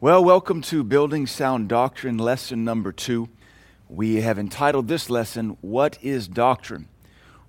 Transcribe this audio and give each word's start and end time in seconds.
Well, 0.00 0.22
welcome 0.22 0.62
to 0.62 0.84
Building 0.84 1.26
Sound 1.26 1.68
Doctrine, 1.68 2.18
lesson 2.18 2.62
number 2.62 2.92
two. 2.92 3.28
We 3.88 4.20
have 4.20 4.38
entitled 4.38 4.86
this 4.86 5.10
lesson, 5.10 5.56
What 5.60 5.98
is 6.00 6.28
Doctrine? 6.28 6.86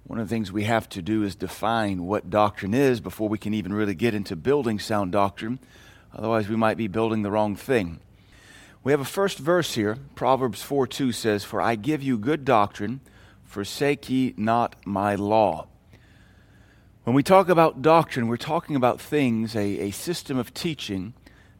One 0.03 0.17
of 0.17 0.27
the 0.27 0.33
things 0.33 0.51
we 0.51 0.63
have 0.63 0.89
to 0.89 1.03
do 1.03 1.21
is 1.21 1.35
define 1.35 2.07
what 2.07 2.31
doctrine 2.31 2.73
is 2.73 3.01
before 3.01 3.29
we 3.29 3.37
can 3.37 3.53
even 3.53 3.71
really 3.71 3.93
get 3.93 4.15
into 4.15 4.35
building 4.35 4.79
sound 4.79 5.11
doctrine. 5.11 5.59
Otherwise, 6.11 6.49
we 6.49 6.55
might 6.55 6.75
be 6.75 6.87
building 6.87 7.21
the 7.21 7.29
wrong 7.29 7.55
thing. 7.55 7.99
We 8.83 8.93
have 8.93 9.01
a 9.01 9.05
first 9.05 9.37
verse 9.37 9.75
here. 9.75 9.99
Proverbs 10.15 10.63
4 10.63 10.87
2 10.87 11.11
says, 11.11 11.43
For 11.43 11.61
I 11.61 11.75
give 11.75 12.01
you 12.01 12.17
good 12.17 12.45
doctrine, 12.45 13.01
forsake 13.43 14.09
ye 14.09 14.33
not 14.37 14.75
my 14.87 15.13
law. 15.13 15.67
When 17.03 17.15
we 17.15 17.21
talk 17.21 17.47
about 17.47 17.83
doctrine, 17.83 18.27
we're 18.27 18.37
talking 18.37 18.75
about 18.75 18.99
things, 18.99 19.55
a, 19.55 19.81
a 19.81 19.91
system 19.91 20.39
of 20.39 20.51
teaching 20.51 21.13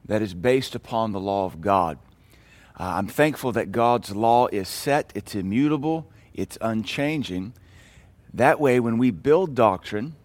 that 0.06 0.22
is 0.22 0.34
based 0.34 0.76
upon 0.76 1.12
the 1.12 1.20
law 1.20 1.46
of 1.46 1.62
God. 1.62 1.98
Uh, 2.80 2.94
I'm 2.96 3.08
thankful 3.08 3.52
that 3.52 3.72
God's 3.72 4.16
law 4.16 4.48
is 4.48 4.68
set, 4.68 5.12
it's 5.16 5.36
immutable, 5.36 6.10
it's 6.34 6.58
unchanging. 6.62 7.54
That 8.34 8.60
way, 8.60 8.80
when 8.80 8.98
we 8.98 9.12
build 9.12 9.56
doctrine, 9.56 10.16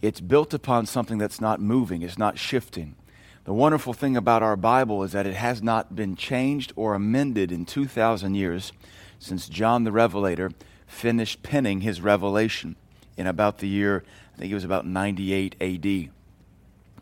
it's 0.00 0.20
built 0.20 0.54
upon 0.54 0.86
something 0.86 1.18
that's 1.18 1.40
not 1.40 1.60
moving, 1.60 2.02
it's 2.02 2.18
not 2.18 2.38
shifting. 2.38 2.96
The 3.44 3.52
wonderful 3.52 3.92
thing 3.92 4.16
about 4.16 4.42
our 4.42 4.56
Bible 4.56 5.04
is 5.04 5.12
that 5.12 5.26
it 5.26 5.34
has 5.34 5.62
not 5.62 5.94
been 5.94 6.16
changed 6.16 6.72
or 6.74 6.94
amended 6.94 7.52
in 7.52 7.64
2,000 7.64 8.34
years 8.34 8.72
since 9.18 9.48
John 9.48 9.84
the 9.84 9.92
Revelator 9.92 10.50
finished 10.86 11.42
penning 11.42 11.82
his 11.82 12.00
revelation 12.00 12.76
in 13.16 13.26
about 13.26 13.58
the 13.58 13.68
year, 13.68 14.04
I 14.34 14.38
think 14.38 14.50
it 14.50 14.54
was 14.54 14.64
about 14.64 14.86
98 14.86 15.56
AD. 15.60 16.10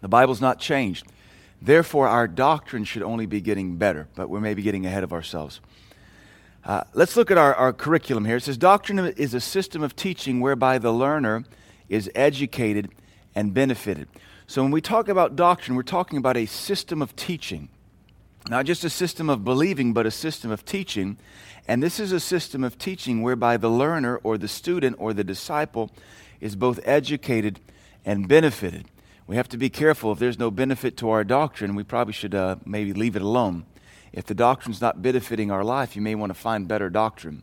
The 0.00 0.08
Bible's 0.08 0.40
not 0.40 0.60
changed. 0.60 1.06
Therefore, 1.64 2.06
our 2.08 2.28
doctrine 2.28 2.84
should 2.84 3.02
only 3.02 3.24
be 3.24 3.40
getting 3.40 3.76
better, 3.76 4.06
but 4.14 4.28
we're 4.28 4.40
maybe 4.40 4.60
getting 4.60 4.84
ahead 4.84 5.02
of 5.02 5.14
ourselves. 5.14 5.62
Uh, 6.62 6.84
let's 6.92 7.16
look 7.16 7.30
at 7.30 7.38
our, 7.38 7.54
our 7.54 7.72
curriculum 7.72 8.26
here. 8.26 8.36
It 8.36 8.42
says, 8.42 8.58
Doctrine 8.58 8.98
is 8.98 9.32
a 9.32 9.40
system 9.40 9.82
of 9.82 9.96
teaching 9.96 10.40
whereby 10.40 10.76
the 10.76 10.92
learner 10.92 11.44
is 11.88 12.10
educated 12.14 12.90
and 13.34 13.54
benefited. 13.54 14.08
So, 14.46 14.62
when 14.62 14.72
we 14.72 14.82
talk 14.82 15.08
about 15.08 15.36
doctrine, 15.36 15.74
we're 15.74 15.84
talking 15.84 16.18
about 16.18 16.36
a 16.36 16.44
system 16.44 17.00
of 17.00 17.16
teaching, 17.16 17.70
not 18.50 18.66
just 18.66 18.84
a 18.84 18.90
system 18.90 19.30
of 19.30 19.42
believing, 19.42 19.94
but 19.94 20.04
a 20.04 20.10
system 20.10 20.50
of 20.50 20.66
teaching. 20.66 21.16
And 21.66 21.82
this 21.82 21.98
is 21.98 22.12
a 22.12 22.20
system 22.20 22.62
of 22.62 22.76
teaching 22.76 23.22
whereby 23.22 23.56
the 23.56 23.70
learner 23.70 24.18
or 24.18 24.36
the 24.36 24.48
student 24.48 24.96
or 24.98 25.14
the 25.14 25.24
disciple 25.24 25.90
is 26.42 26.56
both 26.56 26.78
educated 26.84 27.58
and 28.04 28.28
benefited 28.28 28.84
we 29.26 29.36
have 29.36 29.48
to 29.48 29.56
be 29.56 29.70
careful. 29.70 30.12
If 30.12 30.18
there's 30.18 30.38
no 30.38 30.50
benefit 30.50 30.96
to 30.98 31.10
our 31.10 31.24
doctrine, 31.24 31.74
we 31.74 31.82
probably 31.82 32.12
should 32.12 32.34
uh, 32.34 32.56
maybe 32.64 32.92
leave 32.92 33.16
it 33.16 33.22
alone. 33.22 33.64
If 34.12 34.26
the 34.26 34.34
doctrine's 34.34 34.80
not 34.80 35.02
benefiting 35.02 35.50
our 35.50 35.64
life, 35.64 35.96
you 35.96 36.02
may 36.02 36.14
want 36.14 36.30
to 36.30 36.38
find 36.38 36.68
better 36.68 36.90
doctrine. 36.90 37.42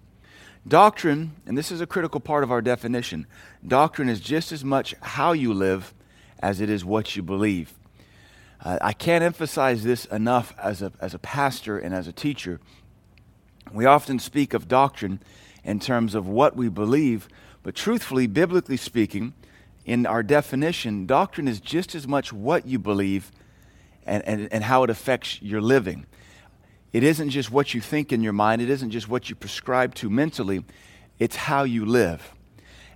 Doctrine, 0.67 1.35
and 1.47 1.57
this 1.57 1.71
is 1.71 1.81
a 1.81 1.87
critical 1.87 2.19
part 2.19 2.43
of 2.43 2.51
our 2.51 2.61
definition, 2.61 3.25
doctrine 3.67 4.09
is 4.09 4.19
just 4.19 4.51
as 4.51 4.63
much 4.63 4.93
how 5.01 5.31
you 5.31 5.53
live 5.53 5.93
as 6.39 6.61
it 6.61 6.69
is 6.69 6.85
what 6.85 7.15
you 7.15 7.23
believe. 7.23 7.73
Uh, 8.63 8.77
I 8.79 8.93
can't 8.93 9.23
emphasize 9.23 9.83
this 9.83 10.05
enough 10.05 10.53
as 10.61 10.83
a, 10.83 10.91
as 10.99 11.15
a 11.15 11.19
pastor 11.19 11.79
and 11.79 11.95
as 11.95 12.07
a 12.07 12.13
teacher. 12.13 12.59
We 13.73 13.85
often 13.85 14.19
speak 14.19 14.53
of 14.53 14.67
doctrine 14.67 15.19
in 15.63 15.79
terms 15.79 16.13
of 16.13 16.27
what 16.27 16.55
we 16.55 16.69
believe, 16.69 17.27
but 17.63 17.73
truthfully, 17.73 18.27
biblically 18.27 18.77
speaking, 18.77 19.33
in 19.85 20.05
our 20.05 20.23
definition, 20.23 21.05
doctrine 21.05 21.47
is 21.47 21.59
just 21.59 21.95
as 21.95 22.07
much 22.07 22.31
what 22.31 22.67
you 22.67 22.79
believe 22.79 23.31
and, 24.05 24.23
and, 24.27 24.47
and 24.51 24.63
how 24.63 24.83
it 24.83 24.89
affects 24.89 25.41
your 25.41 25.61
living. 25.61 26.05
It 26.93 27.03
isn't 27.03 27.29
just 27.29 27.51
what 27.51 27.73
you 27.73 27.81
think 27.81 28.11
in 28.11 28.21
your 28.21 28.33
mind, 28.33 28.61
it 28.61 28.69
isn't 28.69 28.91
just 28.91 29.07
what 29.07 29.29
you 29.29 29.35
prescribe 29.35 29.95
to 29.95 30.09
mentally, 30.09 30.63
it's 31.19 31.35
how 31.35 31.63
you 31.63 31.85
live. 31.85 32.33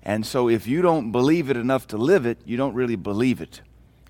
And 0.03 0.25
so 0.25 0.49
if 0.49 0.67
you 0.67 0.81
don't 0.81 1.11
believe 1.11 1.49
it 1.49 1.57
enough 1.57 1.87
to 1.87 1.97
live 1.97 2.25
it, 2.25 2.39
you 2.45 2.57
don't 2.57 2.75
really 2.75 2.95
believe 2.95 3.41
it. 3.41 3.61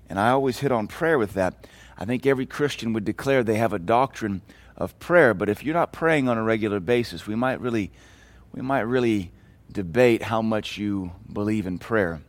And 0.08 0.20
I 0.20 0.30
always 0.30 0.58
hit 0.58 0.70
on 0.70 0.86
prayer 0.88 1.18
with 1.18 1.34
that. 1.34 1.66
I 1.98 2.04
think 2.04 2.26
every 2.26 2.46
Christian 2.46 2.92
would 2.92 3.04
declare 3.04 3.42
they 3.42 3.56
have 3.56 3.72
a 3.72 3.78
doctrine 3.78 4.42
of 4.76 4.98
prayer, 4.98 5.32
but 5.32 5.48
if 5.48 5.64
you're 5.64 5.74
not 5.74 5.92
praying 5.92 6.28
on 6.28 6.36
a 6.36 6.42
regular 6.42 6.80
basis, 6.80 7.26
we 7.26 7.34
might 7.34 7.60
really 7.60 7.90
we 8.52 8.62
might 8.62 8.80
really 8.80 9.32
debate 9.70 10.22
how 10.22 10.40
much 10.40 10.78
you 10.78 11.12
believe 11.32 11.66
in 11.66 11.78
prayer. 11.78 12.20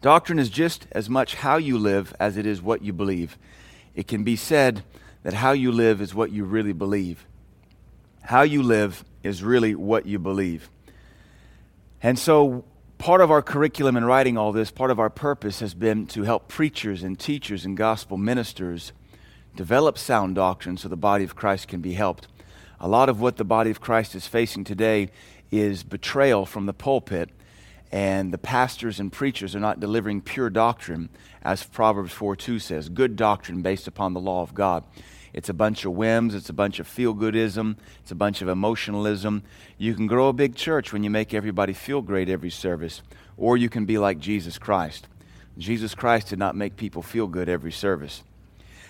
Doctrine 0.00 0.38
is 0.38 0.50
just 0.50 0.86
as 0.92 1.08
much 1.08 1.36
how 1.36 1.56
you 1.56 1.78
live 1.78 2.14
as 2.20 2.36
it 2.36 2.46
is 2.46 2.60
what 2.60 2.82
you 2.82 2.92
believe. 2.92 3.38
It 3.94 4.06
can 4.06 4.24
be 4.24 4.36
said 4.36 4.84
that 5.22 5.34
how 5.34 5.52
you 5.52 5.72
live 5.72 6.00
is 6.00 6.14
what 6.14 6.30
you 6.30 6.44
really 6.44 6.72
believe. 6.72 7.26
How 8.22 8.42
you 8.42 8.62
live 8.62 9.04
is 9.22 9.42
really 9.42 9.74
what 9.74 10.06
you 10.06 10.18
believe. 10.18 10.68
And 12.02 12.18
so, 12.18 12.64
part 12.98 13.20
of 13.20 13.30
our 13.30 13.42
curriculum 13.42 13.96
in 13.96 14.04
writing 14.04 14.36
all 14.36 14.52
this, 14.52 14.70
part 14.70 14.90
of 14.90 15.00
our 15.00 15.10
purpose 15.10 15.60
has 15.60 15.74
been 15.74 16.06
to 16.08 16.22
help 16.22 16.48
preachers 16.48 17.02
and 17.02 17.18
teachers 17.18 17.64
and 17.64 17.76
gospel 17.76 18.16
ministers 18.16 18.92
develop 19.56 19.96
sound 19.96 20.34
doctrine 20.34 20.76
so 20.76 20.88
the 20.88 20.96
body 20.96 21.24
of 21.24 21.34
Christ 21.34 21.68
can 21.68 21.80
be 21.80 21.94
helped. 21.94 22.28
A 22.78 22.86
lot 22.86 23.08
of 23.08 23.20
what 23.20 23.38
the 23.38 23.44
body 23.44 23.70
of 23.70 23.80
Christ 23.80 24.14
is 24.14 24.26
facing 24.26 24.64
today 24.64 25.10
is 25.50 25.82
betrayal 25.82 26.44
from 26.44 26.66
the 26.66 26.74
pulpit 26.74 27.30
and 27.92 28.32
the 28.32 28.38
pastors 28.38 28.98
and 29.00 29.12
preachers 29.12 29.54
are 29.54 29.60
not 29.60 29.80
delivering 29.80 30.20
pure 30.20 30.50
doctrine, 30.50 31.08
as 31.42 31.62
Proverbs 31.62 32.12
4 32.12 32.36
2 32.36 32.58
says, 32.58 32.88
good 32.88 33.16
doctrine 33.16 33.62
based 33.62 33.86
upon 33.86 34.12
the 34.12 34.20
law 34.20 34.42
of 34.42 34.54
God. 34.54 34.84
It's 35.32 35.48
a 35.48 35.54
bunch 35.54 35.84
of 35.84 35.92
whims, 35.92 36.34
it's 36.34 36.48
a 36.48 36.54
bunch 36.54 36.78
of 36.78 36.88
feel 36.88 37.14
goodism, 37.14 37.76
it's 38.00 38.10
a 38.10 38.16
bunch 38.16 38.40
of 38.40 38.48
emotionalism. 38.48 39.42
You 39.76 39.94
can 39.94 40.06
grow 40.06 40.28
a 40.28 40.32
big 40.32 40.54
church 40.54 40.92
when 40.92 41.04
you 41.04 41.10
make 41.10 41.34
everybody 41.34 41.74
feel 41.74 42.00
great 42.00 42.28
every 42.28 42.50
service, 42.50 43.02
or 43.36 43.56
you 43.56 43.68
can 43.68 43.84
be 43.84 43.98
like 43.98 44.18
Jesus 44.18 44.58
Christ. 44.58 45.08
Jesus 45.58 45.94
Christ 45.94 46.28
did 46.28 46.38
not 46.38 46.56
make 46.56 46.76
people 46.76 47.02
feel 47.02 47.26
good 47.26 47.48
every 47.48 47.72
service. 47.72 48.22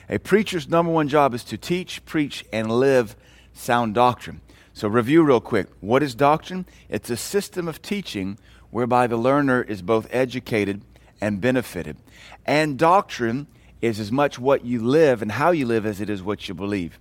A 0.08 0.18
preacher's 0.18 0.68
number 0.68 0.92
one 0.92 1.08
job 1.08 1.34
is 1.34 1.42
to 1.44 1.58
teach, 1.58 2.04
preach, 2.04 2.44
and 2.52 2.70
live 2.70 3.16
sound 3.52 3.94
doctrine. 3.94 4.40
So, 4.72 4.88
review 4.88 5.24
real 5.24 5.40
quick. 5.40 5.68
What 5.80 6.02
is 6.02 6.14
doctrine? 6.14 6.66
It's 6.88 7.10
a 7.10 7.16
system 7.16 7.66
of 7.66 7.82
teaching 7.82 8.38
whereby 8.70 9.06
the 9.06 9.16
learner 9.16 9.62
is 9.62 9.82
both 9.82 10.06
educated 10.10 10.82
and 11.20 11.40
benefited. 11.40 11.96
And 12.44 12.78
doctrine 12.78 13.46
is 13.80 14.00
as 14.00 14.10
much 14.10 14.38
what 14.38 14.64
you 14.64 14.82
live 14.82 15.22
and 15.22 15.32
how 15.32 15.50
you 15.50 15.66
live 15.66 15.86
as 15.86 16.00
it 16.00 16.10
is 16.10 16.22
what 16.22 16.48
you 16.48 16.54
believe. 16.54 16.98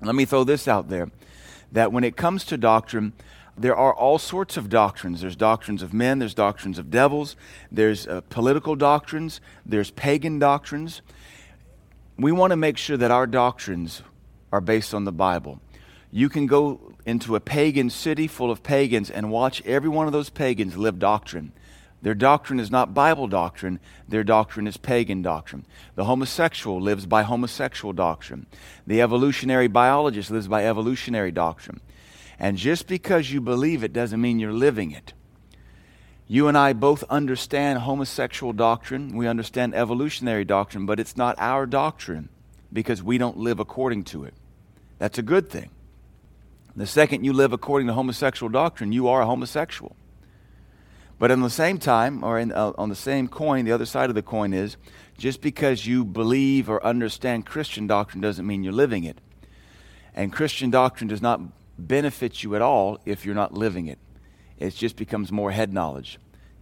Let 0.00 0.14
me 0.14 0.24
throw 0.24 0.44
this 0.44 0.68
out 0.68 0.88
there 0.88 1.10
that 1.72 1.92
when 1.92 2.04
it 2.04 2.16
comes 2.16 2.44
to 2.44 2.56
doctrine, 2.56 3.12
there 3.56 3.76
are 3.76 3.94
all 3.94 4.18
sorts 4.18 4.56
of 4.56 4.68
doctrines. 4.68 5.20
There's 5.20 5.36
doctrines 5.36 5.82
of 5.82 5.92
men, 5.92 6.18
there's 6.18 6.34
doctrines 6.34 6.78
of 6.78 6.90
devils, 6.90 7.36
there's 7.70 8.06
uh, 8.06 8.20
political 8.28 8.76
doctrines, 8.76 9.40
there's 9.64 9.90
pagan 9.90 10.38
doctrines. 10.38 11.02
We 12.18 12.32
want 12.32 12.50
to 12.50 12.56
make 12.56 12.76
sure 12.76 12.96
that 12.96 13.10
our 13.10 13.26
doctrines 13.26 14.02
are 14.52 14.60
based 14.60 14.94
on 14.94 15.04
the 15.04 15.12
Bible. 15.12 15.60
You 16.16 16.28
can 16.28 16.46
go 16.46 16.92
into 17.04 17.34
a 17.34 17.40
pagan 17.40 17.90
city 17.90 18.28
full 18.28 18.52
of 18.52 18.62
pagans 18.62 19.10
and 19.10 19.32
watch 19.32 19.60
every 19.66 19.88
one 19.88 20.06
of 20.06 20.12
those 20.12 20.30
pagans 20.30 20.76
live 20.76 21.00
doctrine. 21.00 21.50
Their 22.02 22.14
doctrine 22.14 22.60
is 22.60 22.70
not 22.70 22.94
Bible 22.94 23.26
doctrine, 23.26 23.80
their 24.08 24.22
doctrine 24.22 24.68
is 24.68 24.76
pagan 24.76 25.22
doctrine. 25.22 25.66
The 25.96 26.04
homosexual 26.04 26.80
lives 26.80 27.04
by 27.04 27.24
homosexual 27.24 27.92
doctrine. 27.92 28.46
The 28.86 29.02
evolutionary 29.02 29.66
biologist 29.66 30.30
lives 30.30 30.46
by 30.46 30.64
evolutionary 30.64 31.32
doctrine. 31.32 31.80
And 32.38 32.58
just 32.58 32.86
because 32.86 33.32
you 33.32 33.40
believe 33.40 33.82
it 33.82 33.92
doesn't 33.92 34.20
mean 34.20 34.38
you're 34.38 34.52
living 34.52 34.92
it. 34.92 35.14
You 36.28 36.46
and 36.46 36.56
I 36.56 36.74
both 36.74 37.02
understand 37.10 37.80
homosexual 37.80 38.52
doctrine, 38.52 39.16
we 39.16 39.26
understand 39.26 39.74
evolutionary 39.74 40.44
doctrine, 40.44 40.86
but 40.86 41.00
it's 41.00 41.16
not 41.16 41.34
our 41.40 41.66
doctrine 41.66 42.28
because 42.72 43.02
we 43.02 43.18
don't 43.18 43.38
live 43.38 43.58
according 43.58 44.04
to 44.04 44.22
it. 44.22 44.34
That's 45.00 45.18
a 45.18 45.22
good 45.22 45.50
thing. 45.50 45.70
The 46.76 46.86
second 46.86 47.24
you 47.24 47.32
live 47.32 47.52
according 47.52 47.86
to 47.86 47.92
homosexual 47.92 48.50
doctrine, 48.50 48.92
you 48.92 49.08
are 49.08 49.22
a 49.22 49.26
homosexual. 49.26 49.94
But 51.18 51.30
at 51.30 51.40
the 51.40 51.50
same 51.50 51.78
time, 51.78 52.24
or 52.24 52.38
in, 52.38 52.50
uh, 52.50 52.72
on 52.76 52.88
the 52.88 52.96
same 52.96 53.28
coin, 53.28 53.64
the 53.64 53.72
other 53.72 53.86
side 53.86 54.08
of 54.08 54.16
the 54.16 54.22
coin 54.22 54.52
is 54.52 54.76
just 55.16 55.40
because 55.40 55.86
you 55.86 56.04
believe 56.04 56.68
or 56.68 56.84
understand 56.84 57.46
Christian 57.46 57.86
doctrine 57.86 58.20
doesn't 58.20 58.46
mean 58.46 58.64
you're 58.64 58.72
living 58.72 59.04
it. 59.04 59.20
And 60.14 60.32
Christian 60.32 60.70
doctrine 60.70 61.08
does 61.08 61.22
not 61.22 61.40
benefit 61.78 62.42
you 62.42 62.56
at 62.56 62.62
all 62.62 62.98
if 63.04 63.24
you're 63.24 63.34
not 63.34 63.54
living 63.54 63.86
it. 63.86 63.98
It 64.58 64.74
just 64.74 64.96
becomes 64.96 65.30
more 65.30 65.52
head 65.52 65.72
knowledge. 65.72 66.18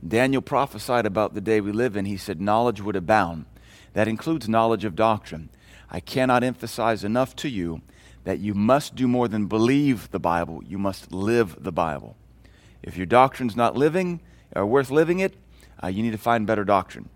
Daniel 0.06 0.42
prophesied 0.42 1.06
about 1.06 1.32
the 1.32 1.40
day 1.40 1.60
we 1.60 1.72
live 1.72 1.96
in. 1.96 2.04
He 2.04 2.16
said, 2.16 2.40
Knowledge 2.40 2.80
would 2.80 2.96
abound. 2.96 3.46
That 3.94 4.08
includes 4.08 4.48
knowledge 4.48 4.84
of 4.84 4.96
doctrine. 4.96 5.48
I 5.90 6.00
cannot 6.00 6.42
emphasize 6.42 7.04
enough 7.04 7.36
to 7.36 7.48
you 7.48 7.82
that 8.24 8.38
you 8.38 8.54
must 8.54 8.94
do 8.94 9.08
more 9.08 9.28
than 9.28 9.46
believe 9.46 10.10
the 10.10 10.20
Bible, 10.20 10.62
you 10.64 10.78
must 10.78 11.12
live 11.12 11.62
the 11.62 11.72
Bible. 11.72 12.16
If 12.82 12.96
your 12.96 13.06
doctrine's 13.06 13.56
not 13.56 13.76
living 13.76 14.20
or 14.54 14.66
worth 14.66 14.90
living 14.90 15.20
it, 15.20 15.34
uh, 15.82 15.88
you 15.88 16.02
need 16.02 16.12
to 16.12 16.18
find 16.18 16.46
better 16.46 16.64
doctrine. 16.64 17.08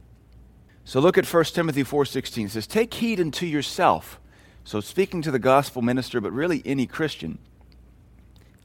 So 0.84 1.00
look 1.00 1.18
at 1.18 1.26
1 1.26 1.54
Timothy 1.54 1.82
4:16. 1.82 2.46
It 2.46 2.50
says, 2.50 2.66
"Take 2.66 2.94
heed 2.94 3.20
unto 3.20 3.46
yourself 3.46 4.20
So, 4.66 4.80
speaking 4.80 5.22
to 5.22 5.30
the 5.30 5.38
gospel 5.38 5.80
minister, 5.80 6.20
but 6.20 6.32
really 6.32 6.60
any 6.64 6.88
Christian, 6.88 7.38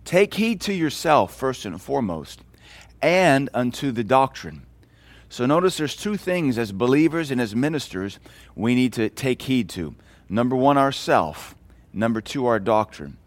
take 0.04 0.34
heed 0.34 0.60
to 0.62 0.74
yourself 0.74 1.32
first 1.32 1.64
and 1.64 1.80
foremost, 1.80 2.42
and 3.04 3.52
unto 3.54 3.92
the 3.92 4.04
doctrine. 4.04 4.66
So, 5.30 5.46
notice 5.46 5.78
there's 5.78 5.96
two 5.96 6.18
things 6.18 6.58
as 6.58 6.72
believers 6.72 7.30
and 7.30 7.40
as 7.40 7.56
ministers 7.56 8.18
we 8.56 8.74
need 8.74 8.94
to 8.94 9.10
take 9.10 9.44
heed 9.44 9.70
to. 9.70 9.94
Number 10.28 10.56
one, 10.56 10.76
ourself. 10.76 11.54
Number 11.94 12.22
two, 12.22 12.46
our 12.46 12.60
doctrine. 12.60 13.18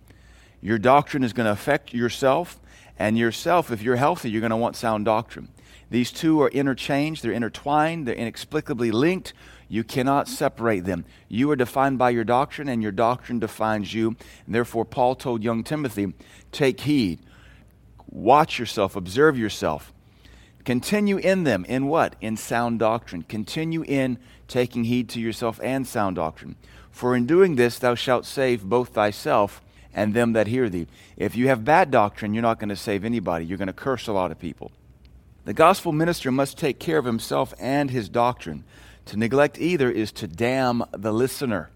Your 0.60 0.78
doctrine 0.78 1.22
is 1.22 1.32
going 1.32 1.46
to 1.46 1.52
affect 1.52 1.92
yourself, 1.92 2.58
and 2.98 3.18
yourself, 3.18 3.70
if 3.70 3.82
you're 3.82 3.96
healthy, 3.96 4.30
you're 4.30 4.40
going 4.40 4.50
to 4.50 4.56
want 4.56 4.76
sound 4.76 5.04
doctrine. 5.04 5.48
These 5.90 6.10
two 6.10 6.40
are 6.40 6.48
interchanged, 6.48 7.22
they're 7.22 7.32
intertwined, 7.32 8.06
they're 8.06 8.14
inexplicably 8.14 8.90
linked. 8.90 9.32
You 9.68 9.84
cannot 9.84 10.28
separate 10.28 10.84
them. 10.84 11.04
You 11.28 11.50
are 11.50 11.56
defined 11.56 11.98
by 11.98 12.10
your 12.10 12.24
doctrine, 12.24 12.68
and 12.68 12.82
your 12.82 12.92
doctrine 12.92 13.38
defines 13.38 13.92
you. 13.92 14.16
And 14.46 14.54
therefore, 14.54 14.84
Paul 14.84 15.14
told 15.14 15.42
young 15.42 15.64
Timothy, 15.64 16.14
take 16.52 16.80
heed, 16.80 17.20
watch 18.10 18.58
yourself, 18.58 18.96
observe 18.96 19.38
yourself. 19.38 19.92
Continue 20.64 21.18
in 21.18 21.44
them. 21.44 21.64
In 21.66 21.88
what? 21.88 22.16
In 22.20 22.36
sound 22.36 22.78
doctrine. 22.78 23.22
Continue 23.22 23.84
in 23.84 24.18
taking 24.48 24.84
heed 24.84 25.08
to 25.10 25.20
yourself 25.20 25.60
and 25.62 25.86
sound 25.86 26.16
doctrine. 26.16 26.56
For 26.94 27.16
in 27.16 27.26
doing 27.26 27.56
this, 27.56 27.80
thou 27.80 27.96
shalt 27.96 28.24
save 28.24 28.62
both 28.62 28.90
thyself 28.90 29.60
and 29.92 30.14
them 30.14 30.32
that 30.34 30.46
hear 30.46 30.68
thee. 30.68 30.86
If 31.16 31.34
you 31.34 31.48
have 31.48 31.64
bad 31.64 31.90
doctrine, 31.90 32.34
you're 32.34 32.42
not 32.42 32.60
going 32.60 32.68
to 32.68 32.76
save 32.76 33.04
anybody. 33.04 33.44
You're 33.44 33.58
going 33.58 33.66
to 33.66 33.72
curse 33.72 34.06
a 34.06 34.12
lot 34.12 34.30
of 34.30 34.38
people. 34.38 34.70
The 35.44 35.54
gospel 35.54 35.90
minister 35.90 36.30
must 36.30 36.56
take 36.56 36.78
care 36.78 36.96
of 36.96 37.04
himself 37.04 37.52
and 37.58 37.90
his 37.90 38.08
doctrine. 38.08 38.62
To 39.06 39.16
neglect 39.16 39.58
either 39.58 39.90
is 39.90 40.12
to 40.12 40.28
damn 40.28 40.84
the 40.92 41.12
listener. 41.12 41.68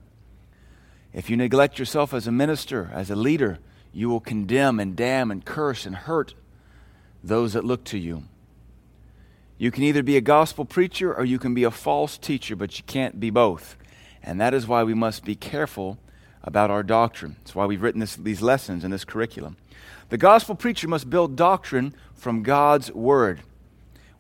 If 1.13 1.29
you 1.29 1.37
neglect 1.37 1.81
yourself 1.81 2.15
as 2.15 2.29
a 2.29 2.33
minister, 2.33 2.89
as 2.95 3.11
a 3.11 3.17
leader, 3.17 3.59
you 3.93 4.09
will 4.09 4.21
condemn 4.21 4.79
and 4.79 4.95
damn 4.95 5.33
and 5.33 5.45
curse 5.45 5.85
and 5.85 5.97
hurt 5.97 6.35
those 7.25 7.55
that 7.55 7.65
look 7.65 7.83
to 7.87 7.99
you. 7.99 8.23
You 9.59 9.73
can 9.73 9.83
either 9.83 10.05
be 10.05 10.17
a 10.17 10.21
gospel 10.21 10.65
preacher 10.65 11.13
or 11.13 11.25
you 11.25 11.41
can 11.41 11.55
be 11.55 11.65
a 11.65 11.73
false 11.73 12.19
teacher, 12.19 12.55
but 12.55 12.79
you 12.79 12.85
can't 12.87 13.19
be 13.19 13.31
both. 13.31 13.77
And 14.23 14.41
that 14.41 14.55
is 14.55 14.67
why 14.67 14.83
we 14.85 14.95
must 14.95 15.25
be 15.25 15.35
careful 15.35 15.99
about 16.43 16.71
our 16.71 16.83
doctrine. 16.83 17.37
That's 17.39 17.55
why 17.55 17.67
we've 17.67 17.83
written 17.83 18.01
this, 18.01 18.17
these 18.17 18.43
lessons 18.43 18.85
in 18.85 18.91
this 18.91 19.05
curriculum. 19.05 19.57
The 20.09 20.19
gospel 20.19 20.55
preacher 20.55 20.89
must 20.89 21.11
build 21.11 21.37
doctrine 21.37 21.95
from 22.15 22.43
God's 22.43 22.93
word. 22.93 23.43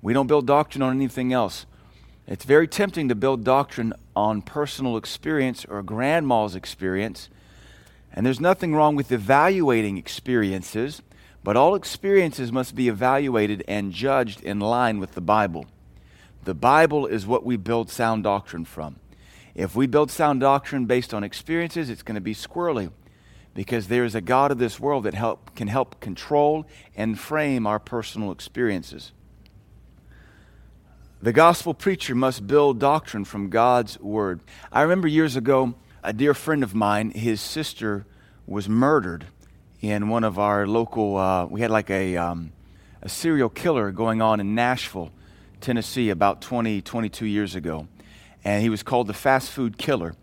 We 0.02 0.12
don't 0.12 0.26
build 0.26 0.46
doctrine 0.46 0.82
on 0.82 0.94
anything 0.94 1.32
else. 1.32 1.66
It's 2.26 2.44
very 2.44 2.68
tempting 2.68 3.08
to 3.08 3.14
build 3.14 3.42
doctrine 3.42 3.94
on 4.14 4.42
personal 4.42 4.96
experience 4.96 5.64
or 5.64 5.82
grandma's 5.82 6.54
experience. 6.54 7.30
And 8.12 8.26
there's 8.26 8.40
nothing 8.40 8.74
wrong 8.74 8.96
with 8.96 9.10
evaluating 9.10 9.96
experiences, 9.96 11.02
but 11.42 11.56
all 11.56 11.74
experiences 11.74 12.52
must 12.52 12.74
be 12.74 12.88
evaluated 12.88 13.64
and 13.66 13.92
judged 13.92 14.42
in 14.42 14.60
line 14.60 14.98
with 14.98 15.12
the 15.12 15.20
Bible. 15.20 15.66
The 16.44 16.54
Bible 16.54 17.06
is 17.06 17.26
what 17.26 17.44
we 17.44 17.56
build 17.56 17.90
sound 17.90 18.24
doctrine 18.24 18.64
from. 18.64 18.96
If 19.58 19.74
we 19.74 19.88
build 19.88 20.12
sound 20.12 20.38
doctrine 20.38 20.86
based 20.86 21.12
on 21.12 21.24
experiences, 21.24 21.90
it's 21.90 22.04
going 22.04 22.14
to 22.14 22.20
be 22.20 22.32
squirrely 22.32 22.92
because 23.54 23.88
there 23.88 24.04
is 24.04 24.14
a 24.14 24.20
God 24.20 24.52
of 24.52 24.58
this 24.58 24.78
world 24.78 25.02
that 25.02 25.14
help, 25.14 25.56
can 25.56 25.66
help 25.66 25.98
control 25.98 26.64
and 26.96 27.18
frame 27.18 27.66
our 27.66 27.80
personal 27.80 28.30
experiences. 28.30 29.10
The 31.20 31.32
gospel 31.32 31.74
preacher 31.74 32.14
must 32.14 32.46
build 32.46 32.78
doctrine 32.78 33.24
from 33.24 33.50
God's 33.50 33.98
word. 33.98 34.38
I 34.70 34.82
remember 34.82 35.08
years 35.08 35.34
ago, 35.34 35.74
a 36.04 36.12
dear 36.12 36.34
friend 36.34 36.62
of 36.62 36.72
mine, 36.72 37.10
his 37.10 37.40
sister 37.40 38.06
was 38.46 38.68
murdered 38.68 39.26
in 39.80 40.08
one 40.08 40.22
of 40.22 40.38
our 40.38 40.68
local, 40.68 41.16
uh, 41.16 41.46
we 41.46 41.62
had 41.62 41.72
like 41.72 41.90
a, 41.90 42.16
um, 42.16 42.52
a 43.02 43.08
serial 43.08 43.48
killer 43.48 43.90
going 43.90 44.22
on 44.22 44.38
in 44.38 44.54
Nashville, 44.54 45.10
Tennessee, 45.60 46.10
about 46.10 46.40
20, 46.42 46.80
22 46.80 47.26
years 47.26 47.56
ago. 47.56 47.88
And 48.44 48.62
he 48.62 48.68
was 48.68 48.82
called 48.82 49.06
the 49.06 49.14
fast 49.14 49.50
food 49.50 49.78
killer. 49.78 50.14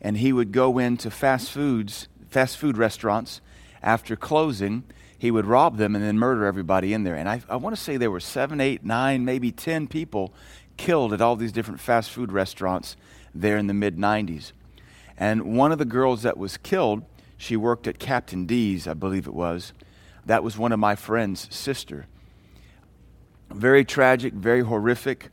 And 0.00 0.16
he 0.16 0.32
would 0.32 0.52
go 0.52 0.78
into 0.78 1.10
fast 1.10 1.50
foods, 1.50 2.08
fast 2.28 2.56
food 2.56 2.76
restaurants 2.76 3.40
after 3.82 4.16
closing 4.16 4.84
he 5.20 5.30
would 5.30 5.44
rob 5.44 5.76
them 5.76 5.94
and 5.94 6.02
then 6.02 6.18
murder 6.18 6.46
everybody 6.46 6.94
in 6.94 7.04
there. 7.04 7.14
And 7.14 7.28
I, 7.28 7.42
I 7.46 7.56
want 7.56 7.76
to 7.76 7.80
say 7.80 7.98
there 7.98 8.10
were 8.10 8.20
seven, 8.20 8.58
eight, 8.58 8.82
nine, 8.82 9.22
maybe 9.22 9.52
ten 9.52 9.86
people 9.86 10.32
killed 10.78 11.12
at 11.12 11.20
all 11.20 11.36
these 11.36 11.52
different 11.52 11.78
fast 11.78 12.10
food 12.10 12.32
restaurants 12.32 12.96
there 13.34 13.58
in 13.58 13.66
the 13.66 13.74
mid 13.74 13.98
90s. 13.98 14.52
And 15.18 15.54
one 15.58 15.72
of 15.72 15.78
the 15.78 15.84
girls 15.84 16.22
that 16.22 16.38
was 16.38 16.56
killed, 16.56 17.04
she 17.36 17.54
worked 17.54 17.86
at 17.86 17.98
Captain 17.98 18.46
D's, 18.46 18.88
I 18.88 18.94
believe 18.94 19.26
it 19.26 19.34
was. 19.34 19.74
That 20.24 20.42
was 20.42 20.56
one 20.56 20.72
of 20.72 20.78
my 20.78 20.94
friend's 20.94 21.54
sister. 21.54 22.06
Very 23.50 23.84
tragic, 23.84 24.32
very 24.32 24.62
horrific. 24.62 25.28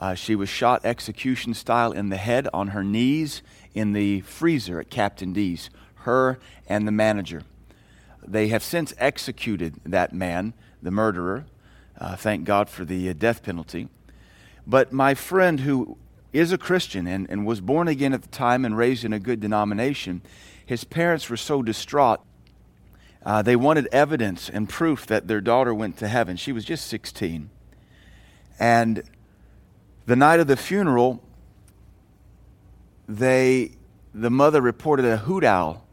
Uh, 0.00 0.14
she 0.14 0.34
was 0.34 0.48
shot 0.48 0.82
execution 0.82 1.52
style 1.52 1.92
in 1.92 2.08
the 2.08 2.16
head 2.16 2.48
on 2.54 2.68
her 2.68 2.82
knees 2.82 3.42
in 3.74 3.92
the 3.92 4.22
freezer 4.22 4.80
at 4.80 4.88
Captain 4.88 5.34
D's, 5.34 5.68
her 5.96 6.38
and 6.66 6.88
the 6.88 6.92
manager. 6.92 7.42
They 8.26 8.48
have 8.48 8.62
since 8.62 8.94
executed 8.96 9.74
that 9.84 10.14
man, 10.14 10.54
the 10.82 10.90
murderer. 10.90 11.44
Uh, 11.98 12.16
thank 12.16 12.44
God 12.44 12.70
for 12.70 12.86
the 12.86 13.10
uh, 13.10 13.12
death 13.12 13.42
penalty. 13.42 13.88
But 14.66 14.90
my 14.90 15.12
friend, 15.12 15.60
who 15.60 15.98
is 16.32 16.50
a 16.50 16.58
Christian 16.58 17.06
and, 17.06 17.28
and 17.28 17.44
was 17.44 17.60
born 17.60 17.86
again 17.86 18.14
at 18.14 18.22
the 18.22 18.28
time 18.28 18.64
and 18.64 18.78
raised 18.78 19.04
in 19.04 19.12
a 19.12 19.18
good 19.18 19.40
denomination, 19.40 20.22
his 20.64 20.82
parents 20.84 21.28
were 21.28 21.36
so 21.36 21.62
distraught. 21.62 22.20
Uh, 23.22 23.42
they 23.42 23.56
wanted 23.56 23.86
evidence 23.92 24.48
and 24.48 24.66
proof 24.66 25.06
that 25.06 25.28
their 25.28 25.42
daughter 25.42 25.74
went 25.74 25.98
to 25.98 26.08
heaven. 26.08 26.36
She 26.36 26.52
was 26.52 26.64
just 26.64 26.86
16. 26.86 27.50
And 28.58 29.02
the 30.06 30.16
night 30.16 30.40
of 30.40 30.46
the 30.46 30.56
funeral, 30.56 31.22
they, 33.08 33.72
the 34.14 34.30
mother 34.30 34.60
reported 34.60 35.04
a 35.04 35.18
hoot 35.18 35.44
owl 35.44 35.84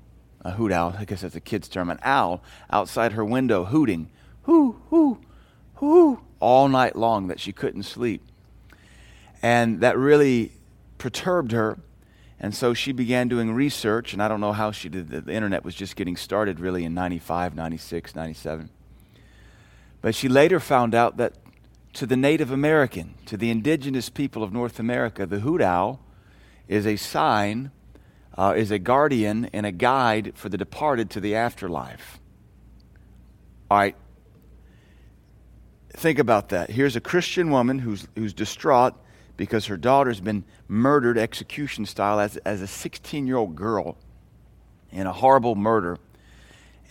a 0.48 0.52
hoot 0.52 0.72
owl, 0.72 0.96
I 0.98 1.06
guess 1.06 1.22
that's 1.22 1.36
a 1.36 1.42
kid's 1.42 1.68
term, 1.68 1.90
an 1.90 2.00
owl 2.02 2.42
outside 2.72 3.12
her 3.12 3.26
window 3.26 3.66
hooting, 3.66 4.10
hoo, 4.44 4.80
hoo, 4.90 5.20
hoo, 5.76 6.22
all 6.40 6.70
night 6.70 6.96
long 6.96 7.28
that 7.28 7.40
she 7.40 7.52
couldn't 7.52 7.84
sleep. 7.84 8.22
And 9.42 9.82
that 9.82 9.98
really 9.98 10.54
perturbed 10.98 11.52
her. 11.52 11.78
And 12.40 12.56
so 12.56 12.74
she 12.74 12.92
began 12.92 13.28
doing 13.28 13.54
research, 13.54 14.14
and 14.14 14.22
I 14.22 14.28
don't 14.28 14.40
know 14.40 14.54
how 14.54 14.72
she 14.72 14.90
did. 14.90 15.10
The, 15.10 15.22
the 15.22 15.34
internet 15.34 15.66
was 15.66 15.76
just 15.76 15.96
getting 15.96 16.16
started 16.16 16.60
really 16.60 16.86
in 16.86 16.94
95, 16.94 17.56
96, 17.56 18.16
97. 18.16 18.70
But 20.02 20.16
she 20.16 20.30
later 20.30 20.60
found 20.60 20.96
out 20.96 21.18
that 21.18 21.34
to 21.98 22.06
the 22.06 22.16
Native 22.16 22.52
American, 22.52 23.16
to 23.26 23.36
the 23.36 23.50
indigenous 23.50 24.08
people 24.08 24.44
of 24.44 24.54
North 24.54 24.80
America, 24.80 25.26
the 25.26 25.40
hoot 25.40 25.64
owl 25.64 26.00
is 26.68 26.86
a 26.86 26.96
sign 26.96 27.72
uh, 28.38 28.54
is 28.56 28.70
a 28.70 28.78
guardian 28.78 29.50
and 29.52 29.66
a 29.66 29.72
guide 29.72 30.34
for 30.36 30.48
the 30.48 30.60
departed 30.60 31.10
to 31.10 31.20
the 31.20 31.34
afterlife. 31.34 32.20
All 33.72 33.80
right. 33.80 33.96
Think 35.90 36.20
about 36.20 36.50
that. 36.50 36.70
Here's 36.70 36.96
a 36.96 37.02
Christian 37.02 37.50
woman 37.50 37.80
who's, 37.80 38.08
who's 38.16 38.32
distraught 38.32 38.94
because 39.36 39.66
her 39.66 39.78
daughter's 39.78 40.20
been 40.20 40.44
murdered 40.68 41.18
execution 41.18 41.88
style 41.88 42.20
as, 42.20 42.38
as 42.38 42.62
a 42.62 42.68
16 42.68 43.26
year 43.26 43.38
old 43.38 43.56
girl 43.56 43.98
in 44.92 45.08
a 45.08 45.14
horrible 45.14 45.56
murder. 45.56 45.98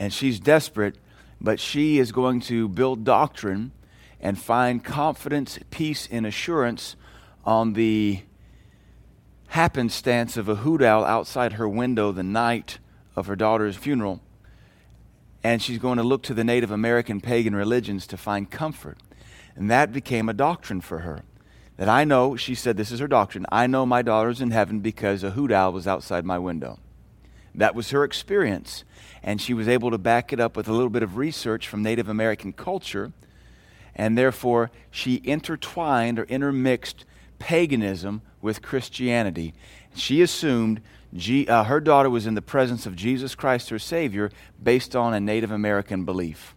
And 0.00 0.12
she's 0.12 0.40
desperate, 0.40 0.96
but 1.40 1.60
she 1.60 2.00
is 2.00 2.10
going 2.10 2.40
to 2.40 2.68
build 2.68 3.04
doctrine 3.04 3.70
and 4.20 4.38
find 4.38 4.82
confidence, 4.82 5.58
peace, 5.70 6.08
and 6.10 6.26
assurance 6.26 6.96
on 7.44 7.74
the 7.74 8.22
happenstance 9.48 10.36
of 10.36 10.48
a 10.48 10.56
hoot 10.56 10.82
owl 10.82 11.04
outside 11.04 11.54
her 11.54 11.68
window 11.68 12.12
the 12.12 12.22
night 12.22 12.78
of 13.14 13.26
her 13.26 13.36
daughter's 13.36 13.76
funeral. 13.76 14.20
And 15.42 15.62
she's 15.62 15.78
going 15.78 15.98
to 15.98 16.02
look 16.02 16.22
to 16.24 16.34
the 16.34 16.44
Native 16.44 16.70
American 16.70 17.20
pagan 17.20 17.54
religions 17.54 18.06
to 18.08 18.16
find 18.16 18.50
comfort. 18.50 18.98
And 19.54 19.70
that 19.70 19.92
became 19.92 20.28
a 20.28 20.34
doctrine 20.34 20.80
for 20.80 21.00
her. 21.00 21.22
That 21.76 21.88
I 21.88 22.04
know, 22.04 22.36
she 22.36 22.54
said, 22.54 22.76
this 22.76 22.90
is 22.90 23.00
her 23.00 23.08
doctrine. 23.08 23.46
I 23.52 23.66
know 23.66 23.86
my 23.86 24.02
daughter's 24.02 24.40
in 24.40 24.50
heaven 24.50 24.80
because 24.80 25.22
a 25.22 25.30
hoot 25.30 25.52
owl 25.52 25.72
was 25.72 25.86
outside 25.86 26.24
my 26.24 26.38
window. 26.38 26.78
That 27.54 27.74
was 27.74 27.90
her 27.90 28.02
experience. 28.02 28.84
And 29.22 29.40
she 29.40 29.54
was 29.54 29.68
able 29.68 29.90
to 29.90 29.98
back 29.98 30.32
it 30.32 30.40
up 30.40 30.56
with 30.56 30.68
a 30.68 30.72
little 30.72 30.90
bit 30.90 31.02
of 31.02 31.16
research 31.16 31.68
from 31.68 31.82
Native 31.82 32.08
American 32.08 32.52
culture. 32.52 33.12
And 33.96 34.16
therefore, 34.16 34.70
she 34.90 35.22
intertwined 35.24 36.18
or 36.18 36.24
intermixed 36.24 37.04
paganism 37.38 38.22
with 38.40 38.62
Christianity. 38.62 39.54
She 39.94 40.22
assumed 40.22 40.82
G, 41.14 41.48
uh, 41.48 41.64
her 41.64 41.80
daughter 41.80 42.10
was 42.10 42.26
in 42.26 42.34
the 42.34 42.42
presence 42.42 42.84
of 42.84 42.94
Jesus 42.94 43.34
Christ, 43.34 43.70
her 43.70 43.78
Savior, 43.78 44.30
based 44.62 44.94
on 44.94 45.14
a 45.14 45.20
Native 45.20 45.50
American 45.50 46.04
belief. 46.04 46.54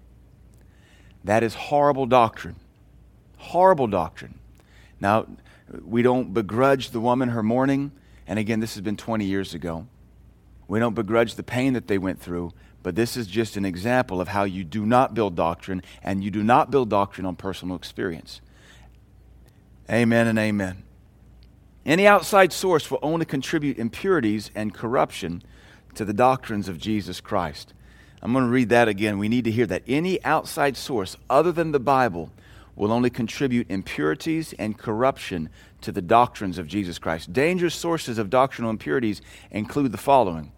That 1.24 1.43
is 1.43 1.55
horrible 1.55 2.05
doctrine. 2.05 2.58
Horrible 3.38 3.88
doctrine. 3.88 4.38
Now, 5.00 5.27
we 5.84 6.01
don't 6.01 6.34
begrudge 6.34 6.89
the 6.89 7.00
woman 7.00 7.29
her 7.29 7.43
mourning, 7.43 7.91
and 8.27 8.38
again, 8.38 8.60
this 8.60 8.74
has 8.75 8.81
been 8.81 8.98
20 8.98 9.25
years 9.25 9.53
ago. 9.53 9.88
We 10.67 10.79
don't 10.79 10.93
begrudge 10.93 11.36
the 11.36 11.43
pain 11.43 11.74
that 11.74 11.88
they 11.88 11.98
went 11.98 12.19
through, 12.19 12.53
but 12.83 12.95
this 12.95 13.17
is 13.17 13.27
just 13.27 13.57
an 13.57 13.65
example 13.65 14.21
of 14.21 14.29
how 14.29 14.43
you 14.43 14.63
do 14.63 14.86
not 14.86 15.13
build 15.13 15.36
doctrine, 15.36 15.81
and 16.01 16.24
you 16.24 16.31
do 16.31 16.43
not 16.43 16.71
build 16.71 16.89
doctrine 16.89 17.25
on 17.25 17.36
personal 17.36 17.75
experience. 17.75 18.41
Amen 19.89 20.27
and 20.27 20.38
amen. 20.38 20.83
Any 21.86 22.05
outside 22.05 22.53
source 22.53 22.91
will 22.91 23.00
only 23.01 23.25
contribute 23.25 23.79
impurities 23.79 24.51
and 24.53 24.74
corruption 24.74 25.41
to 25.95 26.05
the 26.05 26.13
doctrines 26.13 26.69
of 26.69 26.77
Jesus 26.77 27.19
Christ. 27.19 27.74
I'm 28.21 28.33
going 28.33 28.45
to 28.45 28.51
read 28.51 28.69
that 28.69 28.88
again. 28.88 29.17
We 29.17 29.29
need 29.29 29.45
to 29.45 29.51
hear 29.51 29.65
that 29.65 29.83
any 29.88 30.24
outside 30.24 30.77
source 30.77 31.17
other 31.29 31.51
than 31.51 31.71
the 31.71 31.79
Bible 31.79 32.31
will 32.75 32.91
only 32.91 33.09
contribute 33.09 33.69
impurities 33.69 34.53
and 34.53 34.77
corruption 34.77 35.50
to 35.81 35.91
the 35.91 36.01
doctrines 36.01 36.57
of 36.57 36.67
Jesus 36.67 37.00
Christ. 37.00 37.33
Dangerous 37.33 37.75
sources 37.75 38.17
of 38.17 38.29
doctrinal 38.29 38.71
impurities 38.71 39.21
include 39.51 39.91
the 39.91 39.98
following 39.98 40.51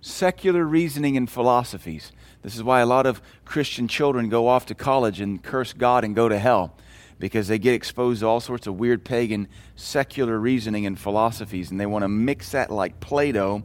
secular 0.00 0.64
reasoning 0.64 1.16
and 1.16 1.30
philosophies. 1.30 2.12
This 2.42 2.56
is 2.56 2.62
why 2.62 2.80
a 2.80 2.86
lot 2.86 3.06
of 3.06 3.20
Christian 3.44 3.86
children 3.88 4.28
go 4.28 4.48
off 4.48 4.66
to 4.66 4.74
college 4.74 5.20
and 5.20 5.42
curse 5.42 5.72
God 5.72 6.04
and 6.04 6.14
go 6.14 6.28
to 6.28 6.38
hell 6.38 6.74
because 7.18 7.48
they 7.48 7.58
get 7.58 7.74
exposed 7.74 8.20
to 8.20 8.26
all 8.26 8.40
sorts 8.40 8.66
of 8.66 8.78
weird 8.78 9.04
pagan 9.04 9.46
secular 9.76 10.38
reasoning 10.38 10.86
and 10.86 10.98
philosophies, 10.98 11.70
and 11.70 11.78
they 11.78 11.86
want 11.86 12.02
to 12.02 12.08
mix 12.08 12.52
that 12.52 12.70
like 12.70 12.98
Play 12.98 13.30
Doh 13.30 13.62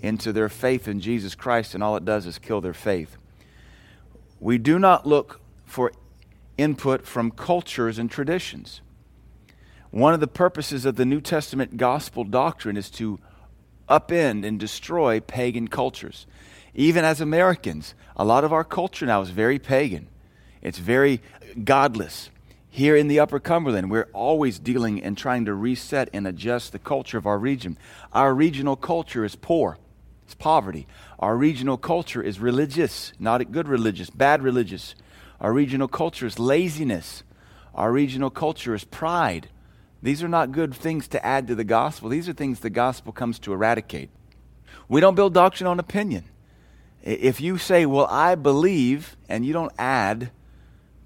into 0.00 0.32
their 0.32 0.50
faith 0.50 0.86
in 0.86 1.00
Jesus 1.00 1.34
Christ, 1.34 1.74
and 1.74 1.82
all 1.82 1.96
it 1.96 2.04
does 2.04 2.26
is 2.26 2.38
kill 2.38 2.60
their 2.60 2.74
faith. 2.74 3.16
We 4.38 4.58
do 4.58 4.78
not 4.78 5.06
look 5.06 5.40
for 5.64 5.90
input 6.58 7.06
from 7.06 7.30
cultures 7.30 7.98
and 7.98 8.10
traditions. 8.10 8.82
One 9.90 10.12
of 10.12 10.20
the 10.20 10.28
purposes 10.28 10.84
of 10.84 10.96
the 10.96 11.06
New 11.06 11.22
Testament 11.22 11.78
gospel 11.78 12.24
doctrine 12.24 12.76
is 12.76 12.90
to 12.90 13.18
upend 13.88 14.46
and 14.46 14.58
destroy 14.58 15.20
pagan 15.20 15.68
cultures. 15.68 16.26
Even 16.74 17.04
as 17.04 17.20
Americans, 17.20 17.94
a 18.16 18.24
lot 18.24 18.44
of 18.44 18.52
our 18.52 18.64
culture 18.64 19.06
now 19.06 19.20
is 19.20 19.30
very 19.30 19.58
pagan. 19.58 20.08
It's 20.62 20.78
very 20.78 21.20
godless. 21.64 22.30
Here 22.70 22.96
in 22.96 23.08
the 23.08 23.20
Upper 23.20 23.40
Cumberland, 23.40 23.90
we're 23.90 24.08
always 24.12 24.58
dealing 24.58 25.02
and 25.02 25.16
trying 25.16 25.46
to 25.46 25.54
reset 25.54 26.10
and 26.12 26.26
adjust 26.26 26.72
the 26.72 26.78
culture 26.78 27.18
of 27.18 27.26
our 27.26 27.38
region. 27.38 27.78
Our 28.12 28.34
regional 28.34 28.76
culture 28.76 29.24
is 29.24 29.34
poor, 29.34 29.78
it's 30.24 30.34
poverty. 30.34 30.86
Our 31.18 31.36
regional 31.36 31.76
culture 31.76 32.22
is 32.22 32.38
religious, 32.38 33.12
not 33.18 33.50
good 33.50 33.66
religious, 33.66 34.10
bad 34.10 34.42
religious. 34.42 34.94
Our 35.40 35.52
regional 35.52 35.88
culture 35.88 36.26
is 36.26 36.38
laziness. 36.38 37.22
Our 37.74 37.90
regional 37.90 38.30
culture 38.30 38.74
is 38.74 38.84
pride. 38.84 39.48
These 40.02 40.22
are 40.22 40.28
not 40.28 40.52
good 40.52 40.74
things 40.74 41.08
to 41.08 41.24
add 41.24 41.46
to 41.48 41.54
the 41.54 41.64
gospel. 41.64 42.08
These 42.08 42.28
are 42.28 42.32
things 42.32 42.60
the 42.60 42.70
gospel 42.70 43.12
comes 43.12 43.38
to 43.40 43.52
eradicate. 43.52 44.10
We 44.88 45.00
don't 45.00 45.14
build 45.14 45.34
doctrine 45.34 45.66
on 45.66 45.78
opinion. 45.78 46.24
If 47.02 47.40
you 47.40 47.58
say, 47.58 47.86
Well, 47.86 48.06
I 48.06 48.34
believe, 48.34 49.16
and 49.28 49.44
you 49.44 49.52
don't 49.52 49.72
add 49.78 50.30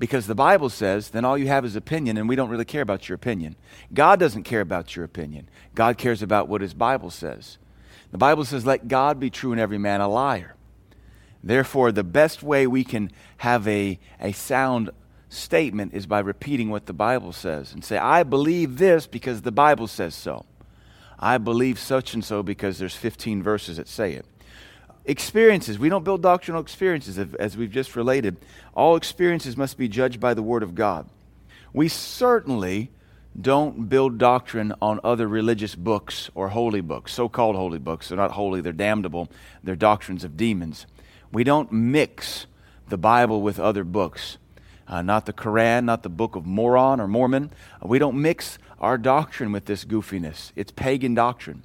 because 0.02 0.26
the 0.26 0.34
Bible 0.34 0.68
says, 0.68 1.10
then 1.10 1.24
all 1.24 1.38
you 1.38 1.46
have 1.46 1.64
is 1.64 1.76
opinion, 1.76 2.16
and 2.16 2.28
we 2.28 2.34
don't 2.34 2.48
really 2.48 2.64
care 2.64 2.82
about 2.82 3.08
your 3.08 3.14
opinion. 3.14 3.54
God 3.94 4.18
doesn't 4.18 4.42
care 4.42 4.60
about 4.60 4.96
your 4.96 5.04
opinion. 5.04 5.48
God 5.76 5.96
cares 5.96 6.22
about 6.22 6.48
what 6.48 6.60
His 6.60 6.74
Bible 6.74 7.08
says. 7.08 7.56
The 8.10 8.18
Bible 8.18 8.44
says, 8.44 8.66
Let 8.66 8.88
God 8.88 9.20
be 9.20 9.30
true 9.30 9.52
and 9.52 9.60
every 9.60 9.78
man 9.78 10.00
a 10.00 10.08
liar. 10.08 10.56
Therefore, 11.40 11.92
the 11.92 12.02
best 12.02 12.42
way 12.42 12.66
we 12.66 12.82
can 12.82 13.12
have 13.36 13.68
a, 13.68 14.00
a 14.18 14.32
sound 14.32 14.90
statement 15.32 15.94
is 15.94 16.06
by 16.06 16.20
repeating 16.20 16.70
what 16.70 16.86
the 16.86 16.92
Bible 16.92 17.32
says 17.32 17.72
and 17.72 17.84
say, 17.84 17.96
I 17.96 18.22
believe 18.22 18.78
this 18.78 19.06
because 19.06 19.42
the 19.42 19.52
Bible 19.52 19.86
says 19.86 20.14
so. 20.14 20.44
I 21.18 21.38
believe 21.38 21.78
such 21.78 22.14
and 22.14 22.24
so 22.24 22.42
because 22.42 22.78
there's 22.78 22.94
15 22.94 23.42
verses 23.42 23.76
that 23.76 23.88
say 23.88 24.12
it. 24.14 24.26
Experiences. 25.04 25.78
We 25.78 25.88
don't 25.88 26.04
build 26.04 26.22
doctrinal 26.22 26.60
experiences, 26.60 27.18
as 27.18 27.56
we've 27.56 27.70
just 27.70 27.96
related. 27.96 28.36
All 28.74 28.94
experiences 28.94 29.56
must 29.56 29.76
be 29.76 29.88
judged 29.88 30.20
by 30.20 30.34
the 30.34 30.42
Word 30.42 30.62
of 30.62 30.74
God. 30.74 31.08
We 31.72 31.88
certainly 31.88 32.90
don't 33.40 33.88
build 33.88 34.18
doctrine 34.18 34.74
on 34.82 35.00
other 35.02 35.26
religious 35.26 35.74
books 35.74 36.30
or 36.34 36.50
holy 36.50 36.82
books, 36.82 37.14
so 37.14 37.28
called 37.28 37.56
holy 37.56 37.78
books. 37.78 38.08
They're 38.08 38.18
not 38.18 38.32
holy, 38.32 38.60
they're 38.60 38.72
damnable. 38.72 39.28
They're 39.64 39.74
doctrines 39.76 40.24
of 40.24 40.36
demons. 40.36 40.86
We 41.32 41.42
don't 41.42 41.72
mix 41.72 42.46
the 42.88 42.98
Bible 42.98 43.40
with 43.40 43.58
other 43.58 43.84
books 43.84 44.36
uh, 44.92 45.00
not 45.00 45.24
the 45.24 45.32
Quran, 45.32 45.84
not 45.84 46.02
the 46.02 46.10
Book 46.10 46.36
of 46.36 46.44
Moron 46.44 47.00
or 47.00 47.08
Mormon. 47.08 47.50
Uh, 47.82 47.88
we 47.88 47.98
don't 47.98 48.20
mix 48.20 48.58
our 48.78 48.98
doctrine 48.98 49.50
with 49.50 49.64
this 49.64 49.86
goofiness. 49.86 50.52
It's 50.54 50.70
pagan 50.70 51.14
doctrine. 51.14 51.62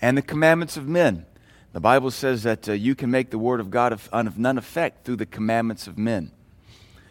And 0.00 0.16
the 0.16 0.22
commandments 0.22 0.78
of 0.78 0.88
men. 0.88 1.26
The 1.74 1.80
Bible 1.80 2.10
says 2.10 2.42
that 2.44 2.66
uh, 2.66 2.72
you 2.72 2.94
can 2.94 3.10
make 3.10 3.28
the 3.28 3.36
Word 3.36 3.60
of 3.60 3.70
God 3.70 3.92
of, 3.92 4.08
of 4.10 4.38
none 4.38 4.56
effect 4.56 5.04
through 5.04 5.16
the 5.16 5.26
commandments 5.26 5.86
of 5.86 5.98
men. 5.98 6.30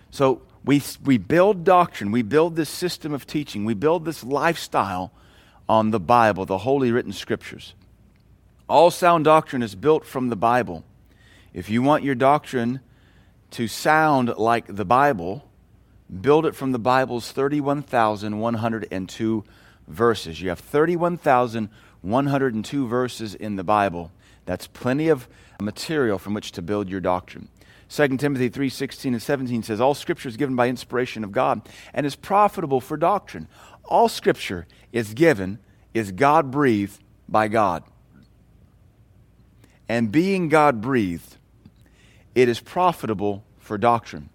So 0.10 0.42
we, 0.66 0.82
we 1.06 1.20
build 1.20 1.64
doctrine, 1.64 2.12
we 2.12 2.24
build 2.24 2.56
this 2.56 2.70
system 2.70 3.14
of 3.14 3.28
teaching, 3.28 3.66
we 3.66 3.76
build 3.76 4.06
this 4.06 4.24
lifestyle 4.24 5.12
on 5.70 5.92
the 5.92 6.00
Bible, 6.00 6.48
the 6.48 6.60
holy 6.60 6.92
written 6.92 7.14
scriptures. 7.14 7.76
All 8.68 8.90
sound 8.90 9.26
doctrine 9.26 9.62
is 9.62 9.76
built 9.76 10.06
from 10.08 10.30
the 10.30 10.36
Bible. 10.36 10.84
If 11.54 11.70
you 11.70 11.84
want 11.84 12.04
your 12.04 12.16
doctrine 12.16 12.80
to 13.54 13.68
sound 13.68 14.36
like 14.38 14.68
the 14.68 14.86
Bible, 14.86 15.50
build 16.22 16.46
it 16.46 16.54
from 16.56 16.72
the 16.72 16.78
Bible's 16.80 17.32
31,102 17.32 19.44
verses. 19.88 20.42
You 20.42 20.50
have 20.50 20.60
31,102 20.60 22.88
verses 22.88 23.34
in 23.36 23.56
the 23.56 23.64
Bible. 23.64 24.12
That's 24.46 24.68
plenty 24.68 25.08
of 25.10 25.28
material 25.62 26.18
from 26.18 26.34
which 26.34 26.52
to 26.54 26.62
build 26.62 26.88
your 26.90 27.00
doctrine. 27.00 27.48
2 27.90 28.18
Timothy 28.18 28.50
3:16 28.50 29.14
and 29.14 29.22
17 29.22 29.62
says 29.62 29.80
all 29.80 29.94
scripture 29.94 30.28
is 30.28 30.36
given 30.36 30.56
by 30.56 30.68
inspiration 30.68 31.24
of 31.24 31.32
God 31.32 31.62
and 31.94 32.08
is 32.08 32.16
profitable 32.16 32.82
for 32.82 32.98
doctrine. 32.98 33.48
All 33.86 34.10
scripture 34.10 34.66
is 34.92 35.14
given 35.14 35.60
is 35.94 36.12
God 36.12 36.50
breathed 36.50 37.04
by 37.30 37.48
God. 37.48 37.84
And 39.88 40.12
being 40.12 40.50
God 40.50 40.82
breathed 40.82 41.38
it 42.36 42.50
is 42.50 42.60
profitable 42.60 43.44
for 43.60 43.78
doctrine, 43.78 44.30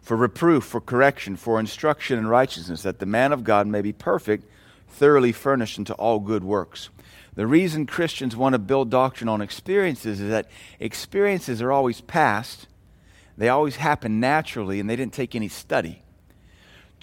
for 0.00 0.16
reproof, 0.16 0.64
for 0.64 0.80
correction, 0.80 1.36
for 1.36 1.58
instruction 1.58 2.18
in 2.18 2.26
righteousness, 2.26 2.82
that 2.82 2.98
the 2.98 3.06
man 3.06 3.32
of 3.32 3.44
God 3.44 3.66
may 3.66 3.80
be 3.80 3.92
perfect, 3.92 4.44
thoroughly 4.88 5.32
furnished 5.32 5.78
unto 5.78 5.94
all 5.94 6.20
good 6.20 6.44
works. 6.44 6.90
The 7.34 7.46
reason 7.46 7.86
Christians 7.86 8.36
want 8.36 8.52
to 8.52 8.58
build 8.58 8.90
doctrine 8.90 9.28
on 9.28 9.40
experiences 9.40 10.20
is 10.20 10.30
that 10.30 10.48
experiences 10.78 11.60
are 11.60 11.72
always 11.72 12.00
past, 12.00 12.68
they 13.36 13.48
always 13.48 13.76
happen 13.76 14.20
naturally, 14.20 14.78
and 14.78 14.88
they 14.88 14.94
didn't 14.94 15.14
take 15.14 15.34
any 15.34 15.48
study 15.48 16.03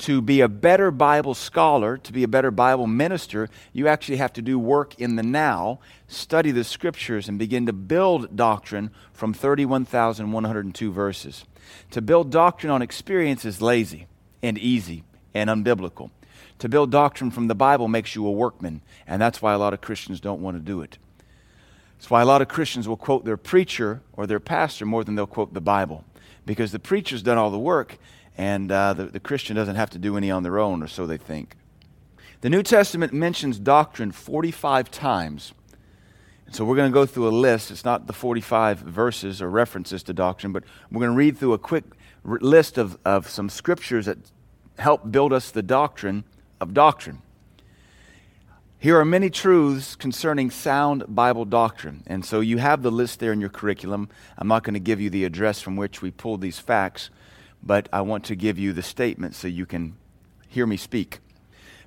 to 0.02 0.20
be 0.20 0.42
a 0.42 0.48
better 0.48 0.90
Bible 0.90 1.36
scholar, 1.36 1.96
to 1.98 2.12
be 2.12 2.24
a 2.24 2.28
better 2.28 2.50
Bible 2.50 2.88
minister, 2.88 3.50
you 3.72 3.88
actually 3.88 4.18
have 4.18 4.34
to 4.34 4.42
do 4.42 4.58
work 4.58 5.00
in 5.00 5.16
the 5.16 5.24
now, 5.24 5.80
study 6.08 6.50
the 6.50 6.64
scriptures, 6.64 7.30
and 7.30 7.38
begin 7.38 7.68
to 7.68 7.74
build 7.74 8.36
doctrine 8.36 8.90
from 9.14 9.32
31,102 9.32 10.92
verses. 10.92 11.46
To 11.92 12.02
build 12.02 12.32
doctrine 12.32 12.72
on 12.72 12.82
experience 12.82 13.46
is 13.46 13.62
lazy 13.62 14.08
and 14.42 14.58
easy 14.58 15.04
and 15.36 15.50
unbiblical. 15.50 16.10
To 16.60 16.68
build 16.68 16.92
doctrine 16.92 17.30
from 17.30 17.48
the 17.48 17.56
Bible 17.56 17.88
makes 17.88 18.16
you 18.16 18.26
a 18.26 18.32
workman, 18.32 18.82
and 19.06 19.22
that's 19.22 19.40
why 19.42 19.54
a 19.54 19.60
lot 19.60 19.74
of 19.74 19.82
Christians 19.82 20.20
don't 20.20 20.42
want 20.42 20.58
to 20.58 20.62
do 20.62 20.82
it. 20.82 20.98
That's 21.98 22.10
why 22.10 22.22
a 22.22 22.26
lot 22.26 22.42
of 22.42 22.48
Christians 22.48 22.88
will 22.88 22.98
quote 22.98 23.24
their 23.24 23.38
preacher 23.38 24.02
or 24.14 24.26
their 24.26 24.40
pastor 24.40 24.88
more 24.88 25.04
than 25.04 25.14
they'll 25.14 25.28
quote 25.28 25.54
the 25.54 25.62
Bible, 25.62 26.06
because 26.44 26.72
the 26.72 26.80
preacher's 26.80 27.22
done 27.22 27.38
all 27.38 27.52
the 27.52 27.60
work 27.60 28.00
and 28.42 28.72
uh, 28.72 28.94
the, 28.94 29.04
the 29.04 29.20
Christian 29.20 29.56
doesn't 29.56 29.76
have 29.76 29.92
to 29.92 30.00
do 30.00 30.18
any 30.18 30.32
on 30.32 30.42
their 30.42 30.58
own, 30.58 30.82
or 30.82 30.88
so 30.88 31.06
they 31.06 31.18
think. 31.18 31.56
The 32.42 32.50
New 32.50 32.64
Testament 32.64 33.14
mentions 33.14 33.60
doctrine 33.60 34.12
45 34.12 34.90
times. 34.90 35.54
And 36.48 36.56
so 36.56 36.66
we're 36.66 36.76
going 36.76 36.92
to 36.92 36.94
go 36.94 37.06
through 37.06 37.28
a 37.28 37.30
list. 37.30 37.70
It's 37.70 37.86
not 37.86 38.08
the 38.08 38.14
45 38.14 38.80
verses 38.80 39.44
or 39.44 39.50
references 39.52 40.02
to 40.04 40.14
doctrine, 40.14 40.54
but 40.54 40.64
we're 40.92 41.02
going 41.02 41.12
to 41.12 41.18
read 41.18 41.38
through 41.38 41.54
a 41.54 41.60
quick 41.60 41.84
r- 42.28 42.40
list 42.42 42.80
of, 42.80 42.98
of 43.06 43.30
some 43.30 43.48
scriptures 43.48 44.08
that 44.08 44.18
help 44.80 45.12
build 45.12 45.34
us 45.34 45.52
the 45.52 45.62
doctrine 45.62 46.24
of 46.60 46.74
doctrine. 46.74 47.22
Here 48.80 48.98
are 49.00 49.06
many 49.06 49.30
truths 49.30 49.96
concerning 49.96 50.50
sound 50.50 51.04
Bible 51.08 51.46
doctrine. 51.46 52.02
And 52.08 52.26
so 52.26 52.40
you 52.40 52.58
have 52.58 52.82
the 52.82 52.90
list 52.90 53.20
there 53.20 53.34
in 53.34 53.40
your 53.40 53.52
curriculum. 53.52 54.10
I'm 54.36 54.48
not 54.48 54.64
going 54.64 54.74
to 54.74 54.80
give 54.80 55.00
you 55.00 55.12
the 55.12 55.26
address 55.26 55.62
from 55.62 55.76
which 55.76 56.02
we 56.02 56.10
pulled 56.10 56.42
these 56.42 56.58
facts 56.58 57.12
but 57.64 57.88
I 57.92 58.02
want 58.02 58.24
to 58.26 58.36
give 58.36 58.58
you 58.58 58.74
the 58.74 58.84
statement 58.84 59.36
so 59.36 59.48
you 59.48 59.66
can 59.66 59.96
hear 60.48 60.66
me 60.66 60.78
speak. 60.78 61.20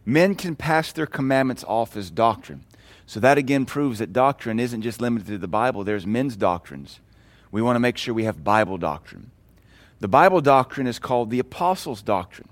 Men 0.06 0.34
can 0.34 0.56
pass 0.56 0.92
their 0.92 1.06
commandments 1.06 1.64
off 1.66 1.96
as 1.96 2.10
doctrine. 2.10 2.64
So 3.06 3.20
that 3.20 3.38
again 3.38 3.66
proves 3.66 3.98
that 3.98 4.12
doctrine 4.12 4.58
isn't 4.58 4.82
just 4.82 5.00
limited 5.00 5.26
to 5.28 5.38
the 5.38 5.48
Bible, 5.48 5.84
there's 5.84 6.06
men's 6.06 6.36
doctrines. 6.36 7.00
We 7.50 7.62
want 7.62 7.76
to 7.76 7.80
make 7.80 7.96
sure 7.96 8.14
we 8.14 8.24
have 8.24 8.42
Bible 8.42 8.78
doctrine. 8.78 9.30
The 10.00 10.08
Bible 10.08 10.40
doctrine 10.40 10.86
is 10.86 10.98
called 10.98 11.30
the 11.30 11.38
Apostles' 11.38 12.02
doctrine. 12.02 12.48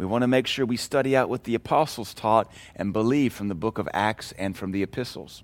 We 0.00 0.06
want 0.06 0.22
to 0.22 0.28
make 0.28 0.46
sure 0.46 0.64
we 0.64 0.78
study 0.78 1.14
out 1.14 1.28
what 1.28 1.44
the 1.44 1.54
apostles 1.54 2.14
taught 2.14 2.50
and 2.74 2.90
believe 2.90 3.34
from 3.34 3.48
the 3.48 3.54
book 3.54 3.76
of 3.76 3.86
Acts 3.92 4.32
and 4.38 4.56
from 4.56 4.72
the 4.72 4.82
epistles. 4.82 5.42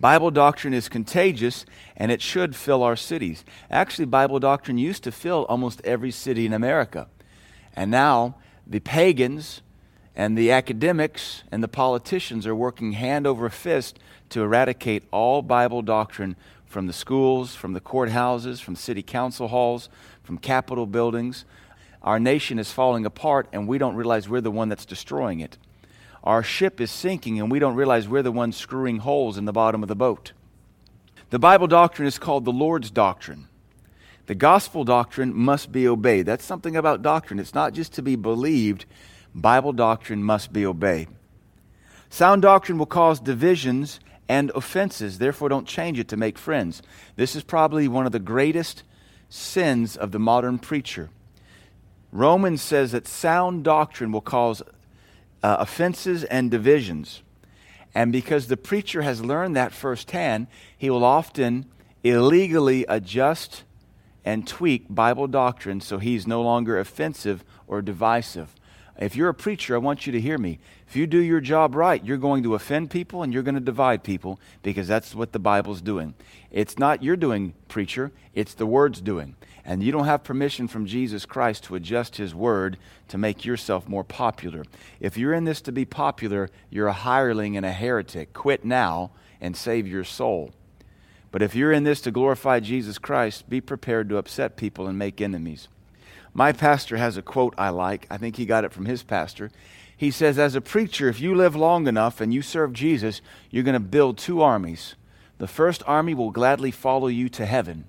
Bible 0.00 0.30
doctrine 0.30 0.72
is 0.72 0.88
contagious 0.88 1.66
and 1.94 2.10
it 2.10 2.22
should 2.22 2.56
fill 2.56 2.82
our 2.82 2.96
cities. 2.96 3.44
Actually, 3.70 4.06
Bible 4.06 4.40
doctrine 4.40 4.78
used 4.78 5.04
to 5.04 5.12
fill 5.12 5.44
almost 5.48 5.82
every 5.84 6.10
city 6.10 6.46
in 6.46 6.54
America. 6.54 7.06
And 7.76 7.90
now 7.90 8.36
the 8.66 8.80
pagans 8.80 9.60
and 10.16 10.38
the 10.38 10.50
academics 10.50 11.44
and 11.52 11.62
the 11.62 11.68
politicians 11.68 12.46
are 12.46 12.54
working 12.54 12.92
hand 12.92 13.26
over 13.26 13.50
fist 13.50 13.98
to 14.30 14.42
eradicate 14.42 15.04
all 15.10 15.42
Bible 15.42 15.82
doctrine 15.82 16.34
from 16.64 16.86
the 16.86 16.92
schools, 16.94 17.54
from 17.54 17.74
the 17.74 17.80
courthouses, 17.80 18.60
from 18.60 18.76
city 18.76 19.02
council 19.02 19.48
halls, 19.48 19.90
from 20.22 20.38
capitol 20.38 20.86
buildings. 20.86 21.44
Our 22.02 22.18
nation 22.18 22.58
is 22.58 22.72
falling 22.72 23.04
apart, 23.04 23.48
and 23.52 23.68
we 23.68 23.76
don't 23.76 23.96
realize 23.96 24.28
we're 24.28 24.40
the 24.40 24.50
one 24.50 24.70
that's 24.70 24.86
destroying 24.86 25.40
it. 25.40 25.58
Our 26.22 26.42
ship 26.42 26.80
is 26.80 26.90
sinking, 26.90 27.40
and 27.40 27.50
we 27.50 27.58
don't 27.58 27.76
realize 27.76 28.08
we're 28.08 28.22
the 28.22 28.32
ones 28.32 28.56
screwing 28.56 28.98
holes 28.98 29.38
in 29.38 29.46
the 29.46 29.52
bottom 29.52 29.82
of 29.82 29.88
the 29.88 29.96
boat. 29.96 30.32
The 31.30 31.38
Bible 31.38 31.66
doctrine 31.66 32.06
is 32.08 32.18
called 32.18 32.44
the 32.44 32.52
Lord's 32.52 32.90
doctrine. 32.90 33.48
The 34.26 34.34
gospel 34.34 34.84
doctrine 34.84 35.34
must 35.34 35.72
be 35.72 35.88
obeyed. 35.88 36.26
That's 36.26 36.44
something 36.44 36.76
about 36.76 37.02
doctrine. 37.02 37.40
It's 37.40 37.54
not 37.54 37.72
just 37.72 37.94
to 37.94 38.02
be 38.02 38.16
believed, 38.16 38.84
Bible 39.34 39.72
doctrine 39.72 40.22
must 40.22 40.52
be 40.52 40.66
obeyed. 40.66 41.08
Sound 42.10 42.42
doctrine 42.42 42.78
will 42.78 42.86
cause 42.86 43.20
divisions 43.20 44.00
and 44.28 44.50
offenses. 44.54 45.18
Therefore, 45.18 45.48
don't 45.48 45.66
change 45.66 45.98
it 45.98 46.08
to 46.08 46.16
make 46.16 46.38
friends. 46.38 46.82
This 47.16 47.34
is 47.34 47.42
probably 47.42 47.88
one 47.88 48.06
of 48.06 48.12
the 48.12 48.18
greatest 48.18 48.82
sins 49.28 49.96
of 49.96 50.12
the 50.12 50.18
modern 50.18 50.58
preacher. 50.58 51.10
Romans 52.12 52.60
says 52.60 52.92
that 52.92 53.06
sound 53.06 53.64
doctrine 53.64 54.10
will 54.12 54.20
cause 54.20 54.62
uh, 55.42 55.56
offenses 55.58 56.24
and 56.24 56.50
divisions. 56.50 57.22
And 57.94 58.12
because 58.12 58.46
the 58.46 58.56
preacher 58.56 59.02
has 59.02 59.24
learned 59.24 59.56
that 59.56 59.72
firsthand, 59.72 60.46
he 60.76 60.90
will 60.90 61.04
often 61.04 61.66
illegally 62.04 62.84
adjust 62.88 63.64
and 64.24 64.46
tweak 64.46 64.86
Bible 64.88 65.26
doctrine 65.26 65.80
so 65.80 65.98
he's 65.98 66.26
no 66.26 66.42
longer 66.42 66.78
offensive 66.78 67.44
or 67.66 67.82
divisive. 67.82 68.54
If 68.98 69.16
you're 69.16 69.30
a 69.30 69.34
preacher, 69.34 69.74
I 69.74 69.78
want 69.78 70.06
you 70.06 70.12
to 70.12 70.20
hear 70.20 70.36
me. 70.36 70.58
If 70.86 70.94
you 70.94 71.06
do 71.06 71.18
your 71.18 71.40
job 71.40 71.74
right, 71.74 72.04
you're 72.04 72.18
going 72.18 72.42
to 72.42 72.54
offend 72.54 72.90
people 72.90 73.22
and 73.22 73.32
you're 73.32 73.42
going 73.42 73.54
to 73.54 73.60
divide 73.60 74.04
people 74.04 74.38
because 74.62 74.86
that's 74.86 75.14
what 75.14 75.32
the 75.32 75.38
Bible's 75.38 75.80
doing. 75.80 76.14
It's 76.50 76.78
not 76.78 77.02
you're 77.02 77.16
doing, 77.16 77.54
preacher, 77.68 78.12
it's 78.34 78.52
the 78.52 78.66
Word's 78.66 79.00
doing. 79.00 79.36
And 79.64 79.82
you 79.82 79.92
don't 79.92 80.06
have 80.06 80.24
permission 80.24 80.68
from 80.68 80.86
Jesus 80.86 81.26
Christ 81.26 81.64
to 81.64 81.74
adjust 81.74 82.16
His 82.16 82.34
Word 82.34 82.78
to 83.08 83.18
make 83.18 83.44
yourself 83.44 83.88
more 83.88 84.04
popular. 84.04 84.64
If 85.00 85.16
you're 85.16 85.34
in 85.34 85.44
this 85.44 85.60
to 85.62 85.72
be 85.72 85.84
popular, 85.84 86.48
you're 86.70 86.88
a 86.88 86.92
hireling 86.92 87.56
and 87.56 87.66
a 87.66 87.72
heretic. 87.72 88.32
Quit 88.32 88.64
now 88.64 89.10
and 89.40 89.56
save 89.56 89.86
your 89.86 90.04
soul. 90.04 90.52
But 91.32 91.42
if 91.42 91.54
you're 91.54 91.72
in 91.72 91.84
this 91.84 92.00
to 92.02 92.10
glorify 92.10 92.60
Jesus 92.60 92.98
Christ, 92.98 93.48
be 93.48 93.60
prepared 93.60 94.08
to 94.08 94.16
upset 94.16 94.56
people 94.56 94.86
and 94.86 94.98
make 94.98 95.20
enemies. 95.20 95.68
My 96.32 96.52
pastor 96.52 96.96
has 96.96 97.16
a 97.16 97.22
quote 97.22 97.54
I 97.58 97.70
like. 97.70 98.06
I 98.10 98.16
think 98.16 98.36
he 98.36 98.46
got 98.46 98.64
it 98.64 98.72
from 98.72 98.86
his 98.86 99.02
pastor. 99.02 99.50
He 99.96 100.10
says, 100.10 100.38
As 100.38 100.54
a 100.54 100.60
preacher, 100.60 101.08
if 101.08 101.20
you 101.20 101.34
live 101.34 101.54
long 101.54 101.86
enough 101.86 102.20
and 102.20 102.32
you 102.32 102.42
serve 102.42 102.72
Jesus, 102.72 103.20
you're 103.50 103.64
going 103.64 103.74
to 103.74 103.80
build 103.80 104.16
two 104.16 104.40
armies. 104.40 104.94
The 105.38 105.46
first 105.46 105.82
army 105.86 106.14
will 106.14 106.30
gladly 106.30 106.70
follow 106.70 107.08
you 107.08 107.28
to 107.30 107.46
heaven. 107.46 107.84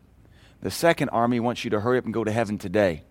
The 0.62 0.72
second 0.72 1.10
army 1.10 1.40
wants 1.40 1.64
you 1.64 1.70
to 1.72 1.82
hurry 1.82 1.98
up 1.98 2.06
and 2.06 2.14
go 2.14 2.24
to 2.24 2.32
heaven 2.32 2.58
today. 2.58 3.04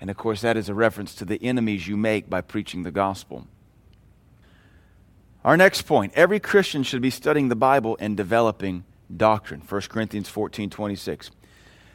And 0.00 0.10
of 0.10 0.16
course, 0.16 0.40
that 0.40 0.56
is 0.56 0.68
a 0.68 0.74
reference 0.74 1.14
to 1.16 1.24
the 1.24 1.42
enemies 1.42 1.88
you 1.88 1.96
make 1.96 2.30
by 2.30 2.40
preaching 2.40 2.82
the 2.82 2.90
gospel. 2.90 3.46
Our 5.44 5.56
next 5.56 5.82
point 5.82 6.12
every 6.14 6.40
Christian 6.40 6.82
should 6.82 7.02
be 7.02 7.10
studying 7.10 7.48
the 7.48 7.56
Bible 7.56 7.96
and 8.00 8.16
developing 8.16 8.84
doctrine. 9.14 9.62
1 9.66 9.82
Corinthians 9.82 10.28
14 10.28 10.70
26. 10.70 11.30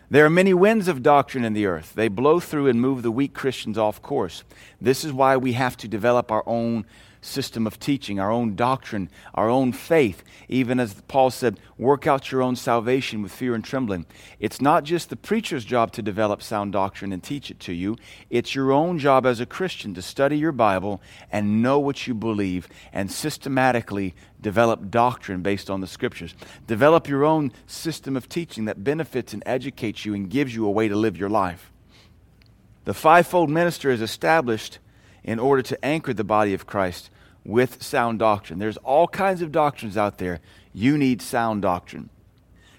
There 0.10 0.25
are 0.25 0.30
many 0.30 0.54
winds 0.54 0.88
of 0.88 1.01
doctrine 1.01 1.43
in 1.43 1.54
the 1.54 1.65
earth. 1.65 1.93
They 1.95 2.08
blow 2.08 2.39
through 2.39 2.67
and 2.67 2.80
move 2.80 3.01
the 3.01 3.12
weak 3.12 3.34
Christians 3.34 3.77
off 3.77 4.01
course. 4.01 4.43
This 4.80 5.04
is 5.04 5.12
why 5.12 5.38
we 5.38 5.54
have 5.54 5.75
to 5.77 5.88
develop 5.88 6.32
our 6.32 6.43
own 6.45 6.86
system 7.23 7.65
of 7.65 7.79
teaching, 7.79 8.19
our 8.19 8.31
own 8.31 8.55
doctrine, 8.55 9.09
our 9.33 9.49
own 9.49 9.71
faith. 9.71 10.23
Even 10.49 10.79
as 10.79 10.93
Paul 11.07 11.31
said, 11.31 11.59
work 11.77 12.05
out 12.07 12.31
your 12.31 12.41
own 12.41 12.55
salvation 12.55 13.21
with 13.21 13.31
fear 13.31 13.55
and 13.55 13.63
trembling. 13.63 14.05
It's 14.39 14.62
not 14.62 14.83
just 14.83 15.09
the 15.09 15.15
preacher's 15.15 15.65
job 15.65 15.91
to 15.93 16.01
develop 16.01 16.41
sound 16.41 16.73
doctrine 16.73 17.12
and 17.12 17.23
teach 17.23 17.49
it 17.49 17.59
to 17.62 17.73
you, 17.73 17.97
it's 18.29 18.55
your 18.55 18.71
own 18.71 18.99
job 18.99 19.25
as 19.25 19.39
a 19.39 19.45
Christian 19.45 19.93
to 19.93 20.01
study 20.01 20.38
your 20.38 20.51
Bible 20.51 21.01
and 21.31 21.62
know 21.62 21.79
what 21.79 22.07
you 22.07 22.13
believe 22.13 22.67
and 22.91 23.12
systematically 23.12 24.13
develop 24.41 24.91
doctrine 24.91 25.41
based 25.41 25.69
on 25.69 25.81
the 25.81 25.88
scriptures. 25.88 26.36
Develop 26.67 27.07
your 27.07 27.23
own 27.23 27.51
system 27.65 28.17
of 28.17 28.29
teaching 28.29 28.65
that 28.65 28.83
benefits 28.83 29.33
and 29.33 29.41
educates 29.45 30.05
you 30.05 30.13
and 30.13 30.29
gives 30.29 30.53
you 30.53 30.65
a 30.65 30.71
way 30.71 30.88
to 30.88 30.95
live 30.95 31.17
your 31.17 31.29
life. 31.29 31.71
The 32.86 32.93
fivefold 32.93 33.49
minister 33.49 33.89
is 33.89 34.01
established 34.01 34.79
in 35.23 35.39
order 35.39 35.62
to 35.62 35.86
anchor 35.86 36.13
the 36.13 36.25
body 36.25 36.53
of 36.53 36.67
Christ 36.67 37.09
with 37.45 37.82
sound 37.84 38.19
doctrine. 38.19 38.60
There's 38.60 38.77
all 38.77 39.08
kinds 39.08 39.41
of 39.41 39.51
doctrines 39.51 39.97
out 39.97 40.17
there. 40.17 40.39
You 40.73 40.97
need 40.97 41.21
sound 41.21 41.62
doctrine. 41.62 42.10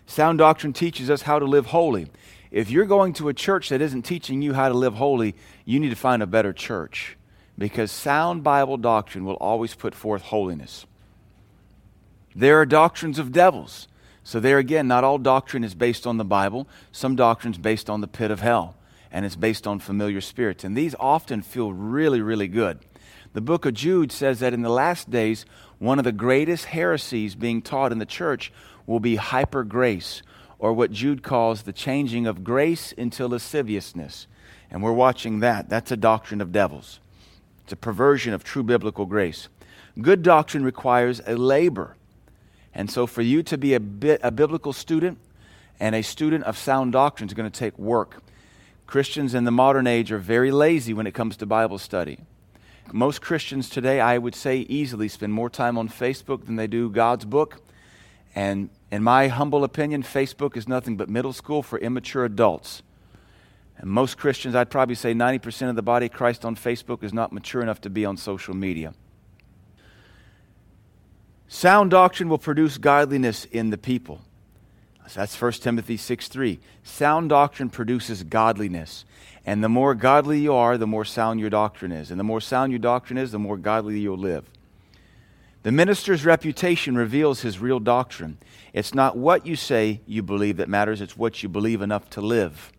Sound 0.06 0.38
doctrine 0.38 0.72
teaches 0.72 1.10
us 1.10 1.22
how 1.22 1.38
to 1.38 1.44
live 1.44 1.66
holy. 1.66 2.08
If 2.50 2.70
you're 2.70 2.84
going 2.84 3.14
to 3.14 3.28
a 3.28 3.34
church 3.34 3.70
that 3.70 3.80
isn't 3.80 4.02
teaching 4.02 4.42
you 4.42 4.54
how 4.54 4.68
to 4.68 4.74
live 4.74 4.94
holy, 4.94 5.34
you 5.64 5.80
need 5.80 5.90
to 5.90 5.96
find 5.96 6.22
a 6.22 6.26
better 6.26 6.52
church 6.52 7.16
because 7.58 7.90
sound 7.90 8.42
Bible 8.42 8.76
doctrine 8.76 9.24
will 9.24 9.34
always 9.34 9.74
put 9.74 9.94
forth 9.94 10.22
holiness. 10.22 10.86
There 12.34 12.60
are 12.60 12.66
doctrines 12.66 13.18
of 13.18 13.32
devils. 13.32 13.88
So, 14.26 14.40
there 14.40 14.58
again, 14.58 14.88
not 14.88 15.04
all 15.04 15.18
doctrine 15.18 15.64
is 15.64 15.74
based 15.74 16.06
on 16.06 16.16
the 16.16 16.24
Bible. 16.24 16.66
Some 16.92 17.14
doctrine 17.14 17.52
is 17.52 17.58
based 17.58 17.90
on 17.90 18.00
the 18.00 18.08
pit 18.08 18.30
of 18.30 18.40
hell, 18.40 18.74
and 19.12 19.26
it's 19.26 19.36
based 19.36 19.66
on 19.66 19.78
familiar 19.78 20.22
spirits. 20.22 20.64
And 20.64 20.74
these 20.74 20.94
often 20.98 21.42
feel 21.42 21.72
really, 21.72 22.22
really 22.22 22.48
good. 22.48 22.78
The 23.34 23.40
book 23.40 23.66
of 23.66 23.74
Jude 23.74 24.12
says 24.12 24.38
that 24.38 24.54
in 24.54 24.62
the 24.62 24.70
last 24.70 25.10
days, 25.10 25.44
one 25.80 25.98
of 25.98 26.04
the 26.04 26.12
greatest 26.12 26.66
heresies 26.66 27.34
being 27.34 27.62
taught 27.62 27.90
in 27.90 27.98
the 27.98 28.06
church 28.06 28.52
will 28.86 29.00
be 29.00 29.16
hyper 29.16 29.64
grace, 29.64 30.22
or 30.60 30.72
what 30.72 30.92
Jude 30.92 31.24
calls 31.24 31.62
the 31.62 31.72
changing 31.72 32.28
of 32.28 32.44
grace 32.44 32.92
into 32.92 33.26
lasciviousness. 33.26 34.28
And 34.70 34.84
we're 34.84 34.92
watching 34.92 35.40
that. 35.40 35.68
That's 35.68 35.90
a 35.90 35.96
doctrine 35.96 36.40
of 36.40 36.52
devils, 36.52 37.00
it's 37.64 37.72
a 37.72 37.76
perversion 37.76 38.32
of 38.32 38.44
true 38.44 38.62
biblical 38.62 39.04
grace. 39.04 39.48
Good 40.00 40.22
doctrine 40.22 40.64
requires 40.64 41.20
a 41.26 41.36
labor. 41.36 41.96
And 42.72 42.90
so, 42.90 43.06
for 43.06 43.22
you 43.22 43.42
to 43.44 43.58
be 43.58 43.74
a, 43.74 43.80
a 44.22 44.30
biblical 44.30 44.72
student 44.72 45.18
and 45.80 45.94
a 45.94 46.02
student 46.02 46.44
of 46.44 46.56
sound 46.56 46.92
doctrine 46.92 47.28
is 47.28 47.34
going 47.34 47.50
to 47.50 47.58
take 47.58 47.78
work. 47.78 48.22
Christians 48.86 49.34
in 49.34 49.44
the 49.44 49.50
modern 49.50 49.86
age 49.86 50.12
are 50.12 50.18
very 50.18 50.50
lazy 50.52 50.92
when 50.92 51.06
it 51.06 51.14
comes 51.14 51.36
to 51.38 51.46
Bible 51.46 51.78
study. 51.78 52.18
Most 52.92 53.22
Christians 53.22 53.68
today, 53.68 54.00
I 54.00 54.18
would 54.18 54.34
say, 54.34 54.58
easily 54.58 55.08
spend 55.08 55.32
more 55.32 55.50
time 55.50 55.78
on 55.78 55.88
Facebook 55.88 56.46
than 56.46 56.56
they 56.56 56.66
do 56.66 56.90
God's 56.90 57.24
book. 57.24 57.60
And 58.34 58.70
in 58.90 59.02
my 59.02 59.28
humble 59.28 59.64
opinion, 59.64 60.02
Facebook 60.02 60.56
is 60.56 60.68
nothing 60.68 60.96
but 60.96 61.08
middle 61.08 61.32
school 61.32 61.62
for 61.62 61.78
immature 61.78 62.24
adults. 62.24 62.82
And 63.78 63.90
most 63.90 64.16
Christians, 64.16 64.54
I'd 64.54 64.70
probably 64.70 64.94
say 64.94 65.14
90% 65.14 65.70
of 65.70 65.76
the 65.76 65.82
body 65.82 66.06
of 66.06 66.12
Christ 66.12 66.44
on 66.44 66.56
Facebook 66.56 67.02
is 67.02 67.12
not 67.12 67.32
mature 67.32 67.62
enough 67.62 67.80
to 67.82 67.90
be 67.90 68.04
on 68.04 68.16
social 68.16 68.54
media. 68.54 68.94
Sound 71.48 71.90
doctrine 71.90 72.28
will 72.28 72.38
produce 72.38 72.78
godliness 72.78 73.44
in 73.46 73.70
the 73.70 73.78
people. 73.78 74.20
That's 75.14 75.40
1 75.40 75.52
Timothy 75.52 75.96
6 75.96 76.28
3. 76.28 76.58
Sound 76.82 77.28
doctrine 77.28 77.68
produces 77.68 78.22
godliness. 78.22 79.04
And 79.46 79.62
the 79.62 79.68
more 79.68 79.94
godly 79.94 80.40
you 80.40 80.54
are, 80.54 80.78
the 80.78 80.86
more 80.86 81.04
sound 81.04 81.40
your 81.40 81.50
doctrine 81.50 81.92
is. 81.92 82.10
And 82.10 82.18
the 82.18 82.24
more 82.24 82.40
sound 82.40 82.72
your 82.72 82.78
doctrine 82.78 83.18
is, 83.18 83.32
the 83.32 83.38
more 83.38 83.58
godly 83.58 83.98
you'll 84.00 84.16
live. 84.16 84.48
The 85.64 85.72
minister's 85.72 86.24
reputation 86.24 86.96
reveals 86.96 87.40
his 87.40 87.58
real 87.58 87.80
doctrine. 87.80 88.38
It's 88.72 88.94
not 88.94 89.16
what 89.16 89.46
you 89.46 89.56
say 89.56 90.00
you 90.06 90.22
believe 90.22 90.58
that 90.58 90.68
matters, 90.68 91.00
it's 91.00 91.16
what 91.16 91.42
you 91.42 91.48
believe 91.48 91.80
enough 91.80 92.08
to 92.10 92.20
live. 92.20 92.70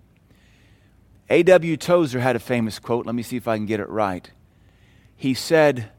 A.W. 1.30 1.78
Tozer 1.78 2.20
had 2.20 2.36
a 2.36 2.40
famous 2.40 2.78
quote. 2.78 3.06
Let 3.06 3.16
me 3.16 3.24
see 3.24 3.38
if 3.38 3.48
I 3.48 3.58
can 3.58 3.66
get 3.66 3.80
it 3.80 3.90
right. 3.90 4.30
He 5.16 5.34
said 5.34 5.90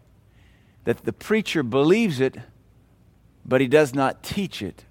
that 0.85 1.05
the 1.05 1.13
preacher 1.13 1.65
believes 1.65 2.21
it, 2.21 2.37
but 3.45 3.61
he 3.61 3.67
does 3.67 3.93
not 3.93 4.23
teach 4.23 4.63
it. 4.63 4.85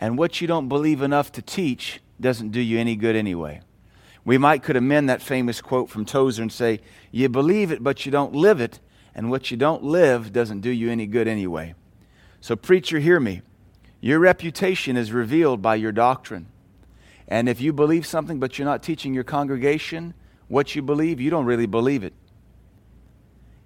And 0.00 0.16
what 0.16 0.40
you 0.40 0.46
don't 0.46 0.68
believe 0.68 1.02
enough 1.02 1.32
to 1.32 1.42
teach 1.42 2.00
doesn't 2.20 2.50
do 2.50 2.60
you 2.60 2.78
any 2.78 2.94
good 2.94 3.16
anyway. 3.16 3.62
We 4.30 4.38
might 4.38 4.62
could 4.62 4.76
amend 4.76 5.08
that 5.08 5.22
famous 5.22 5.60
quote 5.60 5.90
from 5.90 6.04
Tozer 6.04 6.40
and 6.40 6.52
say, 6.52 6.78
You 7.10 7.28
believe 7.28 7.72
it, 7.72 7.82
but 7.82 8.06
you 8.06 8.12
don't 8.12 8.32
live 8.32 8.60
it, 8.60 8.78
and 9.12 9.28
what 9.28 9.50
you 9.50 9.56
don't 9.56 9.82
live 9.82 10.32
doesn't 10.32 10.60
do 10.60 10.70
you 10.70 10.88
any 10.88 11.06
good 11.06 11.26
anyway. 11.26 11.74
So, 12.40 12.54
preacher, 12.54 13.00
hear 13.00 13.18
me. 13.18 13.42
Your 14.00 14.20
reputation 14.20 14.96
is 14.96 15.10
revealed 15.10 15.62
by 15.62 15.74
your 15.74 15.90
doctrine. 15.90 16.46
And 17.26 17.48
if 17.48 17.60
you 17.60 17.72
believe 17.72 18.06
something, 18.06 18.38
but 18.38 18.56
you're 18.56 18.66
not 18.66 18.84
teaching 18.84 19.14
your 19.14 19.24
congregation 19.24 20.14
what 20.46 20.76
you 20.76 20.82
believe, 20.82 21.20
you 21.20 21.30
don't 21.30 21.44
really 21.44 21.66
believe 21.66 22.04
it. 22.04 22.14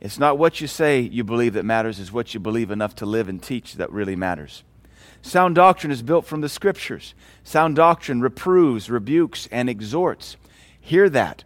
It's 0.01 0.19
not 0.19 0.39
what 0.39 0.63
you 0.63 0.67
say 0.67 1.01
you 1.01 1.25
believe 1.25 1.53
that 1.53 1.67
matters, 1.67 2.01
it's 2.01 2.11
what 2.11 2.33
you 2.33 2.41
believe 2.41 2.71
enough 2.71 2.95
to 2.95 3.05
live 3.05 3.29
and 3.29 3.43
teach 3.43 3.75
that 3.75 3.93
really 3.93 4.17
matters. 4.17 4.65
Sound 5.21 5.57
doctrine 5.57 5.93
is 5.93 6.03
built 6.03 6.25
from 6.25 6.41
the 6.41 6.49
scriptures. 6.49 7.15
Sound 7.43 7.77
doctrine 7.77 8.23
reproves, 8.23 8.89
rebukes, 8.89 9.47
and 9.53 9.69
exhorts. 9.69 10.39
Hear 10.85 11.09
that. 11.09 11.45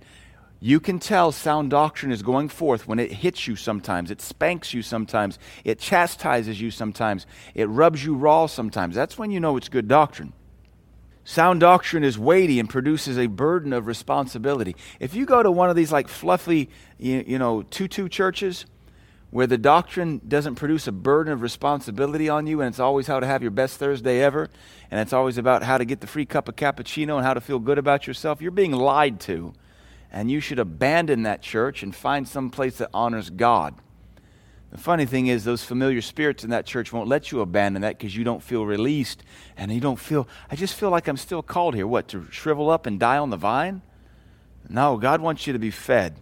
You 0.58 0.80
can 0.80 0.98
tell 0.98 1.30
sound 1.30 1.70
doctrine 1.70 2.10
is 2.10 2.22
going 2.22 2.48
forth 2.48 2.88
when 2.88 2.98
it 2.98 3.12
hits 3.12 3.46
you 3.46 3.54
sometimes, 3.54 4.10
it 4.10 4.20
spanks 4.20 4.74
you 4.74 4.82
sometimes, 4.82 5.38
it 5.62 5.78
chastises 5.78 6.60
you 6.60 6.72
sometimes, 6.72 7.24
it 7.54 7.66
rubs 7.66 8.04
you 8.04 8.16
raw 8.16 8.46
sometimes. 8.46 8.96
That's 8.96 9.16
when 9.16 9.30
you 9.30 9.38
know 9.38 9.56
it's 9.56 9.68
good 9.68 9.86
doctrine. 9.86 10.32
Sound 11.22 11.60
doctrine 11.60 12.02
is 12.02 12.18
weighty 12.18 12.58
and 12.58 12.68
produces 12.68 13.16
a 13.16 13.28
burden 13.28 13.72
of 13.72 13.86
responsibility. 13.86 14.74
If 14.98 15.14
you 15.14 15.24
go 15.24 15.40
to 15.40 15.52
one 15.52 15.70
of 15.70 15.76
these 15.76 15.92
like 15.92 16.08
fluffy, 16.08 16.68
you, 16.98 17.22
you 17.24 17.38
know, 17.38 17.62
tutu 17.62 18.08
churches 18.08 18.66
where 19.30 19.46
the 19.46 19.58
doctrine 19.58 20.20
doesn't 20.26 20.54
produce 20.54 20.86
a 20.86 20.92
burden 20.92 21.32
of 21.32 21.42
responsibility 21.42 22.28
on 22.28 22.46
you 22.46 22.60
and 22.60 22.68
it's 22.68 22.80
always 22.80 23.06
how 23.06 23.20
to 23.20 23.26
have 23.26 23.42
your 23.42 23.50
best 23.50 23.76
Thursday 23.76 24.22
ever 24.22 24.48
and 24.90 25.00
it's 25.00 25.12
always 25.12 25.36
about 25.36 25.62
how 25.62 25.76
to 25.76 25.84
get 25.84 26.00
the 26.00 26.06
free 26.06 26.24
cup 26.24 26.48
of 26.48 26.56
cappuccino 26.56 27.16
and 27.16 27.26
how 27.26 27.34
to 27.34 27.40
feel 27.40 27.58
good 27.58 27.78
about 27.78 28.06
yourself, 28.06 28.40
you're 28.40 28.50
being 28.50 28.72
lied 28.72 29.20
to. 29.20 29.52
And 30.10 30.30
you 30.30 30.40
should 30.40 30.58
abandon 30.58 31.24
that 31.24 31.42
church 31.42 31.82
and 31.82 31.94
find 31.94 32.26
some 32.26 32.48
place 32.48 32.78
that 32.78 32.88
honors 32.94 33.28
God. 33.28 33.74
The 34.70 34.78
funny 34.78 35.04
thing 35.04 35.26
is, 35.26 35.44
those 35.44 35.62
familiar 35.62 36.00
spirits 36.00 36.44
in 36.44 36.50
that 36.50 36.66
church 36.66 36.92
won't 36.92 37.08
let 37.08 37.30
you 37.30 37.40
abandon 37.40 37.82
that 37.82 37.98
because 37.98 38.16
you 38.16 38.24
don't 38.24 38.42
feel 38.42 38.64
released 38.64 39.22
and 39.56 39.72
you 39.72 39.80
don't 39.80 39.98
feel, 39.98 40.28
I 40.50 40.56
just 40.56 40.74
feel 40.74 40.90
like 40.90 41.08
I'm 41.08 41.16
still 41.16 41.42
called 41.42 41.74
here. 41.74 41.86
What, 41.86 42.08
to 42.08 42.26
shrivel 42.30 42.70
up 42.70 42.86
and 42.86 43.00
die 43.00 43.18
on 43.18 43.30
the 43.30 43.36
vine? 43.36 43.82
No, 44.68 44.98
God 44.98 45.20
wants 45.20 45.46
you 45.46 45.54
to 45.54 45.58
be 45.58 45.70
fed. 45.70 46.16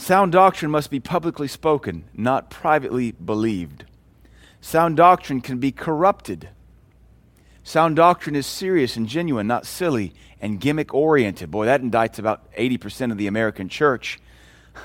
Sound 0.00 0.30
doctrine 0.30 0.70
must 0.70 0.92
be 0.92 1.00
publicly 1.00 1.48
spoken, 1.48 2.04
not 2.14 2.50
privately 2.50 3.10
believed. 3.10 3.84
Sound 4.60 4.96
doctrine 4.96 5.40
can 5.40 5.58
be 5.58 5.72
corrupted. 5.72 6.50
Sound 7.64 7.96
doctrine 7.96 8.36
is 8.36 8.46
serious 8.46 8.96
and 8.96 9.08
genuine, 9.08 9.48
not 9.48 9.66
silly 9.66 10.14
and 10.40 10.60
gimmick 10.60 10.94
oriented. 10.94 11.50
Boy, 11.50 11.66
that 11.66 11.82
indicts 11.82 12.20
about 12.20 12.50
80% 12.54 13.10
of 13.10 13.18
the 13.18 13.26
American 13.26 13.68
church. 13.68 14.20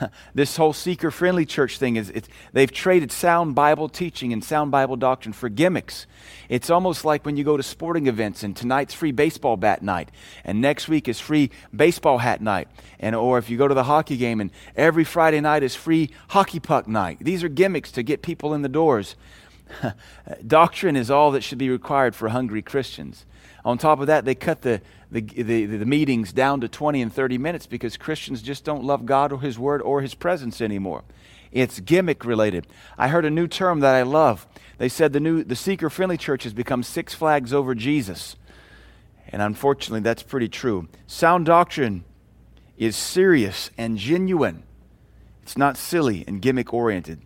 this 0.35 0.57
whole 0.57 0.73
seeker 0.73 1.11
friendly 1.11 1.45
church 1.45 1.77
thing 1.77 1.95
is 1.95 2.09
it's 2.11 2.27
they've 2.51 2.71
traded 2.71 3.11
sound 3.11 3.55
Bible 3.55 3.89
teaching 3.89 4.33
and 4.33 4.43
sound 4.43 4.71
Bible 4.71 4.95
doctrine 4.95 5.33
for 5.33 5.49
gimmicks. 5.49 6.05
It's 6.49 6.69
almost 6.69 7.05
like 7.05 7.25
when 7.25 7.37
you 7.37 7.43
go 7.43 7.57
to 7.57 7.63
sporting 7.63 8.07
events 8.07 8.43
and 8.43 8.55
tonight's 8.55 8.93
free 8.93 9.11
baseball 9.11 9.57
bat 9.57 9.81
night 9.81 10.09
and 10.43 10.61
next 10.61 10.87
week 10.87 11.07
is 11.07 11.19
free 11.19 11.51
baseball 11.75 12.19
hat 12.19 12.41
night 12.41 12.67
and 12.99 13.15
or 13.15 13.37
if 13.37 13.49
you 13.49 13.57
go 13.57 13.67
to 13.67 13.73
the 13.73 13.85
hockey 13.85 14.17
game 14.17 14.39
and 14.41 14.51
every 14.75 15.03
Friday 15.03 15.41
night 15.41 15.63
is 15.63 15.75
free 15.75 16.09
hockey 16.29 16.59
puck 16.59 16.87
night. 16.87 17.17
These 17.19 17.43
are 17.43 17.49
gimmicks 17.49 17.91
to 17.93 18.03
get 18.03 18.21
people 18.21 18.53
in 18.53 18.61
the 18.61 18.69
doors. 18.69 19.15
doctrine 20.47 20.95
is 20.95 21.09
all 21.09 21.31
that 21.31 21.43
should 21.43 21.57
be 21.57 21.69
required 21.69 22.15
for 22.15 22.29
hungry 22.29 22.61
Christians. 22.61 23.25
On 23.65 23.77
top 23.77 23.99
of 23.99 24.07
that, 24.07 24.25
they 24.25 24.35
cut 24.35 24.61
the, 24.61 24.81
the, 25.13 25.21
the, 25.21 25.65
the, 25.65 25.85
meetings 25.85 26.33
down 26.33 26.59
to 26.61 26.67
20 26.67 27.01
and 27.01 27.13
30 27.13 27.37
minutes 27.37 27.67
because 27.67 27.97
Christians 27.97 28.41
just 28.41 28.65
don't 28.65 28.83
love 28.83 29.05
God 29.05 29.31
or 29.31 29.39
His 29.39 29.59
Word 29.59 29.81
or 29.81 30.01
His 30.01 30.15
presence 30.15 30.59
anymore. 30.59 31.03
It's 31.51 31.79
gimmick 31.79 32.25
related. 32.25 32.65
I 32.97 33.09
heard 33.09 33.23
a 33.23 33.29
new 33.29 33.47
term 33.47 33.81
that 33.81 33.93
I 33.93 34.01
love. 34.01 34.47
They 34.79 34.89
said 34.89 35.13
the 35.13 35.19
new 35.19 35.43
the 35.43 35.55
seeker 35.55 35.91
friendly 35.91 36.17
church 36.17 36.43
has 36.45 36.53
become 36.53 36.81
Six 36.81 37.13
Flags 37.13 37.53
over 37.53 37.75
Jesus. 37.75 38.35
And 39.29 39.41
unfortunately, 39.41 40.01
that's 40.01 40.23
pretty 40.23 40.49
true. 40.49 40.89
Sound 41.05 41.45
doctrine 41.45 42.03
is 42.77 42.95
serious 42.95 43.69
and 43.77 43.99
genuine. 43.99 44.63
It's 45.43 45.57
not 45.57 45.77
silly 45.77 46.23
and 46.27 46.41
gimmick 46.41 46.73
oriented. 46.73 47.21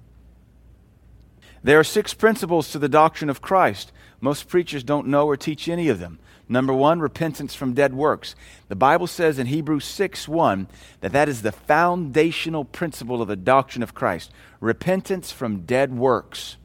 There 1.63 1.79
are 1.79 1.85
six 1.85 2.13
principles 2.13 2.69
to 2.71 2.79
the 2.79 2.89
doctrine 2.89 3.29
of 3.29 3.41
Christ. 3.41 3.93
Most 4.19 4.47
preachers 4.49 4.83
don't 4.83 5.07
know 5.07 5.25
or 5.25 5.37
teach 5.37 5.69
any 5.69 5.87
of 5.87 5.99
them. 5.99 6.19
Number 6.49 6.73
one, 6.73 7.01
repentance 7.01 7.53
from 7.55 7.73
dead 7.73 7.93
works. 7.93 8.35
The 8.69 8.75
Bible 8.75 9.07
says 9.07 9.37
in 9.37 9.47
Hebrews 9.47 9.83
6 9.85 10.27
1 10.27 10.67
that 11.01 11.11
that 11.11 11.27
is 11.27 11.41
the 11.41 11.51
foundational 11.51 12.63
principle 12.63 13.21
of 13.21 13.27
the 13.27 13.35
doctrine 13.35 13.83
of 13.83 13.93
Christ 13.93 14.31
repentance 14.59 15.31
from 15.31 15.61
dead 15.61 15.93
works. 15.93 16.57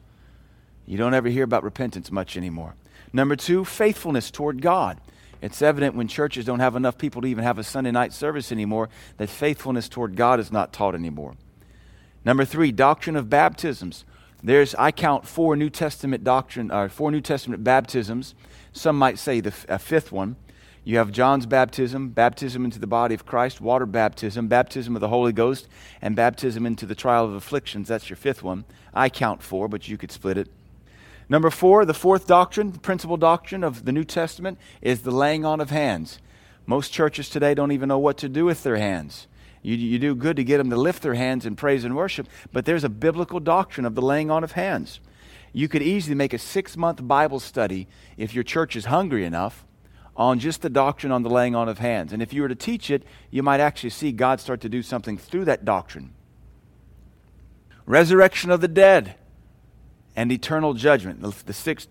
You 0.85 0.97
don't 0.97 1.13
ever 1.13 1.29
hear 1.29 1.43
about 1.43 1.63
repentance 1.63 2.11
much 2.11 2.35
anymore. 2.35 2.75
Number 3.11 3.35
two, 3.35 3.63
faithfulness 3.63 4.31
toward 4.31 4.61
God. 4.61 4.99
It's 5.41 5.61
evident 5.61 5.95
when 5.95 6.07
churches 6.07 6.45
don't 6.45 6.61
have 6.61 6.75
enough 6.75 6.97
people 6.97 7.21
to 7.21 7.27
even 7.27 7.43
have 7.43 7.59
a 7.59 7.63
Sunday 7.63 7.91
night 7.91 8.13
service 8.13 8.51
anymore 8.51 8.89
that 9.17 9.29
faithfulness 9.29 9.89
toward 9.89 10.15
God 10.15 10.39
is 10.39 10.51
not 10.51 10.71
taught 10.71 10.95
anymore. 10.95 11.35
Number 12.23 12.45
three, 12.45 12.71
doctrine 12.71 13.17
of 13.17 13.29
baptisms. 13.29 14.05
There's, 14.41 14.73
I 14.75 14.91
count 14.91 15.27
four 15.27 15.55
New 15.55 15.69
Testament 15.69 16.23
doctrine, 16.23 16.71
or 16.71 16.85
uh, 16.85 16.89
four 16.89 17.11
New 17.11 17.21
Testament 17.21 17.63
baptisms 17.63 18.35
some 18.73 18.97
might 18.97 19.17
say 19.17 19.39
the 19.39 19.53
a 19.69 19.79
fifth 19.79 20.11
one. 20.11 20.35
You 20.85 20.97
have 20.97 21.13
John's 21.13 21.45
baptism, 21.45 22.09
baptism 22.09 22.65
into 22.65 22.77
the 22.77 22.87
body 22.87 23.15
of 23.15 23.25
Christ, 23.25 23.61
water 23.61 23.85
baptism, 23.85 24.49
baptism 24.49 24.95
of 24.95 24.99
the 24.99 25.07
Holy 25.07 25.31
Ghost, 25.31 25.69
and 26.01 26.13
baptism 26.13 26.65
into 26.65 26.85
the 26.85 26.95
trial 26.95 27.23
of 27.23 27.33
afflictions. 27.33 27.87
That's 27.87 28.09
your 28.09 28.17
fifth 28.17 28.43
one. 28.43 28.65
I 28.93 29.07
count 29.07 29.41
four, 29.41 29.69
but 29.69 29.87
you 29.87 29.97
could 29.97 30.11
split 30.11 30.37
it. 30.37 30.49
Number 31.29 31.49
four, 31.49 31.85
the 31.85 31.93
fourth 31.93 32.27
doctrine, 32.27 32.71
the 32.71 32.79
principal 32.79 33.15
doctrine 33.15 33.63
of 33.63 33.85
the 33.85 33.93
New 33.93 34.03
Testament, 34.03 34.57
is 34.81 35.03
the 35.03 35.11
laying 35.11 35.45
on 35.45 35.61
of 35.61 35.69
hands. 35.69 36.19
Most 36.65 36.91
churches 36.91 37.29
today 37.29 37.53
don't 37.53 37.71
even 37.71 37.87
know 37.87 37.99
what 37.99 38.17
to 38.17 38.27
do 38.27 38.43
with 38.43 38.63
their 38.63 38.77
hands. 38.77 39.27
You, 39.61 39.75
you 39.77 39.97
do 39.97 40.15
good 40.15 40.35
to 40.35 40.43
get 40.43 40.57
them 40.57 40.69
to 40.69 40.75
lift 40.75 41.01
their 41.01 41.13
hands 41.13 41.45
in 41.45 41.55
praise 41.55 41.85
and 41.85 41.95
worship, 41.95 42.27
but 42.51 42.65
there's 42.65 42.83
a 42.83 42.89
biblical 42.89 43.39
doctrine 43.39 43.85
of 43.85 43.95
the 43.95 44.01
laying 44.01 44.29
on 44.29 44.43
of 44.43 44.51
hands. 44.51 44.99
You 45.53 45.67
could 45.67 45.83
easily 45.83 46.15
make 46.15 46.33
a 46.33 46.39
six 46.39 46.75
month 46.75 47.07
Bible 47.07 47.39
study 47.39 47.87
if 48.17 48.33
your 48.33 48.43
church 48.43 48.75
is 48.75 48.85
hungry 48.85 49.23
enough 49.23 49.65
on 50.17 50.39
just 50.39 50.61
the 50.61 50.69
doctrine 50.69 51.11
on 51.11 51.21
the 51.23 51.29
laying 51.29 51.55
on 51.55 51.69
of 51.69 51.77
hands. 51.77 52.11
And 52.11 52.21
if 52.21 52.33
you 52.33 52.41
were 52.41 52.47
to 52.47 52.55
teach 52.55 52.89
it, 52.89 53.03
you 53.29 53.43
might 53.43 53.59
actually 53.59 53.91
see 53.91 54.11
God 54.11 54.39
start 54.39 54.61
to 54.61 54.69
do 54.69 54.81
something 54.81 55.17
through 55.17 55.45
that 55.45 55.63
doctrine. 55.63 56.13
Resurrection 57.85 58.49
of 58.49 58.61
the 58.61 58.67
dead 58.67 59.15
and 60.15 60.31
eternal 60.31 60.73
judgment. 60.73 61.21
The 61.45 61.53
sixth 61.53 61.89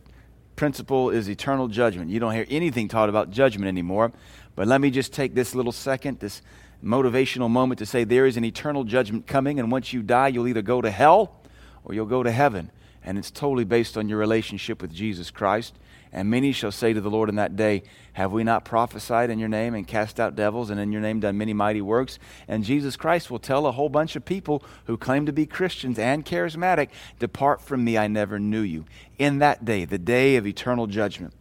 principle 0.57 1.11
is 1.11 1.29
eternal 1.29 1.68
judgment. 1.68 2.11
You 2.11 2.20
don't 2.20 2.35
hear 2.35 2.46
anything 2.48 2.88
taught 2.88 3.09
about 3.09 3.31
judgment 3.31 3.68
anymore. 3.68 4.12
But 4.55 4.66
let 4.68 4.81
me 4.81 4.90
just 4.90 5.12
take 5.12 5.35
this 5.35 5.55
little 5.55 5.72
second, 5.72 6.20
this 6.20 6.42
motivational 6.85 7.48
moment 7.48 7.79
to 7.79 7.87
say 7.87 8.05
there 8.05 8.27
is 8.27 8.37
an 8.37 8.44
eternal 8.44 8.85
judgment 8.85 9.27
coming, 9.27 9.61
and 9.61 9.70
once 9.70 9.92
you 9.92 10.03
die, 10.03 10.29
you'll 10.29 10.48
either 10.48 10.62
go 10.62 10.81
to 10.81 10.90
hell 10.90 11.40
or 11.85 11.94
you'll 11.94 12.07
go 12.07 12.22
to 12.22 12.31
heaven 12.31 12.70
and 13.05 13.19
it's 13.19 13.31
totally 13.31 13.65
based 13.65 13.97
on 13.97 14.09
your 14.09 14.19
relationship 14.19 14.81
with 14.81 14.93
Jesus 14.93 15.31
Christ. 15.31 15.75
And 16.12 16.29
many 16.29 16.53
shall 16.53 16.73
say 16.73 16.93
to 16.93 17.01
the 17.01 17.11
Lord 17.11 17.31
in 17.31 17.37
that 17.37 17.57
day, 17.57 17.85
Have 18.12 18.33
we 18.33 18.45
not 18.45 18.67
prophesied 18.67 19.31
in 19.31 19.38
your 19.38 19.49
name 19.49 19.75
and 19.75 19.88
cast 19.88 20.21
out 20.21 20.37
devils 20.37 20.69
and 20.69 20.79
in 20.79 20.93
your 20.93 21.01
name 21.01 21.21
done 21.21 21.38
many 21.38 21.55
mighty 21.55 21.81
works? 21.81 22.19
And 22.47 22.65
Jesus 22.65 22.97
Christ 22.97 23.31
will 23.31 23.38
tell 23.38 23.67
a 23.67 23.73
whole 23.73 23.88
bunch 23.88 24.15
of 24.15 24.25
people 24.25 24.62
who 24.85 24.99
claim 24.99 25.25
to 25.25 25.33
be 25.33 25.47
Christians 25.47 25.99
and 25.99 26.25
charismatic, 26.25 26.91
Depart 27.19 27.62
from 27.62 27.83
me, 27.83 27.97
I 27.97 28.09
never 28.09 28.38
knew 28.38 28.61
you. 28.61 28.85
In 29.19 29.38
that 29.38 29.65
day, 29.65 29.87
the 29.87 29.99
day 29.99 30.37
of 30.37 30.47
eternal 30.47 30.87
judgment. 30.87 31.33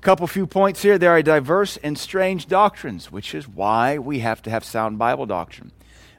Couple 0.00 0.26
few 0.26 0.46
points 0.46 0.82
here. 0.82 0.98
There 0.98 1.10
are 1.10 1.22
diverse 1.22 1.78
and 1.78 1.98
strange 1.98 2.46
doctrines, 2.46 3.10
which 3.10 3.34
is 3.34 3.48
why 3.48 3.98
we 3.98 4.18
have 4.18 4.42
to 4.42 4.50
have 4.50 4.62
sound 4.62 4.98
Bible 4.98 5.24
doctrine. 5.24 5.72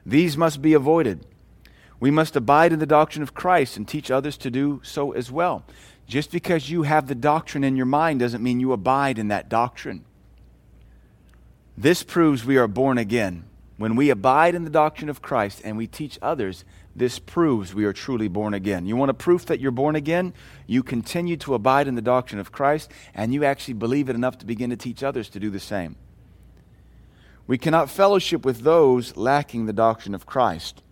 These 0.04 0.36
must 0.36 0.60
be 0.60 0.74
avoided. 0.74 1.24
We 1.98 2.10
must 2.10 2.36
abide 2.36 2.72
in 2.72 2.78
the 2.78 2.86
doctrine 2.86 3.22
of 3.22 3.34
Christ 3.34 3.76
and 3.76 3.88
teach 3.88 4.10
others 4.10 4.36
to 4.38 4.50
do 4.50 4.80
so 4.82 5.12
as 5.12 5.30
well. 5.30 5.64
Just 6.06 6.30
because 6.30 6.70
you 6.70 6.82
have 6.82 7.06
the 7.06 7.14
doctrine 7.14 7.64
in 7.64 7.76
your 7.76 7.86
mind 7.86 8.20
doesn't 8.20 8.42
mean 8.42 8.60
you 8.60 8.72
abide 8.72 9.18
in 9.18 9.28
that 9.28 9.48
doctrine. 9.48 10.04
This 11.76 12.02
proves 12.02 12.44
we 12.44 12.56
are 12.56 12.68
born 12.68 12.98
again. 12.98 13.44
When 13.76 13.96
we 13.96 14.08
abide 14.08 14.54
in 14.54 14.64
the 14.64 14.70
doctrine 14.70 15.10
of 15.10 15.20
Christ 15.20 15.60
and 15.64 15.76
we 15.76 15.86
teach 15.86 16.18
others, 16.22 16.64
this 16.94 17.18
proves 17.18 17.74
we 17.74 17.84
are 17.84 17.92
truly 17.92 18.28
born 18.28 18.54
again. 18.54 18.86
You 18.86 18.96
want 18.96 19.10
a 19.10 19.14
proof 19.14 19.44
that 19.46 19.60
you're 19.60 19.70
born 19.70 19.96
again? 19.96 20.32
You 20.66 20.82
continue 20.82 21.36
to 21.38 21.54
abide 21.54 21.86
in 21.86 21.94
the 21.94 22.00
doctrine 22.00 22.40
of 22.40 22.52
Christ 22.52 22.90
and 23.14 23.34
you 23.34 23.44
actually 23.44 23.74
believe 23.74 24.08
it 24.08 24.16
enough 24.16 24.38
to 24.38 24.46
begin 24.46 24.70
to 24.70 24.76
teach 24.76 25.02
others 25.02 25.28
to 25.30 25.40
do 25.40 25.50
the 25.50 25.60
same. 25.60 25.96
We 27.46 27.58
cannot 27.58 27.90
fellowship 27.90 28.44
with 28.44 28.60
those 28.60 29.16
lacking 29.16 29.66
the 29.66 29.72
doctrine 29.74 30.14
of 30.14 30.24
Christ. 30.24 30.82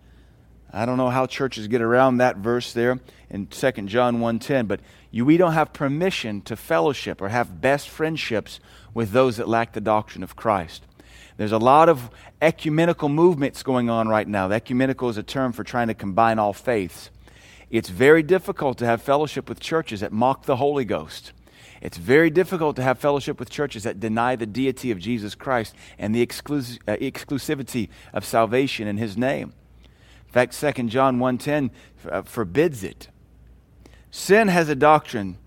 I 0.73 0.85
don't 0.85 0.97
know 0.97 1.09
how 1.09 1.25
churches 1.25 1.67
get 1.67 1.81
around 1.81 2.17
that 2.17 2.37
verse 2.37 2.73
there 2.73 2.99
in 3.29 3.47
2 3.47 3.71
John 3.87 4.19
1:10, 4.19 4.67
but 4.67 4.81
you, 5.11 5.23
we 5.23 5.37
don't 5.37 5.53
have 5.53 5.71
permission 5.71 6.41
to 6.41 6.55
fellowship 6.55 7.21
or 7.21 7.29
have 7.29 7.61
best 7.61 7.87
friendships 7.87 8.59
with 8.93 9.11
those 9.11 9.37
that 9.37 9.47
lack 9.47 9.73
the 9.73 9.81
doctrine 9.81 10.23
of 10.23 10.35
Christ. 10.35 10.83
There's 11.37 11.51
a 11.51 11.57
lot 11.57 11.89
of 11.89 12.09
ecumenical 12.41 13.09
movements 13.09 13.63
going 13.63 13.89
on 13.89 14.07
right 14.07 14.27
now. 14.27 14.47
The 14.47 14.55
ecumenical 14.55 15.09
is 15.09 15.17
a 15.17 15.23
term 15.23 15.51
for 15.51 15.63
trying 15.63 15.87
to 15.87 15.93
combine 15.93 16.39
all 16.39 16.53
faiths. 16.53 17.09
It's 17.69 17.89
very 17.89 18.23
difficult 18.23 18.77
to 18.79 18.85
have 18.85 19.01
fellowship 19.01 19.49
with 19.49 19.59
churches 19.59 19.99
that 19.99 20.11
mock 20.11 20.45
the 20.45 20.55
Holy 20.57 20.85
Ghost. 20.85 21.33
It's 21.81 21.97
very 21.97 22.29
difficult 22.29 22.77
to 22.77 22.83
have 22.83 22.99
fellowship 22.99 23.39
with 23.39 23.49
churches 23.49 23.83
that 23.83 23.99
deny 23.99 24.35
the 24.35 24.45
deity 24.45 24.91
of 24.91 24.99
Jesus 24.99 25.35
Christ 25.35 25.75
and 25.99 26.15
the 26.15 26.25
exclus- 26.25 26.79
uh, 26.87 26.95
exclusivity 26.97 27.89
of 28.13 28.23
salvation 28.23 28.87
in 28.87 28.97
His 28.97 29.17
name 29.17 29.53
fact, 30.35 30.77
2 30.77 30.83
John 30.89 31.17
1.10 31.17 31.71
uh, 32.09 32.21
forbids 32.23 32.83
it. 32.83 33.09
Sin 34.11 34.49
has 34.49 34.69
a 34.69 34.75
doctrine, 34.75 35.37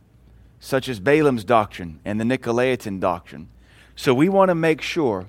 such 0.61 0.89
as 0.89 0.99
Balaam's 0.99 1.45
doctrine 1.45 2.01
and 2.05 2.21
the 2.21 2.25
Nicolaitan 2.25 2.99
doctrine. 2.99 3.49
So 3.97 4.15
we 4.15 4.29
want 4.29 4.49
to 4.49 4.55
make 4.55 4.81
sure 4.81 5.27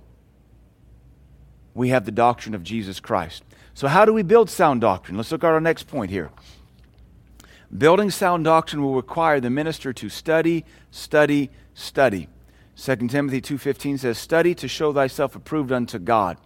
we 1.73 1.89
have 1.89 2.05
the 2.05 2.11
doctrine 2.11 2.55
of 2.55 2.63
Jesus 2.63 2.99
Christ. 2.99 3.43
So, 3.73 3.87
how 3.87 4.05
do 4.05 4.13
we 4.13 4.23
build 4.23 4.49
sound 4.49 4.81
doctrine? 4.81 5.17
Let's 5.17 5.31
look 5.31 5.43
at 5.43 5.51
our 5.51 5.61
next 5.61 5.83
point 5.87 6.11
here. 6.11 6.31
Building 7.75 8.09
sound 8.09 8.43
doctrine 8.43 8.81
will 8.81 8.95
require 8.95 9.39
the 9.39 9.49
minister 9.49 9.93
to 9.93 10.09
study, 10.09 10.65
study, 10.91 11.49
study. 11.73 12.27
2 12.75 13.09
Timothy 13.09 13.41
2:15 13.41 13.97
says, 13.97 14.17
"Study 14.17 14.55
to 14.55 14.67
show 14.67 14.91
thyself 14.91 15.35
approved 15.35 15.71
unto 15.71 15.99
God." 15.99 16.37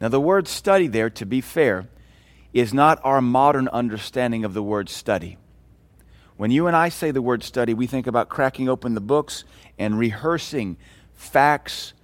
Now 0.00 0.08
the 0.08 0.20
word 0.20 0.48
study 0.48 0.86
there, 0.86 1.10
to 1.10 1.24
be 1.24 1.40
fair, 1.40 1.88
is 2.52 2.74
not 2.74 3.00
our 3.02 3.20
modern 3.20 3.68
understanding 3.68 4.44
of 4.44 4.54
the 4.54 4.62
word 4.62 4.88
study. 4.88 5.38
When 6.36 6.50
you 6.50 6.66
and 6.66 6.76
I 6.76 6.88
say 6.88 7.10
the 7.10 7.22
word 7.22 7.42
study, 7.42 7.74
we 7.74 7.86
think 7.86 8.06
about 8.06 8.28
cracking 8.28 8.68
open 8.68 8.94
the 8.94 9.00
books 9.00 9.44
and 9.78 9.98
rehearsing 9.98 10.76
facts, 11.12 11.94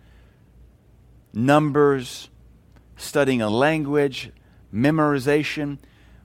numbers, 1.32 2.30
studying 2.96 3.42
a 3.42 3.50
language, 3.50 4.30
memorization. 4.72 5.78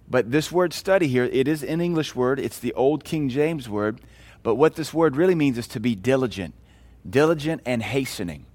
But 0.10 0.32
this 0.32 0.52
word 0.52 0.74
study 0.74 1.08
here, 1.08 1.26
it 1.26 1.48
is 1.48 1.64
an 1.64 1.82
English 1.82 2.16
word, 2.16 2.40
it's 2.40 2.60
the 2.60 2.74
old 2.74 3.04
King 3.04 3.30
James 3.30 3.68
word. 3.70 4.00
But 4.44 4.56
what 4.56 4.76
this 4.76 4.94
word 4.94 5.16
really 5.16 5.36
means 5.36 5.58
is 5.58 5.68
to 5.70 5.80
be 5.80 5.96
diligent, 5.96 6.54
diligent 7.10 7.62
and 7.66 7.82
hastening. 7.82 8.46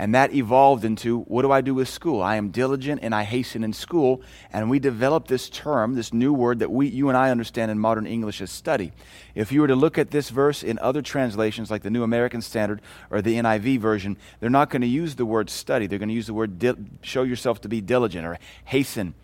And 0.00 0.14
that 0.14 0.32
evolved 0.32 0.84
into 0.84 1.22
what 1.22 1.42
do 1.42 1.50
I 1.50 1.60
do 1.60 1.74
with 1.74 1.88
school? 1.88 2.22
I 2.22 2.36
am 2.36 2.50
diligent 2.50 3.00
and 3.02 3.12
I 3.12 3.24
hasten 3.24 3.64
in 3.64 3.72
school. 3.72 4.22
And 4.52 4.70
we 4.70 4.78
developed 4.78 5.26
this 5.26 5.50
term, 5.50 5.94
this 5.94 6.12
new 6.12 6.32
word 6.32 6.60
that 6.60 6.70
we, 6.70 6.86
you 6.86 7.08
and 7.08 7.18
I 7.18 7.32
understand 7.32 7.72
in 7.72 7.80
modern 7.80 8.06
English 8.06 8.40
as 8.40 8.52
study. 8.52 8.92
If 9.34 9.50
you 9.50 9.60
were 9.60 9.66
to 9.66 9.74
look 9.74 9.98
at 9.98 10.12
this 10.12 10.30
verse 10.30 10.62
in 10.62 10.78
other 10.78 11.02
translations 11.02 11.68
like 11.68 11.82
the 11.82 11.90
New 11.90 12.04
American 12.04 12.40
Standard 12.40 12.80
or 13.10 13.20
the 13.20 13.34
NIV 13.34 13.80
version, 13.80 14.16
they're 14.38 14.48
not 14.48 14.70
going 14.70 14.82
to 14.82 14.88
use 14.88 15.16
the 15.16 15.26
word 15.26 15.50
study. 15.50 15.88
They're 15.88 15.98
going 15.98 16.10
to 16.10 16.14
use 16.14 16.28
the 16.28 16.34
word 16.34 16.60
di- 16.60 16.76
show 17.02 17.24
yourself 17.24 17.60
to 17.62 17.68
be 17.68 17.80
diligent 17.80 18.24
or 18.24 18.38
hasten. 18.66 19.14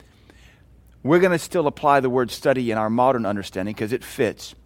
We're 1.04 1.20
going 1.20 1.32
to 1.32 1.38
still 1.38 1.68
apply 1.68 2.00
the 2.00 2.10
word 2.10 2.32
study 2.32 2.72
in 2.72 2.78
our 2.78 2.90
modern 2.90 3.26
understanding 3.26 3.74
because 3.74 3.92
it 3.92 4.02
fits 4.02 4.56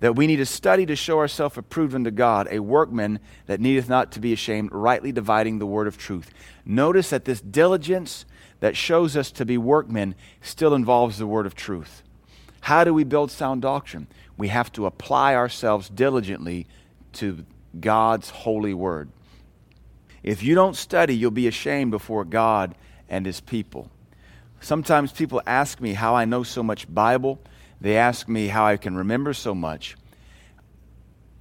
that 0.00 0.16
we 0.16 0.26
need 0.26 0.36
to 0.36 0.46
study 0.46 0.86
to 0.86 0.96
show 0.96 1.18
ourselves 1.18 1.56
approved 1.56 1.94
unto 1.94 2.10
God, 2.10 2.48
a 2.50 2.58
workman 2.58 3.20
that 3.46 3.60
needeth 3.60 3.88
not 3.88 4.12
to 4.12 4.20
be 4.20 4.32
ashamed, 4.32 4.70
rightly 4.72 5.12
dividing 5.12 5.58
the 5.58 5.66
word 5.66 5.86
of 5.86 5.96
truth. 5.96 6.30
Notice 6.64 7.10
that 7.10 7.24
this 7.24 7.40
diligence 7.40 8.26
that 8.60 8.76
shows 8.76 9.16
us 9.16 9.30
to 9.32 9.44
be 9.44 9.58
workmen 9.58 10.14
still 10.40 10.74
involves 10.74 11.18
the 11.18 11.26
word 11.26 11.46
of 11.46 11.54
truth. 11.54 12.02
How 12.60 12.84
do 12.84 12.94
we 12.94 13.04
build 13.04 13.30
sound 13.30 13.62
doctrine? 13.62 14.06
We 14.36 14.48
have 14.48 14.72
to 14.72 14.86
apply 14.86 15.34
ourselves 15.34 15.88
diligently 15.88 16.66
to 17.14 17.44
God's 17.78 18.30
holy 18.30 18.74
word. 18.74 19.10
If 20.22 20.42
you 20.42 20.54
don't 20.54 20.76
study, 20.76 21.14
you'll 21.14 21.30
be 21.30 21.46
ashamed 21.46 21.90
before 21.90 22.24
God 22.24 22.74
and 23.08 23.26
his 23.26 23.40
people. 23.40 23.90
Sometimes 24.60 25.12
people 25.12 25.42
ask 25.46 25.80
me 25.80 25.92
how 25.92 26.14
I 26.14 26.24
know 26.24 26.42
so 26.42 26.62
much 26.62 26.92
Bible. 26.92 27.38
They 27.80 27.96
ask 27.96 28.28
me 28.28 28.48
how 28.48 28.66
I 28.66 28.76
can 28.76 28.96
remember 28.96 29.34
so 29.34 29.54
much. 29.54 29.96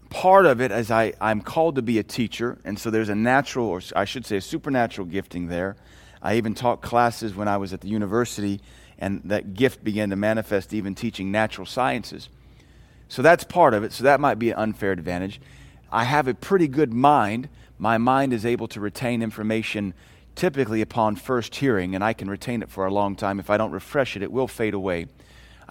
Part 0.10 0.46
of 0.46 0.62
it 0.62 0.72
is 0.72 0.92
I, 0.92 1.14
I'm 1.20 1.42
called 1.42 1.76
to 1.76 1.82
be 1.82 1.98
a 1.98 2.04
teacher, 2.04 2.60
and 2.64 2.78
so 2.78 2.92
there's 2.92 3.10
a 3.10 3.16
natural, 3.16 3.68
or 3.68 3.82
I 3.96 4.06
should 4.06 4.26
say, 4.26 4.38
a 4.38 4.42
supernatural 4.42 5.08
gifting 5.08 5.48
there. 5.48 5.76
I 6.22 6.38
even 6.38 6.54
taught 6.54 6.82
classes 6.82 7.36
when 7.36 7.48
I 7.48 7.58
was 7.58 7.74
at 7.74 7.82
the 7.82 7.88
university, 7.88 8.62
and 9.00 9.22
that 9.26 9.54
gift 9.54 9.84
began 9.84 10.12
to 10.12 10.16
manifest 10.16 10.74
even 10.74 10.96
teaching 10.96 11.32
natural 11.32 11.66
sciences. 11.66 12.30
So 13.10 13.22
that's 13.22 13.44
part 13.44 13.74
of 13.74 13.84
it. 13.84 13.92
So 13.92 14.04
that 14.06 14.20
might 14.20 14.40
be 14.40 14.52
an 14.52 14.58
unfair 14.58 14.92
advantage. 14.92 15.42
I 15.92 16.06
have 16.06 16.28
a 16.28 16.34
pretty 16.34 16.68
good 16.68 16.94
mind. 16.94 17.50
My 17.78 17.98
mind 17.98 18.34
is 18.34 18.46
able 18.46 18.68
to 18.70 18.80
retain 18.80 19.22
information 19.22 19.94
typically 20.36 20.82
upon 20.82 21.16
first 21.16 21.56
hearing, 21.56 21.96
and 21.96 22.04
I 22.04 22.14
can 22.14 22.30
retain 22.30 22.62
it 22.64 22.70
for 22.70 22.86
a 22.86 22.94
long 22.94 23.16
time. 23.16 23.40
If 23.40 23.50
I 23.50 23.58
don't 23.58 23.72
refresh 23.72 24.16
it, 24.16 24.24
it 24.24 24.32
will 24.32 24.48
fade 24.48 24.74
away. 24.74 25.08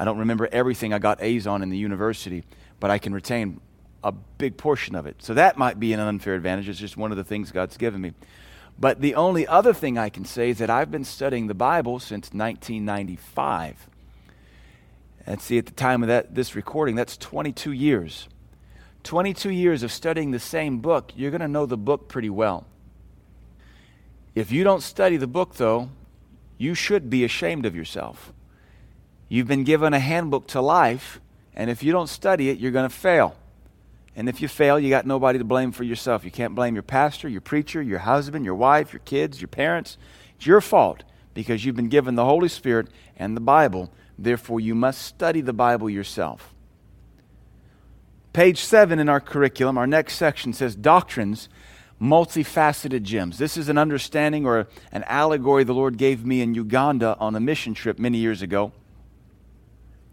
I 0.03 0.05
don't 0.05 0.19
remember 0.19 0.49
everything 0.51 0.93
I 0.93 0.99
got 0.99 1.23
A's 1.23 1.47
on 1.47 1.63
in 1.63 1.71
the 1.71 1.79
university, 1.79 2.43
but 2.81 2.91
I 2.91 2.99
can 2.99 3.15
retain 3.15 3.61
a 4.03 4.11
big 4.11 4.57
portion 4.57 4.97
of 4.97 5.07
it. 5.07 5.23
So 5.23 5.33
that 5.35 5.57
might 5.57 5.79
be 5.79 5.93
an 5.93 6.01
unfair 6.01 6.35
advantage. 6.35 6.69
It's 6.69 6.81
just 6.81 6.97
one 6.97 7.13
of 7.13 7.17
the 7.17 7.23
things 7.23 7.53
God's 7.53 7.77
given 7.77 8.01
me. 8.01 8.13
But 8.77 9.01
the 9.01 9.15
only 9.15 9.47
other 9.47 9.73
thing 9.73 9.99
I 9.99 10.09
can 10.09 10.25
say 10.25 10.51
is 10.51 10.59
that 10.59 10.71
I've 10.71 10.91
been 10.91 11.05
studying 11.05 11.47
the 11.47 11.55
Bible 11.55 12.01
since 12.01 12.33
1995. 12.33 13.87
And 15.25 15.41
see, 15.41 15.57
at 15.57 15.67
the 15.67 15.73
time 15.73 16.03
of 16.03 16.09
that, 16.09 16.35
this 16.35 16.57
recording, 16.57 16.97
that's 16.97 17.17
22 17.17 17.71
years. 17.71 18.29
22 19.05 19.51
years 19.51 19.85
of 19.85 19.93
studying 19.93 20.33
the 20.33 20.41
same 20.41 20.81
book, 20.81 21.13
you're 21.15 21.31
going 21.31 21.43
to 21.43 21.47
know 21.47 21.65
the 21.65 21.77
book 21.77 22.09
pretty 22.09 22.29
well. 22.29 22.67
If 24.35 24.51
you 24.51 24.65
don't 24.65 24.83
study 24.83 25.17
the 25.17 25.29
book, 25.29 25.55
though, 25.55 25.91
you 26.59 26.75
should 26.75 27.09
be 27.09 27.23
ashamed 27.23 27.65
of 27.65 27.77
yourself. 27.77 28.33
You've 29.33 29.49
been 29.49 29.65
given 29.65 29.95
a 29.95 29.99
handbook 29.99 30.47
to 30.49 30.61
life, 30.61 31.19
and 31.55 31.71
if 31.71 31.83
you 31.83 31.91
don't 31.91 32.09
study 32.09 32.51
it, 32.51 32.59
you're 32.59 32.71
going 32.71 32.87
to 32.87 32.95
fail. 32.95 33.35
And 34.15 34.29
if 34.29 34.43
you 34.43 34.47
fail, 34.47 34.79
you 34.79 34.91
got 34.91 35.07
nobody 35.07 35.39
to 35.39 35.45
blame 35.45 35.73
for 35.73 35.85
yourself. 35.85 36.23
You 36.23 36.31
can't 36.31 36.55
blame 36.55 36.75
your 36.75 36.83
pastor, 36.83 37.31
your 37.31 37.41
preacher, 37.41 37.81
your 37.81 38.01
husband, 38.01 38.45
your 38.45 38.55
wife, 38.55 38.93
your 38.93 39.01
kids, 39.07 39.41
your 39.41 39.49
parents. 39.49 39.97
It's 40.37 40.45
your 40.45 40.61
fault 40.61 41.05
because 41.33 41.65
you've 41.65 41.77
been 41.77 41.89
given 41.89 42.15
the 42.15 42.27
Holy 42.27 42.51
Spirit 42.51 42.89
and 43.17 43.35
the 43.35 43.41
Bible. 43.41 43.91
Therefore, 44.19 44.61
you 44.61 44.75
must 44.75 45.01
study 45.01 45.41
the 45.41 45.55
Bible 45.55 45.89
yourself. 45.89 46.53
Page 48.35 48.59
7 48.59 48.99
in 48.99 49.09
our 49.09 49.19
curriculum, 49.19 49.79
our 49.79 49.87
next 49.87 50.17
section 50.17 50.53
says 50.53 50.77
Doctrines, 50.77 51.49
Multifaceted 51.99 53.05
Gems. 53.05 53.39
This 53.39 53.57
is 53.57 53.71
an 53.71 53.79
understanding 53.79 54.45
or 54.45 54.69
an 54.93 55.05
allegory 55.05 55.65
the 55.65 55.73
Lord 55.73 55.97
gave 55.97 56.23
me 56.23 56.43
in 56.43 56.53
Uganda 56.53 57.17
on 57.19 57.35
a 57.35 57.41
mission 57.41 57.73
trip 57.73 57.99
many 57.99 58.19
years 58.19 58.43
ago. 58.43 58.73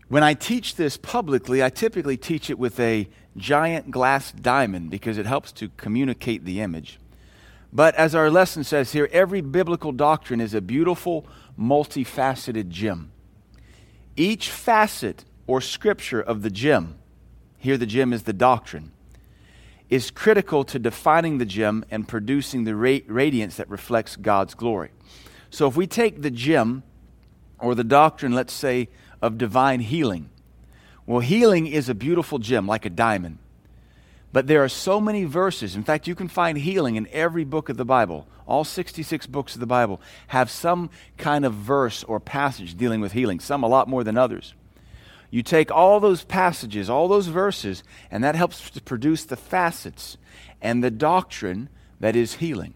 When 0.10 0.24
I 0.24 0.34
teach 0.34 0.76
this 0.76 0.98
publicly, 0.98 1.64
I 1.64 1.70
typically 1.70 2.18
teach 2.18 2.50
it 2.50 2.58
with 2.58 2.80
a 2.80 3.08
giant 3.38 3.92
glass 3.92 4.32
diamond 4.32 4.90
because 4.90 5.20
it 5.20 5.28
helps 5.28 5.52
to 5.54 5.70
communicate 5.78 6.46
the 6.46 6.62
image. 6.62 7.00
But 7.72 7.94
as 7.94 8.16
our 8.16 8.32
lesson 8.32 8.64
says 8.64 8.92
here, 8.92 9.08
every 9.12 9.42
biblical 9.42 9.92
doctrine 9.92 10.42
is 10.42 10.56
a 10.56 10.62
beautiful, 10.62 11.28
multifaceted 11.60 12.70
gem. 12.70 13.12
Each 14.16 14.50
facet 14.50 15.26
or 15.46 15.62
scripture 15.62 16.20
of 16.20 16.42
the 16.42 16.50
gem, 16.50 16.96
here 17.60 17.78
the 17.78 17.86
gem 17.86 18.12
is 18.12 18.24
the 18.24 18.34
doctrine, 18.34 18.92
is 19.92 20.10
critical 20.10 20.64
to 20.64 20.80
defining 20.80 21.38
the 21.38 21.46
gem 21.46 21.86
and 21.92 22.08
producing 22.08 22.64
the 22.64 22.76
ra- 22.76 23.00
radiance 23.06 23.58
that 23.58 23.70
reflects 23.70 24.16
God's 24.16 24.56
glory. 24.56 24.90
So 25.52 25.68
if 25.68 25.76
we 25.76 25.86
take 25.86 26.24
the 26.24 26.32
gem 26.32 26.82
or 27.60 27.76
the 27.76 27.84
doctrine, 27.84 28.34
let's 28.34 28.54
say, 28.54 28.90
of 29.22 29.38
divine 29.38 29.82
healing. 29.82 30.30
Well, 31.06 31.20
healing 31.20 31.68
is 31.68 31.90
a 31.90 31.96
beautiful 31.96 32.40
gem, 32.40 32.68
like 32.68 32.86
a 32.86 32.90
diamond. 32.90 33.40
But 34.32 34.48
there 34.48 34.64
are 34.64 34.70
so 34.70 35.02
many 35.02 35.24
verses. 35.24 35.76
In 35.76 35.84
fact, 35.84 36.08
you 36.08 36.14
can 36.14 36.28
find 36.28 36.58
healing 36.58 36.96
in 36.96 37.08
every 37.12 37.44
book 37.44 37.70
of 37.70 37.78
the 37.78 37.86
Bible. 37.86 38.28
All 38.46 38.64
66 38.64 39.26
books 39.28 39.56
of 39.56 39.60
the 39.60 39.66
Bible 39.66 40.00
have 40.28 40.52
some 40.52 40.90
kind 41.18 41.46
of 41.46 41.54
verse 41.54 42.04
or 42.04 42.20
passage 42.20 42.76
dealing 42.76 43.02
with 43.02 43.14
healing, 43.14 43.40
some 43.40 43.64
a 43.64 43.68
lot 43.68 43.88
more 43.88 44.04
than 44.04 44.18
others. 44.18 44.54
You 45.32 45.44
take 45.44 45.72
all 45.72 46.00
those 46.00 46.24
passages, 46.24 46.90
all 46.90 47.08
those 47.08 47.28
verses, 47.28 47.84
and 48.10 48.24
that 48.24 48.36
helps 48.36 48.70
to 48.72 48.82
produce 48.82 49.24
the 49.26 49.36
facets 49.36 50.18
and 50.62 50.84
the 50.84 50.92
doctrine 50.92 51.70
that 52.00 52.16
is 52.16 52.36
healing. 52.36 52.74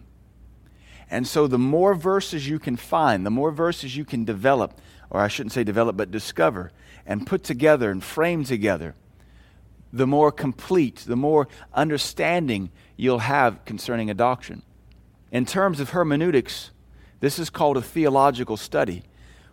And 1.10 1.26
so, 1.26 1.46
the 1.46 1.58
more 1.58 1.94
verses 1.94 2.48
you 2.48 2.58
can 2.58 2.76
find, 2.76 3.26
the 3.26 3.30
more 3.30 3.50
verses 3.50 3.96
you 3.96 4.04
can 4.04 4.24
develop, 4.24 4.80
or 5.10 5.20
I 5.20 5.28
shouldn't 5.28 5.52
say 5.52 5.64
develop, 5.64 5.96
but 5.96 6.10
discover 6.10 6.70
and 7.06 7.26
put 7.26 7.44
together 7.44 7.90
and 7.90 8.02
frame 8.02 8.44
together, 8.44 8.94
the 9.92 10.06
more 10.06 10.32
complete, 10.32 11.04
the 11.06 11.16
more 11.16 11.48
understanding 11.72 12.70
you'll 12.96 13.20
have 13.20 13.64
concerning 13.64 14.10
a 14.10 14.14
doctrine. 14.14 14.62
In 15.30 15.46
terms 15.46 15.80
of 15.80 15.90
hermeneutics, 15.90 16.70
this 17.20 17.38
is 17.38 17.50
called 17.50 17.76
a 17.76 17.82
theological 17.82 18.56
study. 18.56 19.02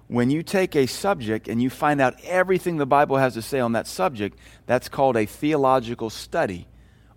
When 0.08 0.30
you 0.30 0.44
take 0.44 0.76
a 0.76 0.88
subject 0.88 1.48
and 1.48 1.62
you 1.62 1.70
find 1.70 2.02
out 2.02 2.16
everything 2.24 2.78
the 2.78 2.86
Bible 2.86 3.18
has 3.18 3.36
to 3.36 3.42
say 3.42 3.60
on 3.60 3.74
that 3.74 3.88
subject, 3.88 4.38
that's 4.66 4.90
called 4.90 5.16
a 5.16 5.26
theological 5.26 6.10
study 6.10 6.68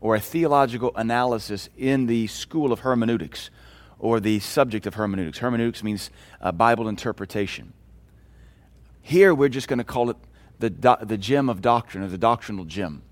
or 0.01 0.15
a 0.15 0.21
theological 0.21 0.93
analysis 0.95 1.69
in 1.77 2.07
the 2.07 2.27
school 2.27 2.73
of 2.73 2.81
hermeneutics 2.81 3.51
or 3.99 4.21
the 4.21 4.39
subject 4.39 4.87
of 4.87 4.95
hermeneutics. 4.95 5.39
Hermeneutics 5.39 5.83
means 5.83 6.11
uh, 6.41 6.53
Bible 6.53 6.89
interpretation. 6.89 7.73
Here, 9.07 9.35
we're 9.35 9.51
just 9.51 9.69
going 9.69 9.79
to 9.79 9.85
call 9.85 10.09
it 10.09 10.17
the, 10.61 10.71
do- 10.71 10.97
the 11.03 11.19
gem 11.19 11.51
of 11.51 11.61
doctrine, 11.61 12.03
or 12.03 12.09
the 12.09 12.17
doctrinal 12.17 12.65
gem. 12.65 13.03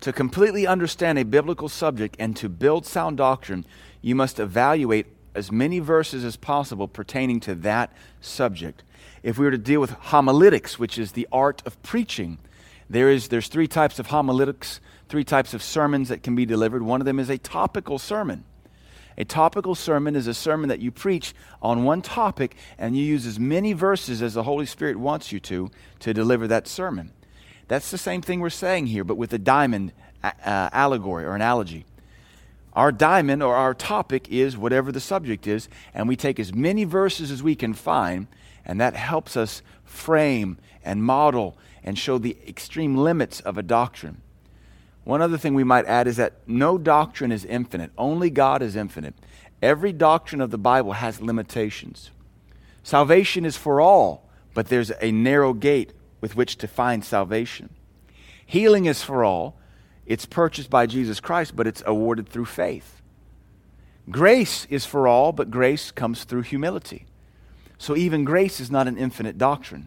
To 0.00 0.14
completely 0.14 0.66
understand 0.66 1.18
a 1.18 1.24
biblical 1.24 1.68
subject 1.68 2.16
and 2.18 2.34
to 2.38 2.48
build 2.48 2.86
sound 2.86 3.18
doctrine, 3.18 3.66
you 4.00 4.14
must 4.14 4.40
evaluate 4.40 5.06
as 5.34 5.52
many 5.52 5.78
verses 5.78 6.24
as 6.24 6.36
possible 6.36 6.88
pertaining 6.88 7.40
to 7.40 7.54
that 7.56 7.92
subject. 8.22 8.82
If 9.22 9.36
we 9.36 9.44
were 9.44 9.50
to 9.50 9.58
deal 9.58 9.80
with 9.80 9.90
homiletics, 9.90 10.78
which 10.78 10.98
is 10.98 11.12
the 11.12 11.28
art 11.30 11.62
of 11.66 11.80
preaching, 11.82 12.38
There 12.88 13.10
is, 13.10 13.28
there's 13.28 13.48
three 13.48 13.68
types 13.68 13.98
of 13.98 14.06
homiletics, 14.06 14.80
three 15.08 15.24
types 15.24 15.54
of 15.54 15.62
sermons 15.62 16.08
that 16.08 16.22
can 16.22 16.34
be 16.34 16.46
delivered. 16.46 16.82
One 16.82 17.00
of 17.02 17.04
them 17.04 17.18
is 17.18 17.30
a 17.30 17.38
topical 17.38 17.98
sermon. 17.98 18.44
A 19.16 19.24
topical 19.24 19.74
sermon 19.74 20.16
is 20.16 20.26
a 20.26 20.34
sermon 20.34 20.68
that 20.68 20.80
you 20.80 20.90
preach 20.90 21.34
on 21.62 21.84
one 21.84 22.02
topic 22.02 22.56
and 22.78 22.96
you 22.96 23.04
use 23.04 23.26
as 23.26 23.38
many 23.38 23.72
verses 23.72 24.22
as 24.22 24.34
the 24.34 24.42
Holy 24.42 24.66
Spirit 24.66 24.98
wants 24.98 25.30
you 25.30 25.40
to 25.40 25.70
to 26.00 26.12
deliver 26.12 26.48
that 26.48 26.66
sermon. 26.66 27.12
That's 27.68 27.90
the 27.90 27.98
same 27.98 28.22
thing 28.22 28.40
we're 28.40 28.50
saying 28.50 28.86
here, 28.86 29.04
but 29.04 29.16
with 29.16 29.32
a 29.32 29.38
diamond 29.38 29.92
uh, 30.22 30.30
allegory 30.44 31.24
or 31.24 31.34
analogy. 31.34 31.86
Our 32.74 32.90
diamond 32.90 33.42
or 33.42 33.54
our 33.54 33.72
topic 33.72 34.28
is 34.30 34.56
whatever 34.56 34.90
the 34.90 35.00
subject 35.00 35.46
is, 35.46 35.68
and 35.94 36.08
we 36.08 36.16
take 36.16 36.40
as 36.40 36.52
many 36.52 36.84
verses 36.84 37.30
as 37.30 37.42
we 37.42 37.54
can 37.54 37.72
find, 37.72 38.26
and 38.64 38.80
that 38.80 38.94
helps 38.94 39.36
us 39.36 39.62
frame 39.84 40.58
and 40.84 41.04
model 41.04 41.56
and 41.84 41.96
show 41.98 42.18
the 42.18 42.36
extreme 42.48 42.96
limits 42.96 43.40
of 43.40 43.56
a 43.56 43.62
doctrine. 43.62 44.22
One 45.04 45.20
other 45.20 45.36
thing 45.36 45.54
we 45.54 45.64
might 45.64 45.86
add 45.86 46.06
is 46.08 46.16
that 46.16 46.34
no 46.46 46.78
doctrine 46.78 47.30
is 47.30 47.44
infinite, 47.44 47.92
only 47.96 48.30
God 48.30 48.62
is 48.62 48.74
infinite. 48.74 49.14
Every 49.62 49.92
doctrine 49.92 50.40
of 50.40 50.50
the 50.50 50.58
Bible 50.58 50.92
has 50.92 51.20
limitations. 51.20 52.10
Salvation 52.82 53.44
is 53.44 53.56
for 53.56 53.80
all, 53.80 54.28
but 54.54 54.68
there's 54.68 54.92
a 55.00 55.12
narrow 55.12 55.52
gate 55.52 55.92
with 56.20 56.36
which 56.36 56.56
to 56.56 56.68
find 56.68 57.04
salvation. 57.04 57.70
Healing 58.46 58.86
is 58.86 59.02
for 59.02 59.24
all, 59.24 59.58
it's 60.06 60.26
purchased 60.26 60.70
by 60.70 60.86
Jesus 60.86 61.20
Christ, 61.20 61.56
but 61.56 61.66
it's 61.66 61.82
awarded 61.86 62.28
through 62.28 62.44
faith. 62.46 63.00
Grace 64.10 64.66
is 64.68 64.84
for 64.84 65.08
all, 65.08 65.32
but 65.32 65.50
grace 65.50 65.90
comes 65.90 66.24
through 66.24 66.42
humility. 66.42 67.06
So 67.78 67.96
even 67.96 68.24
grace 68.24 68.60
is 68.60 68.70
not 68.70 68.86
an 68.86 68.98
infinite 68.98 69.38
doctrine. 69.38 69.86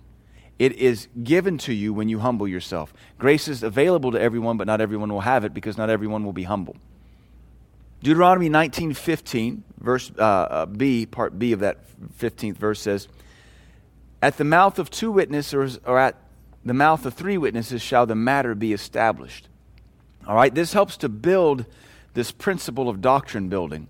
It 0.59 0.73
is 0.73 1.07
given 1.23 1.57
to 1.59 1.73
you 1.73 1.93
when 1.93 2.09
you 2.09 2.19
humble 2.19 2.47
yourself. 2.47 2.93
Grace 3.19 3.47
is 3.47 3.61
available 3.61 4.11
to 4.11 4.19
everyone, 4.19 4.57
but 4.57 4.65
not 4.65 4.81
everyone 4.81 5.11
will 5.11 5.21
have 5.21 5.43
it 5.43 5.53
because 5.53 5.77
not 5.77 5.89
everyone 5.89 6.23
will 6.25 6.33
be 6.33 6.43
humble. 6.43 6.75
Deuteronomy 8.01 8.49
19:15, 8.49 9.63
verse 9.79 10.11
uh, 10.17 10.21
uh, 10.21 10.65
B, 10.65 11.05
part 11.05 11.37
B 11.37 11.51
of 11.51 11.59
that 11.59 11.79
15th 12.19 12.57
verse 12.57 12.79
says, 12.79 13.07
"At 14.21 14.37
the 14.37 14.43
mouth 14.43 14.79
of 14.79 14.89
two 14.89 15.11
witnesses 15.11 15.79
or 15.85 15.99
at 15.99 16.15
the 16.63 16.73
mouth 16.73 17.05
of 17.05 17.13
three 17.13 17.37
witnesses 17.37 17.81
shall 17.81 18.05
the 18.05 18.15
matter 18.15 18.55
be 18.55 18.73
established." 18.73 19.49
All 20.27 20.35
right, 20.35 20.53
this 20.53 20.73
helps 20.73 20.97
to 20.97 21.09
build 21.09 21.65
this 22.13 22.31
principle 22.31 22.89
of 22.89 23.01
doctrine 23.01 23.47
building. 23.47 23.87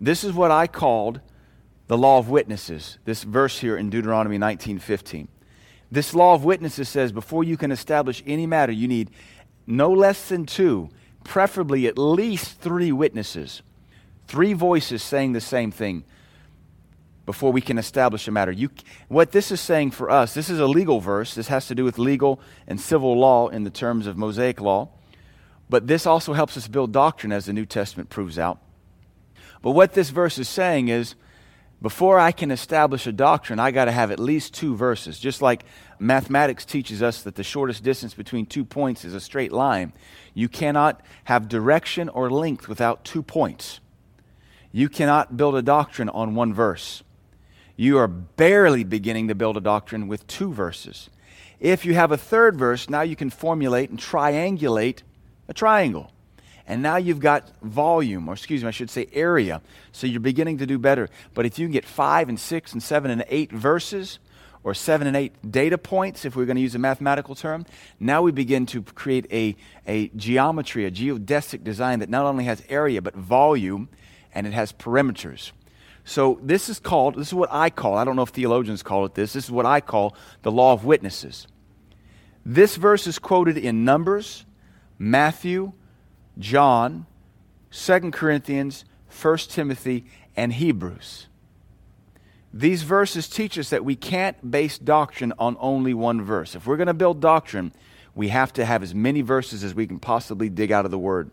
This 0.00 0.24
is 0.24 0.32
what 0.32 0.50
I 0.50 0.66
called 0.66 1.20
the 1.88 1.98
law 1.98 2.18
of 2.18 2.30
witnesses. 2.30 2.98
This 3.04 3.24
verse 3.24 3.58
here 3.58 3.76
in 3.76 3.90
Deuteronomy 3.90 4.38
19:15. 4.38 5.28
This 5.90 6.14
law 6.14 6.34
of 6.34 6.44
witnesses 6.44 6.88
says 6.88 7.12
before 7.12 7.42
you 7.42 7.56
can 7.56 7.72
establish 7.72 8.22
any 8.26 8.46
matter, 8.46 8.72
you 8.72 8.86
need 8.86 9.10
no 9.66 9.90
less 9.90 10.28
than 10.28 10.46
two, 10.46 10.90
preferably 11.24 11.86
at 11.86 11.98
least 11.98 12.60
three 12.60 12.92
witnesses, 12.92 13.62
three 14.28 14.52
voices 14.52 15.02
saying 15.02 15.32
the 15.32 15.40
same 15.40 15.70
thing 15.70 16.04
before 17.26 17.52
we 17.52 17.60
can 17.60 17.78
establish 17.78 18.26
a 18.26 18.30
matter. 18.30 18.50
You, 18.50 18.70
what 19.08 19.32
this 19.32 19.52
is 19.52 19.60
saying 19.60 19.92
for 19.92 20.10
us, 20.10 20.34
this 20.34 20.48
is 20.48 20.58
a 20.58 20.66
legal 20.66 21.00
verse. 21.00 21.34
This 21.34 21.48
has 21.48 21.66
to 21.68 21.74
do 21.74 21.84
with 21.84 21.98
legal 21.98 22.40
and 22.66 22.80
civil 22.80 23.18
law 23.18 23.48
in 23.48 23.64
the 23.64 23.70
terms 23.70 24.06
of 24.06 24.16
Mosaic 24.16 24.60
law. 24.60 24.88
But 25.68 25.86
this 25.86 26.06
also 26.06 26.32
helps 26.32 26.56
us 26.56 26.66
build 26.66 26.92
doctrine, 26.92 27.30
as 27.30 27.46
the 27.46 27.52
New 27.52 27.66
Testament 27.66 28.10
proves 28.10 28.38
out. 28.38 28.58
But 29.62 29.72
what 29.72 29.92
this 29.92 30.10
verse 30.10 30.38
is 30.38 30.48
saying 30.48 30.88
is 30.88 31.14
before 31.82 32.18
I 32.18 32.30
can 32.32 32.50
establish 32.50 33.06
a 33.06 33.12
doctrine, 33.12 33.58
I 33.58 33.70
got 33.70 33.86
to 33.86 33.92
have 33.92 34.10
at 34.10 34.18
least 34.18 34.52
two 34.52 34.76
verses. 34.76 35.18
Just 35.18 35.40
like 35.40 35.64
mathematics 35.98 36.66
teaches 36.66 37.02
us 37.02 37.22
that 37.22 37.36
the 37.36 37.42
shortest 37.42 37.82
distance 37.82 38.12
between 38.12 38.44
two 38.44 38.64
points 38.64 39.04
is 39.04 39.14
a 39.14 39.20
straight 39.20 39.52
line, 39.52 39.92
you 40.34 40.48
cannot 40.48 41.00
have 41.24 41.48
direction 41.48 42.08
or 42.10 42.30
length 42.30 42.68
without 42.68 43.04
two 43.04 43.22
points. 43.22 43.80
You 44.72 44.88
cannot 44.88 45.36
build 45.36 45.56
a 45.56 45.62
doctrine 45.62 46.10
on 46.10 46.34
one 46.34 46.52
verse. 46.52 47.02
You 47.76 47.96
are 47.96 48.08
barely 48.08 48.84
beginning 48.84 49.28
to 49.28 49.34
build 49.34 49.56
a 49.56 49.60
doctrine 49.60 50.06
with 50.06 50.26
two 50.26 50.52
verses. 50.52 51.08
If 51.60 51.86
you 51.86 51.94
have 51.94 52.12
a 52.12 52.18
third 52.18 52.56
verse, 52.56 52.90
now 52.90 53.00
you 53.00 53.16
can 53.16 53.30
formulate 53.30 53.88
and 53.88 53.98
triangulate 53.98 55.02
a 55.48 55.54
triangle. 55.54 56.12
And 56.70 56.84
now 56.84 56.98
you've 56.98 57.18
got 57.18 57.50
volume, 57.62 58.28
or 58.28 58.34
excuse 58.34 58.62
me, 58.62 58.68
I 58.68 58.70
should 58.70 58.90
say 58.90 59.08
area. 59.12 59.60
So 59.90 60.06
you're 60.06 60.20
beginning 60.20 60.58
to 60.58 60.66
do 60.66 60.78
better. 60.78 61.08
But 61.34 61.44
if 61.44 61.58
you 61.58 61.66
can 61.66 61.72
get 61.72 61.84
five 61.84 62.28
and 62.28 62.38
six 62.38 62.72
and 62.72 62.80
seven 62.80 63.10
and 63.10 63.24
eight 63.26 63.50
verses, 63.50 64.20
or 64.62 64.72
seven 64.72 65.08
and 65.08 65.16
eight 65.16 65.32
data 65.50 65.76
points, 65.76 66.24
if 66.24 66.36
we're 66.36 66.44
going 66.44 66.54
to 66.54 66.62
use 66.62 66.76
a 66.76 66.78
mathematical 66.78 67.34
term, 67.34 67.66
now 67.98 68.22
we 68.22 68.30
begin 68.30 68.66
to 68.66 68.82
create 68.82 69.26
a, 69.32 69.56
a 69.88 70.10
geometry, 70.10 70.84
a 70.84 70.92
geodesic 70.92 71.64
design 71.64 71.98
that 71.98 72.08
not 72.08 72.24
only 72.24 72.44
has 72.44 72.62
area, 72.68 73.02
but 73.02 73.16
volume, 73.16 73.88
and 74.32 74.46
it 74.46 74.52
has 74.52 74.72
perimeters. 74.72 75.50
So 76.04 76.38
this 76.40 76.68
is 76.68 76.78
called, 76.78 77.16
this 77.16 77.26
is 77.26 77.34
what 77.34 77.48
I 77.50 77.70
call, 77.70 77.96
I 77.96 78.04
don't 78.04 78.14
know 78.14 78.22
if 78.22 78.28
theologians 78.28 78.84
call 78.84 79.06
it 79.06 79.14
this, 79.14 79.32
this 79.32 79.42
is 79.42 79.50
what 79.50 79.66
I 79.66 79.80
call 79.80 80.14
the 80.42 80.52
law 80.52 80.72
of 80.72 80.84
witnesses. 80.84 81.48
This 82.46 82.76
verse 82.76 83.08
is 83.08 83.18
quoted 83.18 83.58
in 83.58 83.84
Numbers, 83.84 84.46
Matthew, 85.00 85.72
John, 86.40 87.06
2 87.70 88.10
Corinthians, 88.10 88.84
1 89.22 89.36
Timothy, 89.38 90.04
and 90.36 90.52
Hebrews. 90.52 91.26
These 92.52 92.82
verses 92.82 93.28
teach 93.28 93.58
us 93.58 93.70
that 93.70 93.84
we 93.84 93.94
can't 93.94 94.50
base 94.50 94.76
doctrine 94.78 95.32
on 95.38 95.56
only 95.60 95.94
one 95.94 96.22
verse. 96.22 96.56
If 96.56 96.66
we're 96.66 96.76
going 96.76 96.88
to 96.88 96.94
build 96.94 97.20
doctrine, 97.20 97.72
we 98.14 98.28
have 98.28 98.52
to 98.54 98.64
have 98.64 98.82
as 98.82 98.94
many 98.94 99.20
verses 99.20 99.62
as 99.62 99.74
we 99.74 99.86
can 99.86 100.00
possibly 100.00 100.48
dig 100.48 100.72
out 100.72 100.84
of 100.84 100.90
the 100.90 100.98
Word. 100.98 101.30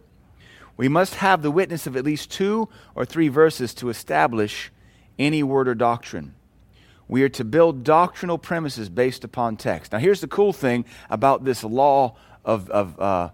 We 0.75 0.87
must 0.87 1.15
have 1.15 1.41
the 1.41 1.49
witness 1.49 1.87
of 1.87 1.97
at 1.97 2.05
least 2.05 2.29
two 2.29 2.69
or 2.93 3.03
three 3.03 3.29
verses 3.29 3.73
to 3.75 3.89
establish 3.89 4.71
any 5.17 5.41
word 5.41 5.67
or 5.67 5.73
doctrine. 5.73 6.35
We 7.07 7.23
are 7.23 7.29
to 7.29 7.43
build 7.43 7.83
doctrinal 7.83 8.37
premises 8.37 8.87
based 8.87 9.23
upon 9.23 9.57
text. 9.57 9.91
Now, 9.91 9.97
here's 9.97 10.21
the 10.21 10.27
cool 10.27 10.53
thing 10.53 10.85
about 11.09 11.45
this 11.45 11.63
law 11.63 12.15
of, 12.45 12.69
of, 12.69 12.99
uh, 12.99 13.29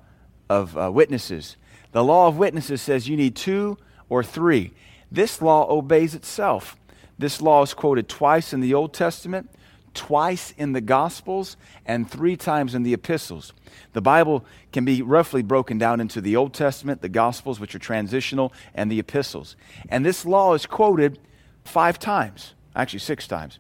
of 0.49 0.77
uh, 0.77 0.89
witnesses 0.93 1.57
the 1.93 2.03
law 2.03 2.27
of 2.27 2.38
witnesses 2.38 2.82
says 2.82 3.08
you 3.08 3.15
need 3.15 3.36
two 3.36 3.77
or 4.10 4.23
three. 4.23 4.73
This 5.12 5.41
law 5.41 5.69
obeys 5.69 6.13
itself. 6.13 6.75
This 7.17 7.41
law 7.41 7.62
is 7.62 7.73
quoted 7.73 8.10
twice 8.10 8.51
in 8.51 8.60
the 8.60 8.73
Old 8.73 8.93
Testament, 8.93 9.49
twice 9.93 10.53
in 10.58 10.73
the 10.73 10.82
Gospels, 10.82 11.56
and 11.86 12.10
three 12.10 12.36
times 12.36 12.73
in 12.73 12.84
the 12.84 12.93
epistles. 12.93 13.53
The 13.93 14.01
Bible 14.01 14.43
can 14.71 14.86
be 14.86 15.03
roughly 15.03 15.43
broken 15.43 15.77
down 15.77 16.01
into 16.01 16.19
the 16.19 16.36
Old 16.36 16.53
Testament, 16.53 17.01
the 17.01 17.10
Gospels, 17.10 17.60
which 17.60 17.75
are 17.75 17.79
transitional, 17.79 18.51
and 18.73 18.91
the 18.91 18.99
epistles. 18.99 19.56
And 19.88 20.03
this 20.03 20.25
law 20.25 20.56
is 20.56 20.65
quoted 20.65 21.19
five 21.63 21.99
times, 21.99 22.56
actually 22.75 22.99
six 22.99 23.27
times 23.27 23.60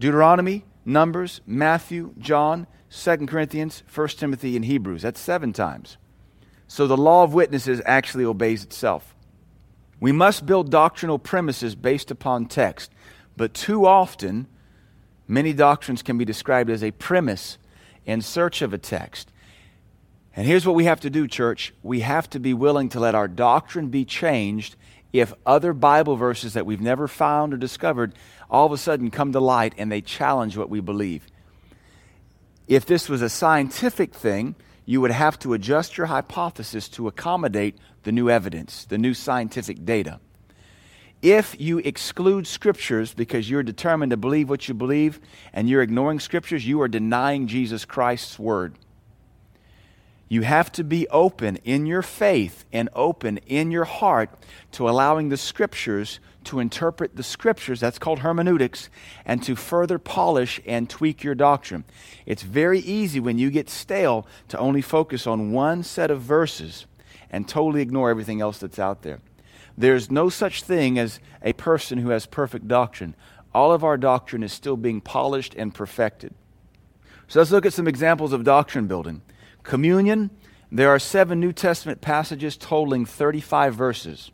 Deuteronomy, 0.00 0.64
Numbers, 0.84 1.40
Matthew, 1.46 2.14
John, 2.18 2.66
2 2.90 3.26
Corinthians, 3.26 3.84
1 3.94 4.08
Timothy, 4.08 4.56
and 4.56 4.64
Hebrews. 4.64 5.02
That's 5.02 5.20
seven 5.20 5.52
times. 5.52 5.98
So 6.70 6.86
the 6.86 6.96
law 6.96 7.24
of 7.24 7.34
witnesses 7.34 7.82
actually 7.84 8.24
obeys 8.24 8.62
itself. 8.62 9.16
We 9.98 10.12
must 10.12 10.46
build 10.46 10.70
doctrinal 10.70 11.18
premises 11.18 11.74
based 11.74 12.12
upon 12.12 12.46
text, 12.46 12.92
but 13.36 13.54
too 13.54 13.86
often, 13.86 14.46
many 15.26 15.52
doctrines 15.52 16.00
can 16.00 16.16
be 16.16 16.24
described 16.24 16.70
as 16.70 16.84
a 16.84 16.92
premise 16.92 17.58
in 18.06 18.22
search 18.22 18.62
of 18.62 18.72
a 18.72 18.78
text. 18.78 19.32
And 20.36 20.46
here's 20.46 20.64
what 20.64 20.76
we 20.76 20.84
have 20.84 21.00
to 21.00 21.10
do, 21.10 21.26
church. 21.26 21.74
We 21.82 22.00
have 22.00 22.30
to 22.30 22.38
be 22.38 22.54
willing 22.54 22.88
to 22.90 23.00
let 23.00 23.16
our 23.16 23.26
doctrine 23.26 23.88
be 23.88 24.04
changed 24.04 24.76
if 25.12 25.34
other 25.44 25.72
Bible 25.72 26.14
verses 26.14 26.52
that 26.52 26.66
we've 26.66 26.80
never 26.80 27.08
found 27.08 27.52
or 27.52 27.56
discovered 27.56 28.14
all 28.48 28.66
of 28.66 28.72
a 28.72 28.78
sudden 28.78 29.10
come 29.10 29.32
to 29.32 29.40
light 29.40 29.74
and 29.76 29.90
they 29.90 30.02
challenge 30.02 30.56
what 30.56 30.70
we 30.70 30.78
believe. 30.78 31.26
If 32.68 32.86
this 32.86 33.08
was 33.08 33.22
a 33.22 33.28
scientific 33.28 34.14
thing, 34.14 34.54
you 34.86 35.00
would 35.00 35.10
have 35.10 35.38
to 35.40 35.54
adjust 35.54 35.96
your 35.96 36.06
hypothesis 36.06 36.88
to 36.90 37.08
accommodate 37.08 37.76
the 38.02 38.12
new 38.12 38.30
evidence, 38.30 38.84
the 38.84 38.98
new 38.98 39.14
scientific 39.14 39.84
data. 39.84 40.20
If 41.22 41.60
you 41.60 41.78
exclude 41.78 42.46
scriptures 42.46 43.12
because 43.12 43.50
you're 43.50 43.62
determined 43.62 44.10
to 44.10 44.16
believe 44.16 44.48
what 44.48 44.68
you 44.68 44.74
believe 44.74 45.20
and 45.52 45.68
you're 45.68 45.82
ignoring 45.82 46.18
scriptures, 46.18 46.66
you 46.66 46.80
are 46.80 46.88
denying 46.88 47.46
Jesus 47.46 47.84
Christ's 47.84 48.38
word. 48.38 48.74
You 50.28 50.42
have 50.42 50.72
to 50.72 50.84
be 50.84 51.08
open 51.08 51.56
in 51.64 51.86
your 51.86 52.02
faith 52.02 52.64
and 52.72 52.88
open 52.94 53.38
in 53.46 53.70
your 53.70 53.84
heart 53.84 54.30
to 54.72 54.88
allowing 54.88 55.28
the 55.28 55.36
scriptures 55.36 56.20
to 56.44 56.60
interpret 56.60 57.16
the 57.16 57.22
scriptures, 57.22 57.80
that's 57.80 57.98
called 57.98 58.20
hermeneutics, 58.20 58.88
and 59.24 59.42
to 59.42 59.56
further 59.56 59.98
polish 59.98 60.60
and 60.66 60.88
tweak 60.88 61.22
your 61.22 61.34
doctrine. 61.34 61.84
It's 62.26 62.42
very 62.42 62.80
easy 62.80 63.20
when 63.20 63.38
you 63.38 63.50
get 63.50 63.70
stale 63.70 64.26
to 64.48 64.58
only 64.58 64.82
focus 64.82 65.26
on 65.26 65.52
one 65.52 65.82
set 65.82 66.10
of 66.10 66.22
verses 66.22 66.86
and 67.30 67.48
totally 67.48 67.82
ignore 67.82 68.10
everything 68.10 68.40
else 68.40 68.58
that's 68.58 68.78
out 68.78 69.02
there. 69.02 69.20
There's 69.76 70.10
no 70.10 70.28
such 70.28 70.62
thing 70.62 70.98
as 70.98 71.20
a 71.42 71.52
person 71.52 71.98
who 71.98 72.10
has 72.10 72.26
perfect 72.26 72.68
doctrine. 72.68 73.14
All 73.54 73.72
of 73.72 73.84
our 73.84 73.96
doctrine 73.96 74.42
is 74.42 74.52
still 74.52 74.76
being 74.76 75.00
polished 75.00 75.54
and 75.54 75.74
perfected. 75.74 76.34
So 77.28 77.38
let's 77.38 77.50
look 77.50 77.66
at 77.66 77.72
some 77.72 77.88
examples 77.88 78.32
of 78.32 78.44
doctrine 78.44 78.86
building. 78.86 79.22
Communion, 79.62 80.30
there 80.72 80.90
are 80.90 80.98
seven 80.98 81.40
New 81.40 81.52
Testament 81.52 82.00
passages 82.00 82.56
totaling 82.56 83.06
35 83.06 83.74
verses. 83.74 84.30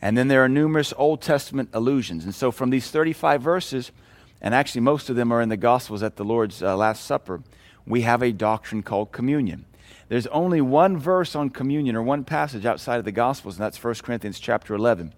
And 0.00 0.16
then 0.16 0.28
there 0.28 0.44
are 0.44 0.48
numerous 0.48 0.92
Old 0.96 1.22
Testament 1.22 1.70
allusions. 1.72 2.24
And 2.24 2.34
so 2.34 2.52
from 2.52 2.70
these 2.70 2.90
35 2.90 3.40
verses, 3.42 3.92
and 4.40 4.54
actually 4.54 4.82
most 4.82 5.08
of 5.08 5.16
them 5.16 5.32
are 5.32 5.40
in 5.40 5.48
the 5.48 5.56
Gospels 5.56 6.02
at 6.02 6.16
the 6.16 6.24
Lord's 6.24 6.62
uh, 6.62 6.76
Last 6.76 7.04
Supper, 7.04 7.42
we 7.86 8.02
have 8.02 8.22
a 8.22 8.32
doctrine 8.32 8.82
called 8.82 9.12
communion. 9.12 9.64
There's 10.08 10.26
only 10.28 10.60
one 10.60 10.98
verse 10.98 11.34
on 11.34 11.50
communion 11.50 11.96
or 11.96 12.02
one 12.02 12.24
passage 12.24 12.64
outside 12.64 12.98
of 12.98 13.04
the 13.04 13.12
Gospels, 13.12 13.56
and 13.56 13.64
that's 13.64 13.82
1 13.82 13.94
Corinthians 13.96 14.38
chapter 14.38 14.74
11. 14.74 15.12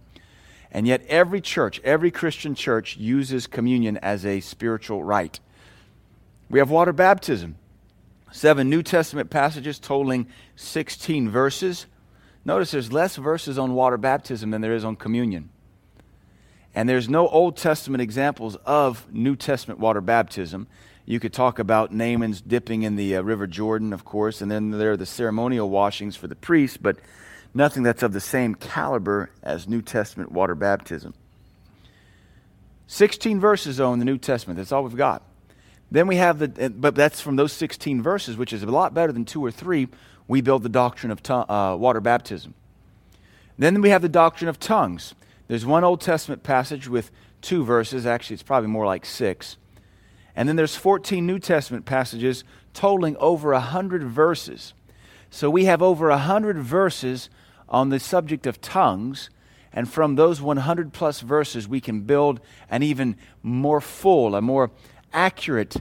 And 0.71 0.87
yet, 0.87 1.03
every 1.09 1.41
church, 1.41 1.81
every 1.83 2.11
Christian 2.11 2.55
church 2.55 2.97
uses 2.97 3.47
communion 3.47 3.97
as 3.99 4.25
a 4.25 4.41
spiritual 4.41 5.03
rite. 5.03 5.41
We 6.51 6.59
have 6.59 6.71
water 6.71 6.93
baptism, 6.93 7.57
seven 8.33 8.69
New 8.69 8.83
Testament 8.83 9.31
passages 9.31 9.79
totaling 9.79 10.27
16 10.57 11.31
verses. 11.31 11.87
Notice 12.49 12.71
there's 12.71 12.91
less 12.91 13.17
verses 13.17 13.59
on 13.59 13.75
water 13.75 13.99
baptism 13.99 14.53
than 14.53 14.63
there 14.63 14.73
is 14.73 14.83
on 14.83 14.97
communion. 14.97 15.51
And 16.75 16.89
there's 16.89 17.07
no 17.07 17.29
Old 17.29 17.59
Testament 17.59 18.01
examples 18.01 18.57
of 18.65 19.07
New 19.13 19.37
Testament 19.37 19.81
water 19.81 20.01
baptism. 20.01 20.67
You 21.05 21.21
could 21.21 21.35
talk 21.35 21.59
about 21.59 21.93
Naaman's 21.93 22.41
dipping 22.41 22.85
in 22.85 22.97
the 22.97 23.17
uh, 23.17 23.21
River 23.21 23.47
Jordan, 23.47 23.93
of 23.93 24.07
course, 24.07 24.41
and 24.41 24.51
then 24.51 24.71
there 24.71 24.93
are 24.93 24.97
the 24.97 25.05
ceremonial 25.05 25.69
washings 25.69 26.17
for 26.17 26.27
the 26.27 26.35
priests, 26.35 26.79
but 26.79 26.97
nothing 27.53 27.83
that's 27.83 28.03
of 28.03 28.15
the 28.15 28.21
same 28.21 28.55
caliber 28.55 29.29
as 29.43 29.69
New 29.69 29.83
Testament 29.83 30.33
water 30.33 30.55
baptism. 30.55 31.13
16 32.87 33.41
verses, 33.41 33.77
though, 33.77 33.93
in 33.93 33.99
the 33.99 34.07
New 34.07 34.17
Testament. 34.17 34.57
That's 34.57 34.73
all 34.73 34.85
we've 34.85 34.97
got. 34.97 35.23
Then 35.91 36.07
we 36.07 36.17
have 36.17 36.39
the, 36.39 36.71
but 36.71 36.95
that's 36.95 37.21
from 37.21 37.37
those 37.37 37.53
16 37.53 38.01
verses, 38.01 38.39
which 38.39 38.55
is 38.55 38.63
a 38.63 38.67
lot 38.67 38.95
better 38.95 39.13
than 39.13 39.27
two 39.27 39.45
or 39.45 39.51
three. 39.51 39.89
We 40.29 40.43
build 40.43 40.63
the 40.63 40.69
doctrine 40.69 41.11
of 41.11 41.21
uh, 41.29 41.77
water 41.77 42.01
baptism. 42.01 42.55
Then 43.59 43.81
we 43.81 43.91
have 43.91 44.03
the 44.03 44.09
doctrine 44.09 44.49
of 44.49 44.61
tongues. 44.61 45.15
There's 45.49 45.67
one 45.67 45.83
Old 45.83 46.01
Testament 46.01 46.43
passage 46.43 46.87
with 46.87 47.11
two 47.41 47.65
verses. 47.65 48.07
Actually, 48.07 48.35
it's 48.35 48.43
probably 48.43 48.69
more 48.69 48.87
like 48.87 49.05
six. 49.05 49.57
And 50.37 50.49
then 50.49 50.57
there's 50.57 50.77
14 50.77 51.27
New 51.27 51.39
Testament 51.39 51.85
passages 51.85 52.45
totaling 52.73 53.17
over 53.17 53.53
100 53.53 54.05
verses. 54.05 54.75
So 55.31 55.51
we 55.51 55.65
have 55.65 55.83
over 55.83 56.09
100 56.11 56.59
verses 56.59 57.31
on 57.69 57.89
the 57.89 57.99
subject 57.99 58.47
of 58.47 58.61
tongues. 58.61 59.31
And 59.73 59.91
from 59.91 60.15
those 60.15 60.41
100 60.41 60.93
plus 60.93 61.21
verses, 61.21 61.67
we 61.67 61.81
can 61.81 62.03
build 62.03 62.41
an 62.71 62.83
even 62.83 63.17
more 63.43 63.81
full, 63.81 64.35
a 64.35 64.41
more 64.41 64.71
accurate 65.13 65.77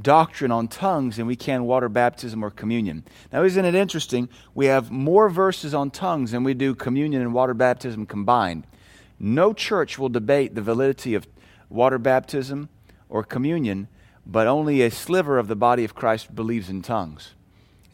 doctrine 0.00 0.50
on 0.50 0.68
tongues 0.68 1.16
than 1.16 1.26
we 1.26 1.36
can 1.36 1.64
water 1.64 1.88
baptism 1.88 2.42
or 2.42 2.50
communion. 2.50 3.04
Now, 3.32 3.42
isn't 3.42 3.64
it 3.64 3.74
interesting? 3.74 4.28
We 4.54 4.66
have 4.66 4.90
more 4.90 5.28
verses 5.28 5.74
on 5.74 5.90
tongues 5.90 6.32
than 6.32 6.44
we 6.44 6.54
do 6.54 6.74
communion 6.74 7.22
and 7.22 7.34
water 7.34 7.54
baptism 7.54 8.06
combined. 8.06 8.66
No 9.18 9.52
church 9.52 9.98
will 9.98 10.08
debate 10.08 10.54
the 10.54 10.62
validity 10.62 11.14
of 11.14 11.26
water 11.68 11.98
baptism 11.98 12.68
or 13.08 13.24
communion, 13.24 13.88
but 14.26 14.46
only 14.46 14.82
a 14.82 14.90
sliver 14.90 15.38
of 15.38 15.48
the 15.48 15.56
body 15.56 15.84
of 15.84 15.94
Christ 15.94 16.34
believes 16.34 16.68
in 16.68 16.82
tongues. 16.82 17.34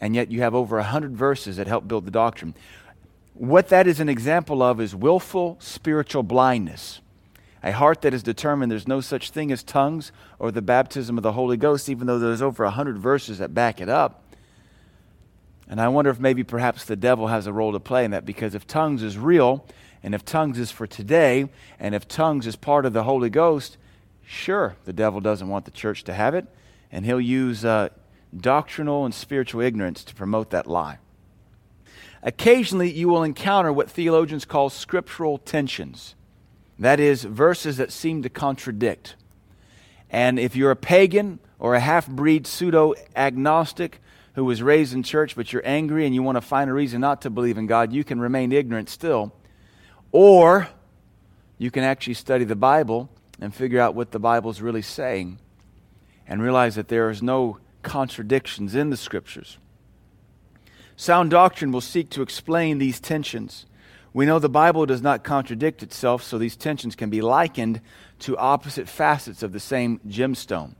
And 0.00 0.14
yet 0.14 0.30
you 0.30 0.40
have 0.40 0.54
over 0.54 0.76
100 0.76 1.16
verses 1.16 1.56
that 1.56 1.66
help 1.66 1.88
build 1.88 2.04
the 2.04 2.10
doctrine. 2.10 2.54
What 3.32 3.68
that 3.68 3.86
is 3.86 4.00
an 4.00 4.08
example 4.08 4.62
of 4.62 4.80
is 4.80 4.94
willful 4.94 5.56
spiritual 5.60 6.22
blindness. 6.22 7.00
A 7.64 7.72
heart 7.72 8.02
that 8.02 8.14
is 8.14 8.22
determined 8.22 8.70
there's 8.70 8.86
no 8.86 9.00
such 9.00 9.30
thing 9.30 9.50
as 9.50 9.64
tongues 9.64 10.12
or 10.38 10.52
the 10.52 10.62
baptism 10.62 11.18
of 11.18 11.22
the 11.22 11.32
Holy 11.32 11.56
Ghost, 11.56 11.88
even 11.88 12.06
though 12.06 12.20
there's 12.20 12.42
over 12.42 12.62
100 12.64 12.98
verses 12.98 13.38
that 13.38 13.52
back 13.54 13.80
it 13.80 13.88
up. 13.88 14.22
And 15.68 15.80
I 15.80 15.88
wonder 15.88 16.10
if 16.10 16.20
maybe 16.20 16.44
perhaps 16.44 16.84
the 16.84 16.94
devil 16.94 17.26
has 17.26 17.48
a 17.48 17.52
role 17.52 17.72
to 17.72 17.80
play 17.80 18.04
in 18.04 18.12
that 18.12 18.24
because 18.24 18.54
if 18.54 18.66
tongues 18.66 19.02
is 19.02 19.18
real, 19.18 19.66
and 20.02 20.14
if 20.14 20.24
tongues 20.24 20.60
is 20.60 20.70
for 20.70 20.86
today, 20.86 21.48
and 21.80 21.94
if 21.94 22.06
tongues 22.06 22.46
is 22.46 22.54
part 22.54 22.86
of 22.86 22.92
the 22.92 23.02
Holy 23.02 23.30
Ghost, 23.30 23.78
Sure, 24.26 24.76
the 24.84 24.92
devil 24.92 25.20
doesn't 25.20 25.48
want 25.48 25.64
the 25.64 25.70
church 25.70 26.04
to 26.04 26.14
have 26.14 26.34
it, 26.34 26.46
and 26.90 27.04
he'll 27.04 27.20
use 27.20 27.64
uh, 27.64 27.88
doctrinal 28.36 29.04
and 29.04 29.14
spiritual 29.14 29.60
ignorance 29.60 30.02
to 30.04 30.14
promote 30.14 30.50
that 30.50 30.66
lie. 30.66 30.98
Occasionally, 32.22 32.90
you 32.90 33.08
will 33.08 33.22
encounter 33.22 33.72
what 33.72 33.90
theologians 33.90 34.46
call 34.46 34.70
scriptural 34.70 35.36
tensions. 35.38 36.14
That 36.78 37.00
is, 37.00 37.24
verses 37.24 37.76
that 37.76 37.92
seem 37.92 38.22
to 38.22 38.28
contradict. 38.28 39.16
And 40.10 40.38
if 40.38 40.56
you're 40.56 40.70
a 40.70 40.76
pagan 40.76 41.38
or 41.58 41.74
a 41.74 41.80
half 41.80 42.08
breed 42.08 42.46
pseudo 42.46 42.94
agnostic 43.16 44.00
who 44.34 44.44
was 44.44 44.62
raised 44.62 44.92
in 44.92 45.02
church, 45.02 45.36
but 45.36 45.52
you're 45.52 45.66
angry 45.66 46.06
and 46.06 46.14
you 46.14 46.22
want 46.22 46.36
to 46.36 46.40
find 46.40 46.68
a 46.68 46.72
reason 46.72 47.00
not 47.00 47.22
to 47.22 47.30
believe 47.30 47.58
in 47.58 47.66
God, 47.66 47.92
you 47.92 48.04
can 48.04 48.20
remain 48.20 48.52
ignorant 48.52 48.88
still. 48.88 49.32
Or 50.12 50.68
you 51.58 51.70
can 51.70 51.84
actually 51.84 52.14
study 52.14 52.44
the 52.44 52.56
Bible 52.56 53.08
and 53.40 53.54
figure 53.54 53.80
out 53.80 53.94
what 53.94 54.10
the 54.10 54.18
Bible 54.18 54.50
is 54.50 54.60
really 54.60 54.82
saying 54.82 55.38
and 56.26 56.42
realize 56.42 56.74
that 56.74 56.88
there 56.88 57.10
is 57.10 57.22
no 57.22 57.58
contradictions 57.82 58.74
in 58.74 58.90
the 58.90 58.96
scriptures. 58.96 59.58
Sound 60.96 61.30
doctrine 61.30 61.72
will 61.72 61.80
seek 61.80 62.10
to 62.10 62.22
explain 62.22 62.78
these 62.78 63.00
tensions. 63.00 63.66
We 64.14 64.26
know 64.26 64.38
the 64.38 64.48
Bible 64.48 64.86
does 64.86 65.02
not 65.02 65.24
contradict 65.24 65.82
itself, 65.82 66.22
so 66.22 66.38
these 66.38 66.56
tensions 66.56 66.94
can 66.94 67.10
be 67.10 67.20
likened 67.20 67.80
to 68.20 68.38
opposite 68.38 68.88
facets 68.88 69.42
of 69.42 69.52
the 69.52 69.58
same 69.58 69.98
gemstone. 70.08 70.76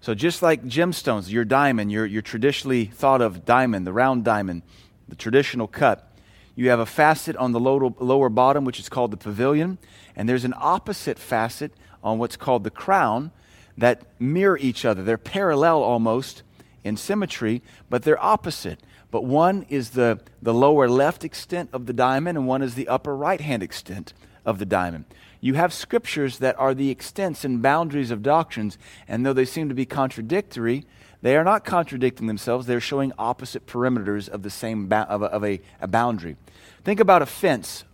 So, 0.00 0.12
just 0.12 0.42
like 0.42 0.64
gemstones, 0.64 1.30
your 1.30 1.44
diamond, 1.44 1.92
your, 1.92 2.04
your 2.04 2.20
traditionally 2.20 2.86
thought 2.86 3.22
of 3.22 3.44
diamond, 3.44 3.86
the 3.86 3.92
round 3.92 4.24
diamond, 4.24 4.62
the 5.06 5.14
traditional 5.14 5.68
cut, 5.68 6.12
you 6.56 6.68
have 6.70 6.80
a 6.80 6.86
facet 6.86 7.36
on 7.36 7.52
the 7.52 7.60
lower, 7.60 7.94
lower 8.00 8.28
bottom, 8.28 8.64
which 8.64 8.80
is 8.80 8.88
called 8.88 9.12
the 9.12 9.16
pavilion, 9.16 9.78
and 10.16 10.28
there's 10.28 10.44
an 10.44 10.54
opposite 10.56 11.20
facet 11.20 11.72
on 12.02 12.18
what's 12.18 12.36
called 12.36 12.64
the 12.64 12.70
crown 12.70 13.30
that 13.78 14.02
mirror 14.18 14.58
each 14.58 14.84
other. 14.84 15.04
They're 15.04 15.16
parallel 15.16 15.80
almost 15.80 16.42
in 16.82 16.96
symmetry, 16.96 17.62
but 17.88 18.02
they're 18.02 18.22
opposite. 18.22 18.80
But 19.12 19.24
one 19.24 19.66
is 19.68 19.90
the, 19.90 20.18
the 20.40 20.54
lower 20.54 20.88
left 20.88 21.22
extent 21.22 21.68
of 21.74 21.84
the 21.84 21.92
diamond, 21.92 22.38
and 22.38 22.48
one 22.48 22.62
is 22.62 22.74
the 22.74 22.88
upper 22.88 23.14
right 23.14 23.40
hand 23.40 23.62
extent 23.62 24.14
of 24.44 24.58
the 24.58 24.64
diamond. 24.64 25.04
You 25.38 25.52
have 25.54 25.72
scriptures 25.74 26.38
that 26.38 26.58
are 26.58 26.72
the 26.72 26.90
extents 26.90 27.44
and 27.44 27.60
boundaries 27.60 28.10
of 28.10 28.22
doctrines, 28.22 28.78
and 29.06 29.24
though 29.24 29.34
they 29.34 29.44
seem 29.44 29.68
to 29.68 29.74
be 29.74 29.84
contradictory, 29.84 30.86
they 31.20 31.36
are 31.36 31.44
not 31.44 31.62
contradicting 31.62 32.26
themselves. 32.26 32.66
They're 32.66 32.80
showing 32.80 33.12
opposite 33.18 33.66
perimeters 33.66 34.30
of 34.30 34.42
the 34.42 34.50
same 34.50 34.88
ba- 34.88 35.06
of, 35.10 35.20
a, 35.20 35.26
of 35.26 35.44
a, 35.44 35.60
a 35.80 35.86
boundary. 35.86 36.36
Think 36.82 36.98
about 36.98 37.20
a 37.20 37.26
fence 37.26 37.84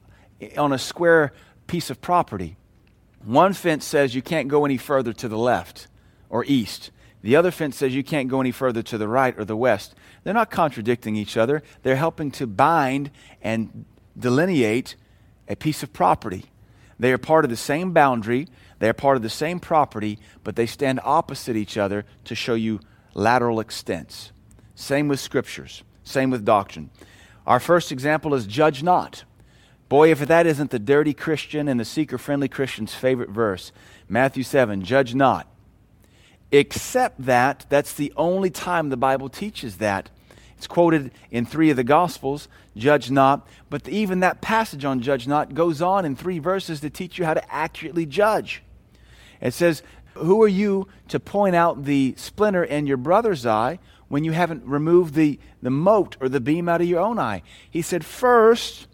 on 0.56 0.72
a 0.72 0.78
square 0.78 1.32
piece 1.66 1.90
of 1.90 2.00
property. 2.00 2.56
One 3.24 3.54
fence 3.54 3.84
says 3.84 4.14
you 4.14 4.22
can't 4.22 4.46
go 4.46 4.64
any 4.64 4.76
further 4.76 5.12
to 5.14 5.28
the 5.28 5.36
left 5.36 5.88
or 6.30 6.44
east. 6.44 6.92
The 7.22 7.34
other 7.34 7.50
fence 7.50 7.76
says 7.76 7.94
you 7.94 8.04
can't 8.04 8.28
go 8.28 8.40
any 8.40 8.52
further 8.52 8.82
to 8.84 8.98
the 8.98 9.08
right 9.08 9.36
or 9.36 9.44
the 9.44 9.56
west. 9.56 9.96
They're 10.24 10.34
not 10.34 10.50
contradicting 10.50 11.16
each 11.16 11.36
other. 11.36 11.62
They're 11.82 11.96
helping 11.96 12.30
to 12.32 12.46
bind 12.46 13.10
and 13.42 13.84
delineate 14.18 14.96
a 15.48 15.56
piece 15.56 15.82
of 15.82 15.92
property. 15.92 16.46
They 16.98 17.12
are 17.12 17.18
part 17.18 17.44
of 17.44 17.50
the 17.50 17.56
same 17.56 17.92
boundary, 17.92 18.48
they 18.80 18.88
are 18.88 18.94
part 18.94 19.16
of 19.16 19.22
the 19.22 19.30
same 19.30 19.60
property, 19.60 20.18
but 20.42 20.56
they 20.56 20.66
stand 20.66 21.00
opposite 21.04 21.56
each 21.56 21.76
other 21.76 22.04
to 22.24 22.34
show 22.34 22.54
you 22.54 22.80
lateral 23.14 23.60
extents. 23.60 24.32
Same 24.74 25.08
with 25.08 25.20
scriptures, 25.20 25.82
same 26.02 26.30
with 26.30 26.44
doctrine. 26.44 26.90
Our 27.46 27.60
first 27.60 27.92
example 27.92 28.34
is 28.34 28.46
judge 28.46 28.82
not. 28.82 29.24
Boy, 29.88 30.10
if 30.10 30.20
that 30.20 30.46
isn't 30.46 30.70
the 30.70 30.78
dirty 30.78 31.14
Christian 31.14 31.66
and 31.66 31.80
the 31.80 31.84
seeker 31.84 32.18
friendly 32.18 32.48
Christian's 32.48 32.94
favorite 32.94 33.30
verse, 33.30 33.72
Matthew 34.08 34.42
7, 34.42 34.82
judge 34.82 35.14
not. 35.14 35.48
Except 36.50 37.24
that, 37.26 37.66
that's 37.68 37.92
the 37.92 38.12
only 38.16 38.50
time 38.50 38.88
the 38.88 38.96
Bible 38.96 39.28
teaches 39.28 39.76
that. 39.78 40.10
It's 40.56 40.66
quoted 40.66 41.12
in 41.30 41.46
three 41.46 41.70
of 41.70 41.76
the 41.76 41.84
Gospels, 41.84 42.48
judge 42.76 43.10
not. 43.10 43.46
But 43.70 43.88
even 43.88 44.20
that 44.20 44.40
passage 44.40 44.84
on 44.84 45.00
judge 45.00 45.28
not 45.28 45.54
goes 45.54 45.80
on 45.80 46.04
in 46.04 46.16
three 46.16 46.38
verses 46.38 46.80
to 46.80 46.90
teach 46.90 47.18
you 47.18 47.24
how 47.24 47.34
to 47.34 47.54
accurately 47.54 48.06
judge. 48.06 48.62
It 49.40 49.54
says, 49.54 49.82
who 50.14 50.42
are 50.42 50.48
you 50.48 50.88
to 51.08 51.20
point 51.20 51.54
out 51.54 51.84
the 51.84 52.14
splinter 52.16 52.64
in 52.64 52.86
your 52.86 52.96
brother's 52.96 53.46
eye 53.46 53.78
when 54.08 54.24
you 54.24 54.32
haven't 54.32 54.64
removed 54.64 55.14
the, 55.14 55.38
the 55.62 55.70
mote 55.70 56.16
or 56.20 56.28
the 56.28 56.40
beam 56.40 56.68
out 56.68 56.80
of 56.80 56.88
your 56.88 57.00
own 57.00 57.18
eye? 57.18 57.42
He 57.70 57.82
said, 57.82 58.04
First, 58.04 58.88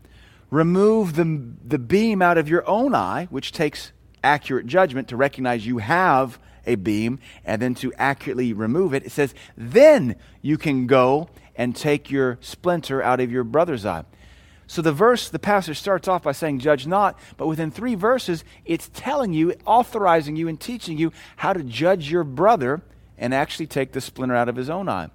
remove 0.51 1.15
the, 1.15 1.53
the 1.67 1.79
beam 1.79 2.21
out 2.21 2.39
of 2.39 2.49
your 2.49 2.69
own 2.69 2.95
eye, 2.95 3.29
which 3.31 3.53
takes 3.53 3.93
accurate 4.23 4.67
judgment 4.67 5.09
to 5.09 5.17
recognize 5.17 5.67
you 5.67 5.79
have 5.79 6.39
a 6.67 6.75
beam 6.77 7.19
and 7.45 7.61
then 7.61 7.75
to 7.77 7.93
accurately 7.95 8.53
remove 8.53 8.95
it. 8.95 9.05
It 9.05 9.13
says, 9.13 9.35
Then 9.57 10.17
you 10.43 10.59
can 10.59 10.87
go 10.87 11.29
and 11.57 11.75
take 11.75 12.11
your 12.11 12.39
splinter 12.41 13.03
out 13.03 13.21
of 13.21 13.31
your 13.31 13.45
brother's 13.45 13.87
eye. 13.87 14.05
So 14.67 14.83
the 14.83 14.93
verse, 14.93 15.29
the 15.29 15.39
passage 15.39 15.79
starts 15.79 16.09
off 16.09 16.23
by 16.23 16.33
saying, 16.33 16.59
Judge 16.61 16.87
not, 16.87 17.19
but 17.37 17.47
within 17.47 17.71
three 17.71 17.95
verses, 17.95 18.45
it's 18.65 18.91
telling 18.95 19.33
you, 19.33 19.55
authorizing 19.67 20.37
you, 20.37 20.49
and 20.49 20.59
teaching 20.59 20.99
you 20.99 21.13
how 21.37 21.53
to 21.53 21.63
judge 21.63 22.11
your 22.11 22.25
brother 22.25 22.83
and 23.19 23.35
actually 23.35 23.67
take 23.67 23.93
the 23.93 24.01
splinter 24.01 24.35
out 24.35 24.49
of 24.49 24.57
his 24.57 24.71
own 24.71 24.89
eye. 24.89 25.11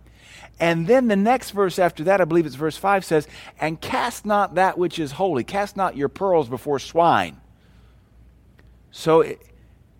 And 0.59 0.87
then 0.87 1.07
the 1.07 1.15
next 1.15 1.51
verse 1.51 1.79
after 1.79 2.03
that, 2.05 2.21
I 2.21 2.25
believe 2.25 2.45
it's 2.45 2.55
verse 2.55 2.77
5, 2.77 3.05
says, 3.05 3.27
And 3.59 3.79
cast 3.79 4.25
not 4.25 4.55
that 4.55 4.77
which 4.77 4.99
is 4.99 5.13
holy, 5.13 5.43
cast 5.43 5.77
not 5.77 5.95
your 5.95 6.09
pearls 6.09 6.49
before 6.49 6.79
swine. 6.79 7.39
So 8.91 9.21
it, 9.21 9.41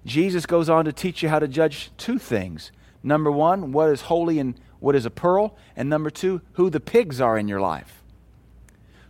Jesus 0.06 0.46
goes 0.46 0.70
on 0.70 0.86
to 0.86 0.94
teach 0.94 1.22
you 1.22 1.30
how 1.30 1.40
to 1.40 1.48
judge 1.48 1.92
two 1.98 2.18
things. 2.18 2.72
Number 3.04 3.32
one, 3.32 3.72
what 3.72 3.90
is 3.90 4.02
holy 4.02 4.40
and 4.40 4.60
what 4.80 4.96
is 4.96 5.06
a 5.06 5.10
pearl? 5.10 5.58
And 5.76 5.90
number 5.90 6.10
two, 6.10 6.42
who 6.54 6.70
the 6.70 6.80
pigs 6.80 7.20
are 7.20 7.38
in 7.38 7.48
your 7.48 7.62
life. 7.62 8.04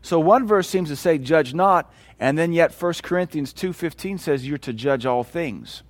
So 0.02 0.20
one 0.20 0.48
verse 0.48 0.68
seems 0.68 0.90
to 0.90 0.96
say, 0.96 1.18
judge 1.18 1.54
not, 1.54 1.92
and 2.20 2.38
then 2.38 2.54
yet 2.54 2.74
1 2.74 2.94
Corinthians 3.04 3.54
2.15 3.54 4.20
says 4.20 4.48
you're 4.48 4.58
to 4.60 4.74
judge 4.74 5.06
all 5.06 5.24
things. 5.24 5.84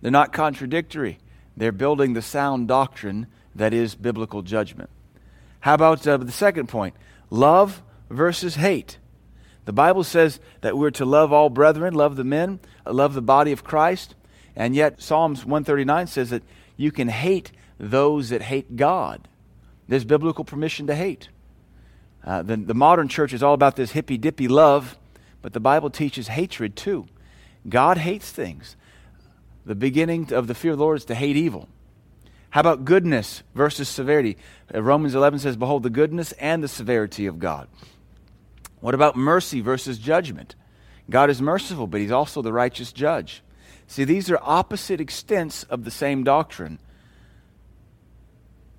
They're 0.00 0.10
not 0.10 0.32
contradictory. 0.32 1.18
They're 1.56 1.72
building 1.72 2.14
the 2.14 2.22
sound 2.22 2.68
doctrine 2.68 3.26
that 3.54 3.74
is 3.74 3.94
biblical 3.94 4.42
judgment. 4.42 4.90
How 5.60 5.74
about 5.74 6.06
uh, 6.06 6.16
the 6.16 6.32
second 6.32 6.68
point? 6.68 6.94
Love 7.28 7.82
versus 8.08 8.54
hate. 8.54 8.98
The 9.66 9.72
Bible 9.72 10.04
says 10.04 10.40
that 10.62 10.76
we're 10.76 10.90
to 10.92 11.04
love 11.04 11.32
all 11.32 11.50
brethren, 11.50 11.94
love 11.94 12.16
the 12.16 12.24
men, 12.24 12.60
love 12.86 13.14
the 13.14 13.22
body 13.22 13.52
of 13.52 13.64
Christ, 13.64 14.14
and 14.56 14.74
yet 14.74 15.02
Psalms 15.02 15.44
139 15.44 16.06
says 16.06 16.30
that 16.30 16.42
you 16.76 16.90
can 16.90 17.08
hate 17.08 17.52
those 17.78 18.30
that 18.30 18.42
hate 18.42 18.76
God. 18.76 19.28
There's 19.88 20.04
biblical 20.04 20.44
permission 20.44 20.86
to 20.86 20.94
hate. 20.94 21.28
Uh, 22.24 22.42
the, 22.42 22.56
the 22.56 22.74
modern 22.74 23.08
church 23.08 23.32
is 23.32 23.42
all 23.42 23.54
about 23.54 23.76
this 23.76 23.92
hippy 23.92 24.18
dippy 24.18 24.48
love, 24.48 24.96
but 25.42 25.52
the 25.52 25.60
Bible 25.60 25.90
teaches 25.90 26.28
hatred 26.28 26.76
too. 26.76 27.06
God 27.68 27.98
hates 27.98 28.30
things. 28.30 28.76
The 29.64 29.74
beginning 29.74 30.32
of 30.32 30.46
the 30.46 30.54
fear 30.54 30.72
of 30.72 30.78
the 30.78 30.84
Lord 30.84 30.98
is 30.98 31.04
to 31.06 31.14
hate 31.14 31.36
evil. 31.36 31.68
How 32.50 32.60
about 32.60 32.84
goodness 32.84 33.42
versus 33.54 33.88
severity? 33.88 34.36
Uh, 34.74 34.82
Romans 34.82 35.14
11 35.14 35.38
says, 35.40 35.56
Behold, 35.56 35.82
the 35.82 35.90
goodness 35.90 36.32
and 36.32 36.62
the 36.62 36.68
severity 36.68 37.26
of 37.26 37.38
God. 37.38 37.68
What 38.80 38.94
about 38.94 39.16
mercy 39.16 39.60
versus 39.60 39.98
judgment? 39.98 40.56
God 41.10 41.28
is 41.28 41.42
merciful, 41.42 41.86
but 41.86 42.00
He's 42.00 42.12
also 42.12 42.40
the 42.40 42.52
righteous 42.52 42.92
judge. 42.92 43.42
See, 43.86 44.04
these 44.04 44.30
are 44.30 44.38
opposite 44.42 45.00
extents 45.00 45.64
of 45.64 45.84
the 45.84 45.90
same 45.90 46.22
doctrine, 46.22 46.78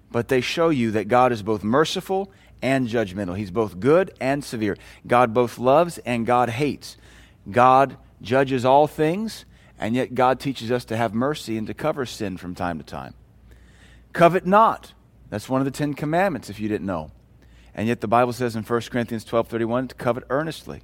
but 0.10 0.30
they 0.30 0.42
show 0.42 0.70
you 0.70 0.92
that 0.92 1.10
God 1.10 1.34
is 1.34 1.44
both 1.44 1.64
merciful 1.64 2.32
and 2.62 2.88
judgmental. 2.88 3.38
He's 3.38 3.52
both 3.52 3.80
good 3.80 4.14
and 4.22 4.44
severe. 4.44 4.78
God 5.06 5.34
both 5.34 5.60
loves 5.60 5.98
and 6.00 6.26
God 6.26 6.50
hates. 6.50 6.96
God 7.50 7.98
judges 8.22 8.64
all 8.64 8.88
things, 8.88 9.46
and 9.78 9.96
yet 9.96 10.16
God 10.16 10.40
teaches 10.40 10.72
us 10.72 10.86
to 10.86 10.98
have 10.98 11.14
mercy 11.14 11.58
and 11.58 11.68
to 11.68 11.74
cover 11.74 12.06
sin 12.06 12.38
from 12.38 12.56
time 12.56 12.78
to 12.78 12.84
time. 12.84 13.14
Covet 14.14 14.46
not. 14.46 14.94
That's 15.30 15.50
one 15.50 15.60
of 15.60 15.66
the 15.66 15.72
Ten 15.72 15.94
Commandments, 15.94 16.50
if 16.50 16.60
you 16.60 16.70
didn't 16.70 16.86
know. 16.86 17.12
And 17.74 17.88
yet 17.88 18.02
the 18.02 18.08
Bible 18.08 18.34
says 18.34 18.56
in 18.56 18.64
1 18.64 18.82
Corinthians 18.92 19.24
12 19.24 19.48
31 19.48 19.88
to 19.90 19.96
covet 19.96 20.24
earnestly. 20.30 20.82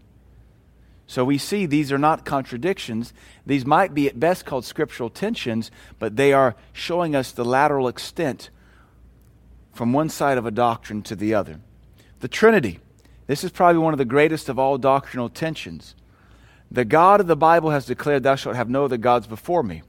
So 1.07 1.23
we 1.23 1.37
see 1.37 1.65
these 1.65 1.91
are 1.91 1.97
not 1.97 2.25
contradictions. 2.25 3.13
These 3.45 3.65
might 3.65 3.93
be 3.93 4.07
at 4.07 4.19
best 4.19 4.45
called 4.45 4.65
scriptural 4.65 5.09
tensions, 5.09 5.71
but 5.99 6.17
they 6.17 6.33
are 6.33 6.55
showing 6.73 7.15
us 7.15 7.31
the 7.31 7.45
lateral 7.45 7.87
extent 7.87 8.49
from 9.73 9.93
one 9.93 10.09
side 10.09 10.37
of 10.37 10.45
a 10.45 10.51
doctrine 10.51 11.01
to 11.03 11.15
the 11.15 11.33
other. 11.33 11.61
The 12.19 12.27
Trinity. 12.27 12.79
This 13.25 13.43
is 13.43 13.51
probably 13.51 13.79
one 13.79 13.93
of 13.93 13.97
the 13.97 14.05
greatest 14.05 14.49
of 14.49 14.59
all 14.59 14.77
doctrinal 14.77 15.29
tensions. 15.29 15.95
The 16.69 16.85
God 16.85 17.21
of 17.21 17.27
the 17.27 17.35
Bible 17.37 17.69
has 17.69 17.85
declared, 17.85 18.23
Thou 18.23 18.35
shalt 18.35 18.55
have 18.55 18.69
no 18.69 18.85
other 18.85 18.97
gods 18.97 19.27
before 19.27 19.63
me. 19.63 19.83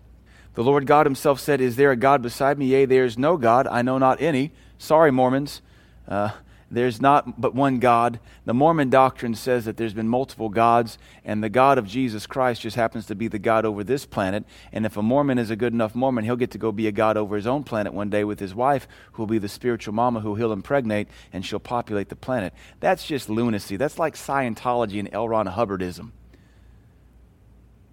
The 0.55 0.63
Lord 0.63 0.87
God 0.87 1.07
Himself 1.07 1.41
said, 1.41 1.61
Is 1.61 1.77
there 1.77 1.91
a 1.91 1.97
God 1.97 2.23
beside 2.23 2.59
me? 2.59 2.67
Yea, 2.67 2.85
there 2.85 3.05
is 3.05 3.19
no 3.19 3.37
God. 3.37 3.67
I 3.67 3.83
know 3.83 3.99
not 3.99 4.21
any. 4.21 4.53
Sorry, 4.77 5.11
Mormons. 5.11 5.63
Uh, 6.07 6.31
there's 6.71 7.01
not 7.01 7.41
but 7.41 7.55
one 7.55 7.79
God. 7.79 8.21
The 8.45 8.53
Mormon 8.53 8.91
doctrine 8.91 9.35
says 9.35 9.65
that 9.65 9.79
there's 9.79 9.95
been 9.95 10.09
multiple 10.09 10.51
gods, 10.51 10.99
and 11.25 11.43
the 11.43 11.49
God 11.49 11.79
of 11.79 11.87
Jesus 11.87 12.27
Christ 12.27 12.61
just 12.61 12.77
happens 12.77 13.07
to 13.07 13.15
be 13.15 13.27
the 13.27 13.39
God 13.39 13.65
over 13.65 13.83
this 13.83 14.05
planet. 14.05 14.45
And 14.71 14.85
if 14.85 14.97
a 14.97 15.03
Mormon 15.03 15.39
is 15.39 15.51
a 15.51 15.57
good 15.57 15.73
enough 15.73 15.95
Mormon, 15.95 16.25
he'll 16.25 16.37
get 16.37 16.51
to 16.51 16.59
go 16.59 16.71
be 16.71 16.87
a 16.87 16.93
God 16.93 17.17
over 17.17 17.37
his 17.37 17.47
own 17.47 17.65
planet 17.65 17.95
one 17.95 18.11
day 18.11 18.23
with 18.23 18.39
his 18.39 18.55
wife, 18.55 18.87
who 19.13 19.23
will 19.23 19.29
be 19.29 19.39
the 19.39 19.49
spiritual 19.49 19.95
mama 19.95 20.21
who 20.21 20.35
he'll 20.35 20.53
impregnate, 20.53 21.09
and 21.33 21.45
she'll 21.45 21.59
populate 21.59 22.11
the 22.11 22.17
planet. 22.17 22.53
That's 22.81 23.07
just 23.07 23.31
lunacy. 23.31 23.77
That's 23.77 23.99
like 23.99 24.15
Scientology 24.15 24.99
and 24.99 25.09
L. 25.13 25.29
Ron 25.29 25.47
Hubbardism. 25.47 26.11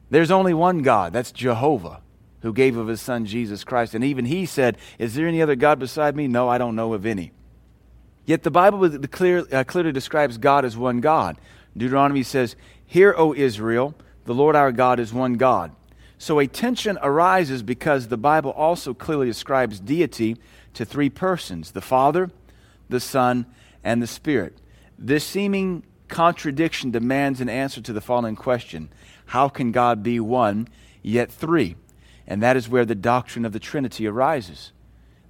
There's 0.09 0.32
only 0.32 0.53
one 0.53 0.80
God, 0.80 1.13
that's 1.13 1.32
Jehovah 1.32 2.01
who 2.41 2.53
gave 2.53 2.78
of 2.78 2.88
his 2.88 3.01
son 3.01 3.26
Jesus 3.26 3.63
Christ. 3.63 3.95
And 3.95 4.03
even 4.03 4.26
he 4.26 4.45
said, 4.45 4.78
Is 4.99 5.15
there 5.15 5.28
any 5.28 5.41
other 5.41 5.55
God 5.55 5.80
beside 5.80 6.15
me? 6.15 6.28
No, 6.28 6.47
I 6.47 6.59
don't 6.59 6.76
know 6.76 6.93
of 6.93 7.05
any. 7.05 7.32
Yet 8.26 8.43
the 8.43 8.51
Bible 8.51 8.84
uh, 8.84 9.63
clearly 9.63 9.91
describes 9.91 10.38
God 10.38 10.65
as 10.65 10.76
one 10.76 10.99
God. 10.99 11.38
Deuteronomy 11.78 12.23
says, 12.23 12.55
Hear, 12.86 13.13
O 13.17 13.34
Israel, 13.34 13.95
the 14.26 14.34
Lord 14.34 14.55
our 14.55 14.71
God 14.71 14.99
is 14.99 15.13
one 15.13 15.34
God. 15.34 15.71
So 16.17 16.39
a 16.39 16.47
tension 16.47 16.97
arises 17.01 17.61
because 17.61 18.07
the 18.07 18.17
Bible 18.17 18.51
also 18.51 18.93
clearly 18.93 19.30
ascribes 19.30 19.80
deity 19.80 20.38
to 20.73 20.86
three 20.86 21.09
persons 21.09 21.71
the 21.71 21.82
Father, 21.82 22.32
the 22.89 22.99
Son, 22.99 23.45
and 23.84 24.01
the 24.01 24.07
Spirit. 24.07 24.57
This 24.97 25.23
seeming 25.23 25.84
contradiction 26.07 26.91
demands 26.91 27.41
an 27.41 27.49
answer 27.49 27.82
to 27.82 27.93
the 27.93 28.01
following 28.01 28.36
question 28.36 28.89
How 29.28 29.49
can 29.49 29.71
God 29.71 30.03
be 30.03 30.19
one, 30.19 30.67
yet 31.03 31.32
three? 31.32 31.76
And 32.28 32.41
that 32.41 32.57
is 32.57 32.69
where 32.69 32.86
the 32.86 32.95
doctrine 32.95 33.45
of 33.45 33.53
the 33.53 33.59
Trinity 33.59 34.07
arises. 34.07 34.71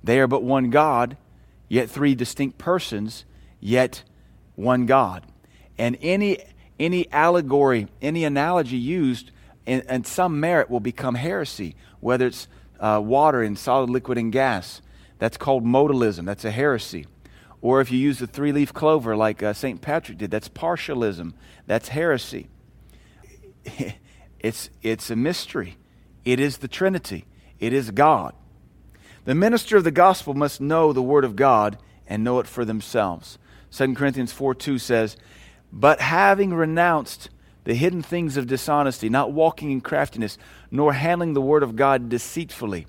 They 0.04 0.20
are 0.20 0.28
but 0.28 0.44
one 0.44 0.70
God, 0.70 1.18
yet 1.68 1.90
three 1.90 2.16
distinct 2.16 2.58
persons, 2.58 3.26
yet 3.60 4.04
one 4.56 4.86
God. 4.86 5.26
And 5.78 5.98
any, 6.02 6.40
any 6.80 7.12
allegory, 7.12 7.88
any 8.02 8.24
analogy 8.24 8.78
used 8.78 9.32
in, 9.66 9.82
in 9.82 10.04
some 10.04 10.40
merit 10.40 10.70
will 10.70 10.80
become 10.80 11.16
heresy, 11.16 11.76
whether 12.00 12.28
it's 12.28 12.48
uh, 12.80 13.02
water 13.04 13.42
and 13.42 13.58
solid, 13.58 13.90
liquid, 13.90 14.18
and 14.18 14.32
gas. 14.32 14.82
That's 15.18 15.38
called 15.38 15.66
modalism. 15.66 16.26
That's 16.26 16.46
a 16.46 16.52
heresy. 16.52 17.08
Or 17.62 17.82
if 17.82 17.92
you 17.92 17.98
use 17.98 18.20
the 18.20 18.28
three 18.28 18.52
leaf 18.52 18.74
clover 18.74 19.16
like 19.16 19.42
uh, 19.42 19.54
St. 19.54 19.82
Patrick 19.82 20.20
did, 20.20 20.30
that's 20.30 20.50
partialism. 20.50 21.34
That's 21.66 21.88
heresy. 21.88 22.48
it's, 24.40 24.70
it's 24.82 25.10
a 25.10 25.16
mystery. 25.16 25.78
It 26.24 26.40
is 26.40 26.58
the 26.58 26.68
Trinity, 26.68 27.26
it 27.60 27.74
is 27.74 27.92
God. 27.92 28.34
The 29.26 29.36
minister 29.36 29.76
of 29.76 29.84
the 29.84 29.92
gospel 29.92 30.34
must 30.34 30.62
know 30.62 30.94
the 30.94 31.02
word 31.02 31.26
of 31.26 31.36
God 31.36 31.78
and 32.08 32.24
know 32.24 32.40
it 32.40 32.48
for 32.48 32.64
themselves. 32.64 33.38
2 33.72 33.96
Corinthians 33.96 34.32
4 34.32 34.56
2 34.56 34.78
says, 34.78 35.18
But 35.74 36.00
having 36.00 36.54
renounced 36.54 37.30
the 37.64 37.74
hidden 37.74 38.04
things 38.04 38.38
of 38.38 38.48
dishonesty, 38.48 39.10
not 39.10 39.32
walking 39.32 39.72
in 39.72 39.82
craftiness, 39.82 40.38
nor 40.70 40.94
handling 40.94 41.34
the 41.34 41.42
word 41.42 41.64
of 41.64 41.76
God 41.76 42.08
deceitfully. 42.08 42.86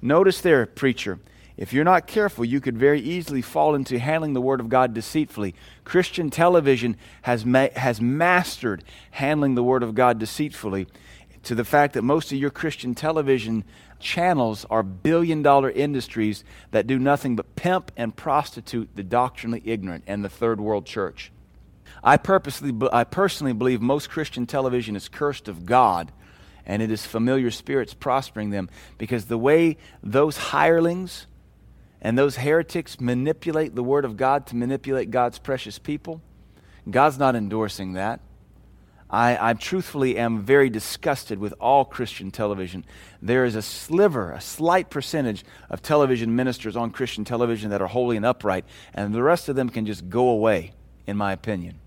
Notice 0.00 0.40
there, 0.40 0.64
preacher, 0.64 1.18
if 1.56 1.74
you're 1.74 1.84
not 1.84 2.06
careful, 2.06 2.44
you 2.44 2.58
could 2.58 2.78
very 2.78 3.00
easily 3.00 3.42
fall 3.42 3.74
into 3.74 3.98
handling 3.98 4.32
the 4.32 4.40
Word 4.40 4.60
of 4.60 4.70
God 4.70 4.94
deceitfully. 4.94 5.54
Christian 5.84 6.30
television 6.30 6.96
has, 7.20 7.44
ma- 7.44 7.68
has 7.76 8.00
mastered 8.00 8.82
handling 9.10 9.56
the 9.56 9.62
Word 9.62 9.82
of 9.82 9.94
God 9.94 10.18
deceitfully 10.18 10.86
to 11.42 11.54
the 11.54 11.64
fact 11.64 11.92
that 11.92 12.02
most 12.02 12.32
of 12.32 12.38
your 12.38 12.48
Christian 12.48 12.94
television 12.94 13.64
channels 14.00 14.66
are 14.70 14.82
billion 14.82 15.42
dollar 15.42 15.70
industries 15.70 16.44
that 16.70 16.86
do 16.86 16.98
nothing 16.98 17.36
but 17.36 17.56
pimp 17.56 17.92
and 17.96 18.14
prostitute 18.14 18.88
the 18.94 19.02
doctrinally 19.02 19.62
ignorant 19.64 20.04
and 20.06 20.24
the 20.24 20.28
third 20.28 20.60
world 20.60 20.86
church. 20.86 21.32
I, 22.02 22.16
purposely, 22.16 22.72
I 22.92 23.04
personally 23.04 23.52
believe 23.52 23.80
most 23.80 24.10
Christian 24.10 24.46
television 24.46 24.96
is 24.96 25.08
cursed 25.08 25.48
of 25.48 25.66
God 25.66 26.12
and 26.66 26.82
it 26.82 26.90
is 26.90 27.04
familiar 27.04 27.50
spirits 27.50 27.94
prospering 27.94 28.50
them 28.50 28.70
because 28.96 29.26
the 29.26 29.38
way 29.38 29.76
those 30.02 30.36
hirelings 30.36 31.26
and 32.00 32.16
those 32.16 32.36
heretics 32.36 33.00
manipulate 33.00 33.74
the 33.74 33.82
Word 33.82 34.04
of 34.04 34.16
God 34.16 34.46
to 34.46 34.56
manipulate 34.56 35.10
God's 35.10 35.38
precious 35.38 35.78
people, 35.78 36.22
God's 36.88 37.18
not 37.18 37.36
endorsing 37.36 37.94
that. 37.94 38.20
I, 39.10 39.50
I 39.50 39.54
truthfully 39.54 40.16
am 40.16 40.42
very 40.42 40.70
disgusted 40.70 41.38
with 41.38 41.52
all 41.60 41.84
Christian 41.84 42.30
television. 42.30 42.84
There 43.20 43.44
is 43.44 43.56
a 43.56 43.62
sliver, 43.62 44.30
a 44.30 44.40
slight 44.40 44.88
percentage 44.88 45.44
of 45.68 45.82
television 45.82 46.36
ministers 46.36 46.76
on 46.76 46.90
Christian 46.90 47.24
television 47.24 47.70
that 47.70 47.82
are 47.82 47.88
holy 47.88 48.16
and 48.16 48.24
upright, 48.24 48.64
and 48.94 49.12
the 49.12 49.22
rest 49.22 49.48
of 49.48 49.56
them 49.56 49.68
can 49.68 49.84
just 49.84 50.08
go 50.08 50.28
away, 50.28 50.72
in 51.06 51.16
my 51.16 51.32
opinion. 51.32 51.80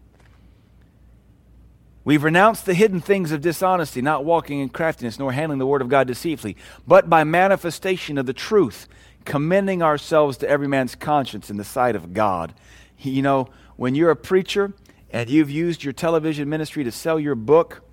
We've 2.05 2.23
renounced 2.23 2.65
the 2.65 2.73
hidden 2.73 2.99
things 2.99 3.31
of 3.31 3.39
dishonesty, 3.39 4.01
not 4.01 4.25
walking 4.25 4.59
in 4.59 4.67
craftiness, 4.67 5.17
nor 5.17 5.31
handling 5.31 5.59
the 5.59 5.65
word 5.65 5.81
of 5.81 5.87
God 5.87 6.07
deceitfully, 6.07 6.57
but 6.85 7.09
by 7.09 7.23
manifestation 7.23 8.17
of 8.17 8.25
the 8.25 8.33
truth, 8.33 8.89
commending 9.23 9.81
ourselves 9.81 10.35
to 10.39 10.49
every 10.49 10.67
man's 10.67 10.95
conscience 10.95 11.49
in 11.49 11.55
the 11.55 11.63
sight 11.63 11.95
of 11.95 12.13
God. 12.13 12.53
You 12.99 13.21
know, 13.21 13.47
when 13.77 13.95
you're 13.95 14.11
a 14.11 14.17
preacher, 14.17 14.73
and 15.13 15.29
you've 15.29 15.51
used 15.51 15.83
your 15.83 15.93
television 15.93 16.49
ministry 16.49 16.83
to 16.83 16.91
sell 16.91 17.19
your 17.19 17.35
book, 17.35 17.83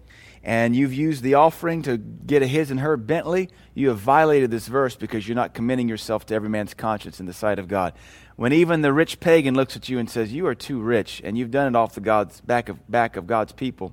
and 0.42 0.74
you've 0.74 0.94
used 0.94 1.22
the 1.22 1.34
offering 1.34 1.82
to 1.82 1.98
get 1.98 2.42
a 2.42 2.46
his 2.46 2.70
and 2.70 2.80
her 2.80 2.96
Bentley, 2.96 3.50
you 3.74 3.90
have 3.90 3.98
violated 3.98 4.50
this 4.50 4.66
verse 4.66 4.96
because 4.96 5.28
you're 5.28 5.36
not 5.36 5.52
commending 5.52 5.86
yourself 5.86 6.24
to 6.26 6.34
every 6.34 6.48
man's 6.48 6.72
conscience 6.72 7.20
in 7.20 7.26
the 7.26 7.34
sight 7.34 7.58
of 7.58 7.68
God. 7.68 7.92
When 8.36 8.54
even 8.54 8.80
the 8.80 8.92
rich 8.92 9.20
pagan 9.20 9.54
looks 9.54 9.76
at 9.76 9.90
you 9.90 9.98
and 9.98 10.08
says, 10.08 10.32
You 10.32 10.46
are 10.46 10.54
too 10.54 10.80
rich, 10.80 11.20
and 11.22 11.36
you've 11.36 11.50
done 11.50 11.68
it 11.68 11.76
off 11.76 11.94
the 11.94 12.00
God's 12.00 12.40
back 12.40 12.70
of 12.70 12.90
back 12.90 13.16
of 13.16 13.26
God's 13.26 13.52
people, 13.52 13.92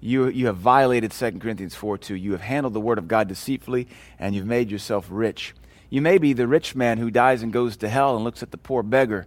you, 0.00 0.28
you 0.28 0.46
have 0.46 0.58
violated 0.58 1.10
2 1.10 1.38
Corinthians 1.38 1.74
4 1.74 1.96
2. 1.96 2.14
You 2.14 2.32
have 2.32 2.42
handled 2.42 2.74
the 2.74 2.80
word 2.80 2.98
of 2.98 3.08
God 3.08 3.28
deceitfully, 3.28 3.88
and 4.18 4.34
you've 4.34 4.46
made 4.46 4.70
yourself 4.70 5.06
rich. 5.10 5.54
You 5.88 6.02
may 6.02 6.18
be 6.18 6.34
the 6.34 6.46
rich 6.46 6.74
man 6.74 6.98
who 6.98 7.10
dies 7.10 7.42
and 7.42 7.50
goes 7.50 7.78
to 7.78 7.88
hell 7.88 8.14
and 8.14 8.24
looks 8.24 8.42
at 8.42 8.50
the 8.50 8.58
poor 8.58 8.82
beggar 8.82 9.26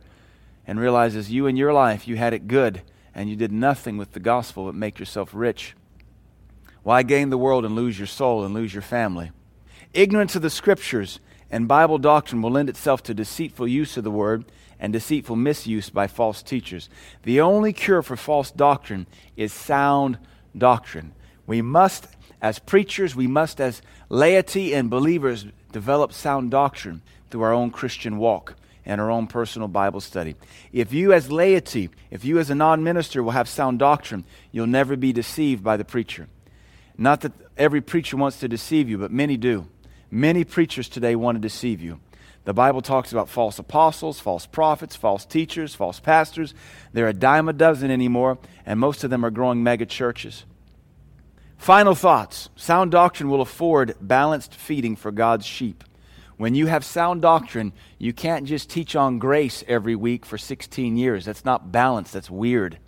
and 0.68 0.80
realizes 0.80 1.32
you 1.32 1.48
in 1.48 1.58
your 1.58 1.74
life, 1.74 2.08
you 2.08 2.18
had 2.18 2.34
it 2.34 2.48
good, 2.48 2.84
and 3.14 3.30
you 3.30 3.36
did 3.36 3.52
nothing 3.52 3.98
with 3.98 4.14
the 4.14 4.20
gospel 4.20 4.66
but 4.66 4.76
make 4.76 5.00
yourself 5.00 5.32
rich. 5.34 5.76
Why 6.84 7.04
gain 7.04 7.30
the 7.30 7.38
world 7.38 7.66
and 7.66 7.76
lose 7.76 7.98
your 7.98 8.08
soul 8.08 8.44
and 8.44 8.54
lose 8.54 8.74
your 8.74 8.82
family? 8.82 9.32
Ignorance 9.94 10.36
of 10.36 10.42
the 10.42 10.50
scriptures 10.50 11.20
and 11.50 11.68
Bible 11.68 11.98
doctrine 11.98 12.42
will 12.42 12.52
lend 12.52 12.70
itself 12.70 13.04
to 13.04 13.14
deceitful 13.14 13.68
use 13.68 13.98
of 13.98 14.04
the 14.04 14.12
word 14.12 14.46
and 14.80 14.94
deceitful 14.94 15.36
misuse 15.36 15.90
by 15.90 16.08
false 16.08 16.42
teachers. 16.42 16.90
The 17.24 17.42
only 17.42 17.74
cure 17.74 18.02
for 18.02 18.16
false 18.16 18.50
doctrine 18.50 19.06
is 19.36 19.54
sound 19.54 20.18
doctrine. 20.58 21.14
We 21.46 21.62
must, 21.62 22.08
as 22.42 22.58
preachers, 22.58 23.16
we 23.16 23.28
must, 23.28 23.62
as 23.62 23.82
laity 24.10 24.74
and 24.74 24.90
believers, 24.90 25.46
develop 25.72 26.14
sound 26.14 26.50
doctrine 26.50 27.02
through 27.30 27.44
our 27.44 27.54
own 27.54 27.70
Christian 27.70 28.18
walk 28.18 28.56
and 28.86 29.00
our 29.00 29.12
own 29.12 29.28
personal 29.28 29.68
Bible 29.68 30.02
study. 30.02 30.36
If 30.72 30.94
you, 30.94 31.14
as 31.14 31.32
laity, 31.32 31.90
if 32.10 32.26
you, 32.26 32.40
as 32.40 32.50
a 32.50 32.56
non 32.56 32.84
minister, 32.84 33.22
will 33.24 33.32
have 33.32 33.48
sound 33.48 33.80
doctrine, 33.80 34.26
you'll 34.52 34.68
never 34.68 34.96
be 34.96 35.14
deceived 35.14 35.64
by 35.64 35.78
the 35.78 35.86
preacher. 35.86 36.28
Not 36.98 37.22
that 37.22 37.34
every 37.58 37.82
preacher 37.82 38.18
wants 38.18 38.40
to 38.40 38.48
deceive 38.48 38.90
you, 38.90 38.98
but 38.98 39.12
many 39.12 39.38
do. 39.38 39.68
Many 40.10 40.44
preachers 40.44 40.90
today 40.90 41.16
want 41.16 41.36
to 41.38 41.42
deceive 41.42 41.82
you. 41.82 42.00
The 42.44 42.54
Bible 42.54 42.82
talks 42.82 43.12
about 43.12 43.30
false 43.30 43.60
apostles, 43.60 44.20
false 44.20 44.48
prophets, 44.48 44.96
false 44.96 45.26
teachers, 45.26 45.76
false 45.76 46.00
pastors. 46.00 46.56
They're 46.92 47.08
a 47.08 47.14
dime 47.14 47.48
a 47.48 47.54
dozen 47.54 47.92
anymore, 47.92 48.40
and 48.66 48.80
most 48.80 49.04
of 49.04 49.10
them 49.10 49.24
are 49.24 49.30
growing 49.30 49.64
mega 49.64 49.86
churches. 49.86 50.46
Final 51.58 51.94
thoughts 51.94 52.50
sound 52.56 52.90
doctrine 52.90 53.30
will 53.30 53.42
afford 53.42 53.96
balanced 54.02 54.56
feeding 54.56 54.96
for 54.96 55.12
God's 55.12 55.46
sheep. 55.46 55.84
When 56.42 56.56
you 56.56 56.66
have 56.66 56.84
sound 56.84 57.22
doctrine, 57.22 57.72
you 58.00 58.14
can't 58.14 58.48
just 58.48 58.68
teach 58.68 58.96
on 58.96 59.20
grace 59.20 59.64
every 59.68 59.96
week 59.96 60.26
for 60.26 60.40
16 60.40 60.98
years. 60.98 61.24
That's 61.24 61.46
not 61.46 61.72
balanced, 61.72 62.14
that's 62.14 62.32
weird. 62.32 62.80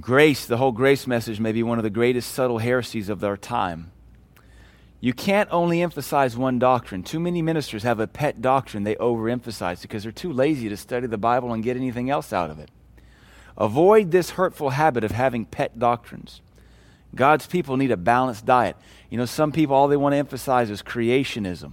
Grace, 0.00 0.46
the 0.46 0.58
whole 0.58 0.70
grace 0.70 1.04
message, 1.08 1.40
may 1.40 1.50
be 1.50 1.64
one 1.64 1.76
of 1.76 1.82
the 1.82 1.90
greatest 1.90 2.30
subtle 2.30 2.58
heresies 2.58 3.08
of 3.08 3.24
our 3.24 3.36
time. 3.36 3.90
You 5.00 5.12
can't 5.12 5.48
only 5.50 5.82
emphasize 5.82 6.36
one 6.36 6.60
doctrine. 6.60 7.02
Too 7.02 7.18
many 7.18 7.42
ministers 7.42 7.82
have 7.82 7.98
a 7.98 8.06
pet 8.06 8.40
doctrine 8.40 8.84
they 8.84 8.94
overemphasize 8.94 9.82
because 9.82 10.04
they're 10.04 10.12
too 10.12 10.32
lazy 10.32 10.68
to 10.68 10.76
study 10.76 11.08
the 11.08 11.18
Bible 11.18 11.52
and 11.52 11.64
get 11.64 11.76
anything 11.76 12.08
else 12.08 12.32
out 12.32 12.50
of 12.52 12.60
it. 12.60 12.70
Avoid 13.56 14.12
this 14.12 14.30
hurtful 14.30 14.70
habit 14.70 15.02
of 15.02 15.10
having 15.10 15.44
pet 15.44 15.76
doctrines. 15.76 16.40
God's 17.14 17.46
people 17.46 17.76
need 17.76 17.90
a 17.90 17.96
balanced 17.96 18.46
diet. 18.46 18.76
You 19.10 19.18
know, 19.18 19.24
some 19.24 19.52
people, 19.52 19.74
all 19.74 19.88
they 19.88 19.96
want 19.96 20.12
to 20.12 20.18
emphasize 20.18 20.70
is 20.70 20.82
creationism. 20.82 21.72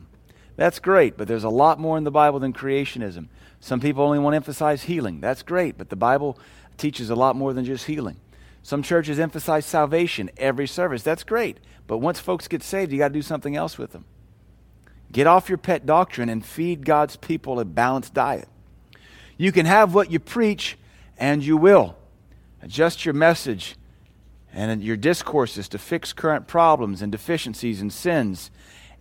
That's 0.56 0.80
great, 0.80 1.18
but 1.18 1.28
there's 1.28 1.44
a 1.44 1.50
lot 1.50 1.80
more 1.80 1.98
in 1.98 2.06
the 2.06 2.12
Bible 2.12 2.40
than 2.40 2.54
creationism. 2.54 3.28
Some 3.60 3.80
people 3.80 4.04
only 4.04 4.20
want 4.20 4.34
to 4.34 4.38
emphasize 4.38 4.84
healing. 4.84 5.20
That's 5.20 5.44
great, 5.44 5.78
but 5.78 5.90
the 5.90 5.96
Bible 5.96 6.40
teaches 6.78 7.10
a 7.10 7.16
lot 7.16 7.36
more 7.36 7.54
than 7.54 7.66
just 7.66 7.86
healing. 7.86 8.18
Some 8.64 8.82
churches 8.82 9.20
emphasize 9.20 9.66
salvation 9.66 10.30
every 10.38 10.68
service. 10.68 11.04
That's 11.04 11.24
great. 11.24 11.60
But 11.88 12.00
once 12.00 12.20
folks 12.20 12.48
get 12.48 12.64
saved, 12.64 12.92
you 12.92 12.98
got 12.98 13.10
to 13.10 13.14
do 13.14 13.22
something 13.22 13.56
else 13.56 13.78
with 13.78 13.92
them. 13.92 14.06
Get 15.12 15.28
off 15.28 15.50
your 15.50 15.58
pet 15.58 15.86
doctrine 15.86 16.30
and 16.30 16.44
feed 16.44 16.86
God's 16.86 17.16
people 17.16 17.60
a 17.60 17.66
balanced 17.66 18.14
diet. 18.14 18.48
You 19.38 19.52
can 19.52 19.66
have 19.66 19.94
what 19.94 20.12
you 20.12 20.20
preach, 20.20 20.78
and 21.18 21.44
you 21.44 21.58
will. 21.58 21.96
Adjust 22.62 23.06
your 23.06 23.14
message 23.14 23.76
and 24.56 24.82
your 24.82 24.95
discourses 24.95 25.68
to 25.68 25.78
fix 25.78 26.14
current 26.14 26.47
problems 26.47 27.01
and 27.01 27.12
deficiencies 27.12 27.82
and 27.82 27.91
sins, 27.91 28.49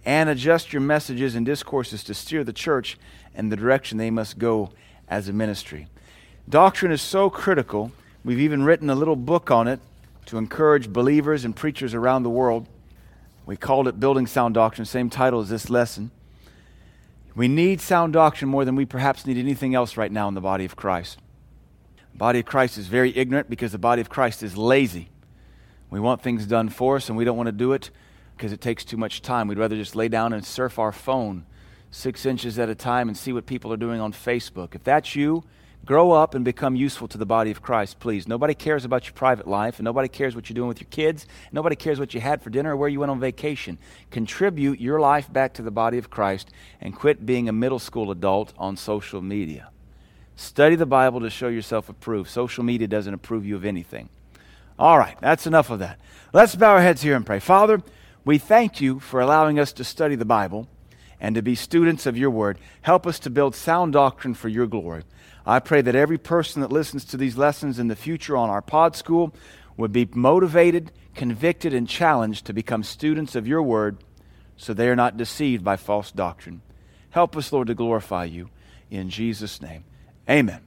and 0.04 0.28
adjust 0.28 0.72
your 0.72 0.82
messages 0.82 1.36
and 1.36 1.46
discourses 1.46 2.02
to 2.04 2.12
steer 2.12 2.42
the 2.42 2.52
church 2.52 2.98
in 3.34 3.48
the 3.48 3.56
direction 3.56 3.96
they 3.96 4.10
must 4.10 4.38
go 4.38 4.70
as 5.08 5.28
a 5.28 5.32
ministry. 5.32 5.86
Doctrine 6.48 6.90
is 6.90 7.00
so 7.00 7.30
critical, 7.30 7.92
we've 8.24 8.40
even 8.40 8.64
written 8.64 8.90
a 8.90 8.94
little 8.96 9.16
book 9.16 9.50
on 9.50 9.68
it 9.68 9.80
to 10.26 10.38
encourage 10.38 10.92
believers 10.92 11.44
and 11.44 11.54
preachers 11.54 11.94
around 11.94 12.24
the 12.24 12.30
world. 12.30 12.66
We 13.46 13.56
called 13.56 13.86
it 13.86 14.00
Building 14.00 14.26
Sound 14.26 14.54
Doctrine, 14.54 14.84
same 14.84 15.08
title 15.08 15.40
as 15.40 15.50
this 15.50 15.70
lesson. 15.70 16.10
We 17.36 17.46
need 17.46 17.80
sound 17.80 18.12
doctrine 18.12 18.50
more 18.50 18.64
than 18.64 18.74
we 18.74 18.86
perhaps 18.86 19.26
need 19.26 19.36
anything 19.36 19.74
else 19.74 19.96
right 19.96 20.10
now 20.10 20.28
in 20.28 20.34
the 20.34 20.40
body 20.40 20.64
of 20.64 20.76
Christ. 20.76 21.18
The 22.12 22.18
body 22.18 22.40
of 22.40 22.46
Christ 22.46 22.78
is 22.78 22.86
very 22.86 23.16
ignorant 23.16 23.50
because 23.50 23.72
the 23.72 23.78
body 23.78 24.00
of 24.00 24.08
Christ 24.08 24.42
is 24.42 24.56
lazy. 24.56 25.10
We 25.94 26.00
want 26.00 26.22
things 26.22 26.44
done 26.44 26.70
for 26.70 26.96
us 26.96 27.08
and 27.08 27.16
we 27.16 27.24
don't 27.24 27.36
want 27.36 27.46
to 27.46 27.52
do 27.52 27.72
it 27.72 27.92
because 28.36 28.50
it 28.50 28.60
takes 28.60 28.84
too 28.84 28.96
much 28.96 29.22
time. 29.22 29.46
We'd 29.46 29.58
rather 29.58 29.76
just 29.76 29.94
lay 29.94 30.08
down 30.08 30.32
and 30.32 30.44
surf 30.44 30.80
our 30.80 30.90
phone 30.90 31.46
six 31.92 32.26
inches 32.26 32.58
at 32.58 32.68
a 32.68 32.74
time 32.74 33.06
and 33.06 33.16
see 33.16 33.32
what 33.32 33.46
people 33.46 33.72
are 33.72 33.76
doing 33.76 34.00
on 34.00 34.12
Facebook. 34.12 34.74
If 34.74 34.82
that's 34.82 35.14
you, 35.14 35.44
grow 35.84 36.10
up 36.10 36.34
and 36.34 36.44
become 36.44 36.74
useful 36.74 37.06
to 37.06 37.16
the 37.16 37.24
body 37.24 37.52
of 37.52 37.62
Christ, 37.62 38.00
please. 38.00 38.26
Nobody 38.26 38.54
cares 38.54 38.84
about 38.84 39.04
your 39.04 39.12
private 39.12 39.46
life, 39.46 39.78
and 39.78 39.84
nobody 39.84 40.08
cares 40.08 40.34
what 40.34 40.50
you're 40.50 40.56
doing 40.56 40.66
with 40.66 40.80
your 40.80 40.88
kids. 40.90 41.28
Nobody 41.52 41.76
cares 41.76 42.00
what 42.00 42.12
you 42.12 42.20
had 42.20 42.42
for 42.42 42.50
dinner 42.50 42.72
or 42.72 42.76
where 42.76 42.88
you 42.88 42.98
went 42.98 43.12
on 43.12 43.20
vacation. 43.20 43.78
Contribute 44.10 44.80
your 44.80 44.98
life 44.98 45.32
back 45.32 45.54
to 45.54 45.62
the 45.62 45.70
body 45.70 45.98
of 45.98 46.10
Christ 46.10 46.50
and 46.80 46.92
quit 46.92 47.24
being 47.24 47.48
a 47.48 47.52
middle 47.52 47.78
school 47.78 48.10
adult 48.10 48.52
on 48.58 48.76
social 48.76 49.22
media. 49.22 49.68
Study 50.34 50.74
the 50.74 50.86
Bible 50.86 51.20
to 51.20 51.30
show 51.30 51.46
yourself 51.46 51.88
approved. 51.88 52.30
Social 52.30 52.64
media 52.64 52.88
doesn't 52.88 53.14
approve 53.14 53.46
you 53.46 53.54
of 53.54 53.64
anything. 53.64 54.08
All 54.78 54.98
right, 54.98 55.16
that's 55.20 55.46
enough 55.46 55.70
of 55.70 55.78
that. 55.78 56.00
Let's 56.32 56.56
bow 56.56 56.72
our 56.72 56.80
heads 56.80 57.02
here 57.02 57.14
and 57.14 57.24
pray. 57.24 57.38
Father, 57.38 57.82
we 58.24 58.38
thank 58.38 58.80
you 58.80 58.98
for 58.98 59.20
allowing 59.20 59.58
us 59.58 59.72
to 59.74 59.84
study 59.84 60.16
the 60.16 60.24
Bible 60.24 60.68
and 61.20 61.34
to 61.36 61.42
be 61.42 61.54
students 61.54 62.06
of 62.06 62.16
your 62.16 62.30
word. 62.30 62.58
Help 62.82 63.06
us 63.06 63.18
to 63.20 63.30
build 63.30 63.54
sound 63.54 63.92
doctrine 63.92 64.34
for 64.34 64.48
your 64.48 64.66
glory. 64.66 65.04
I 65.46 65.60
pray 65.60 65.80
that 65.82 65.94
every 65.94 66.18
person 66.18 66.62
that 66.62 66.72
listens 66.72 67.04
to 67.06 67.16
these 67.16 67.36
lessons 67.36 67.78
in 67.78 67.88
the 67.88 67.96
future 67.96 68.36
on 68.36 68.50
our 68.50 68.62
pod 68.62 68.96
school 68.96 69.34
would 69.76 69.92
be 69.92 70.08
motivated, 70.12 70.90
convicted, 71.14 71.72
and 71.72 71.88
challenged 71.88 72.46
to 72.46 72.52
become 72.52 72.82
students 72.82 73.36
of 73.36 73.46
your 73.46 73.62
word 73.62 73.98
so 74.56 74.72
they 74.72 74.88
are 74.88 74.96
not 74.96 75.16
deceived 75.16 75.62
by 75.62 75.76
false 75.76 76.10
doctrine. 76.10 76.62
Help 77.10 77.36
us, 77.36 77.52
Lord, 77.52 77.68
to 77.68 77.74
glorify 77.74 78.24
you. 78.24 78.50
In 78.90 79.10
Jesus' 79.10 79.62
name, 79.62 79.84
amen. 80.28 80.60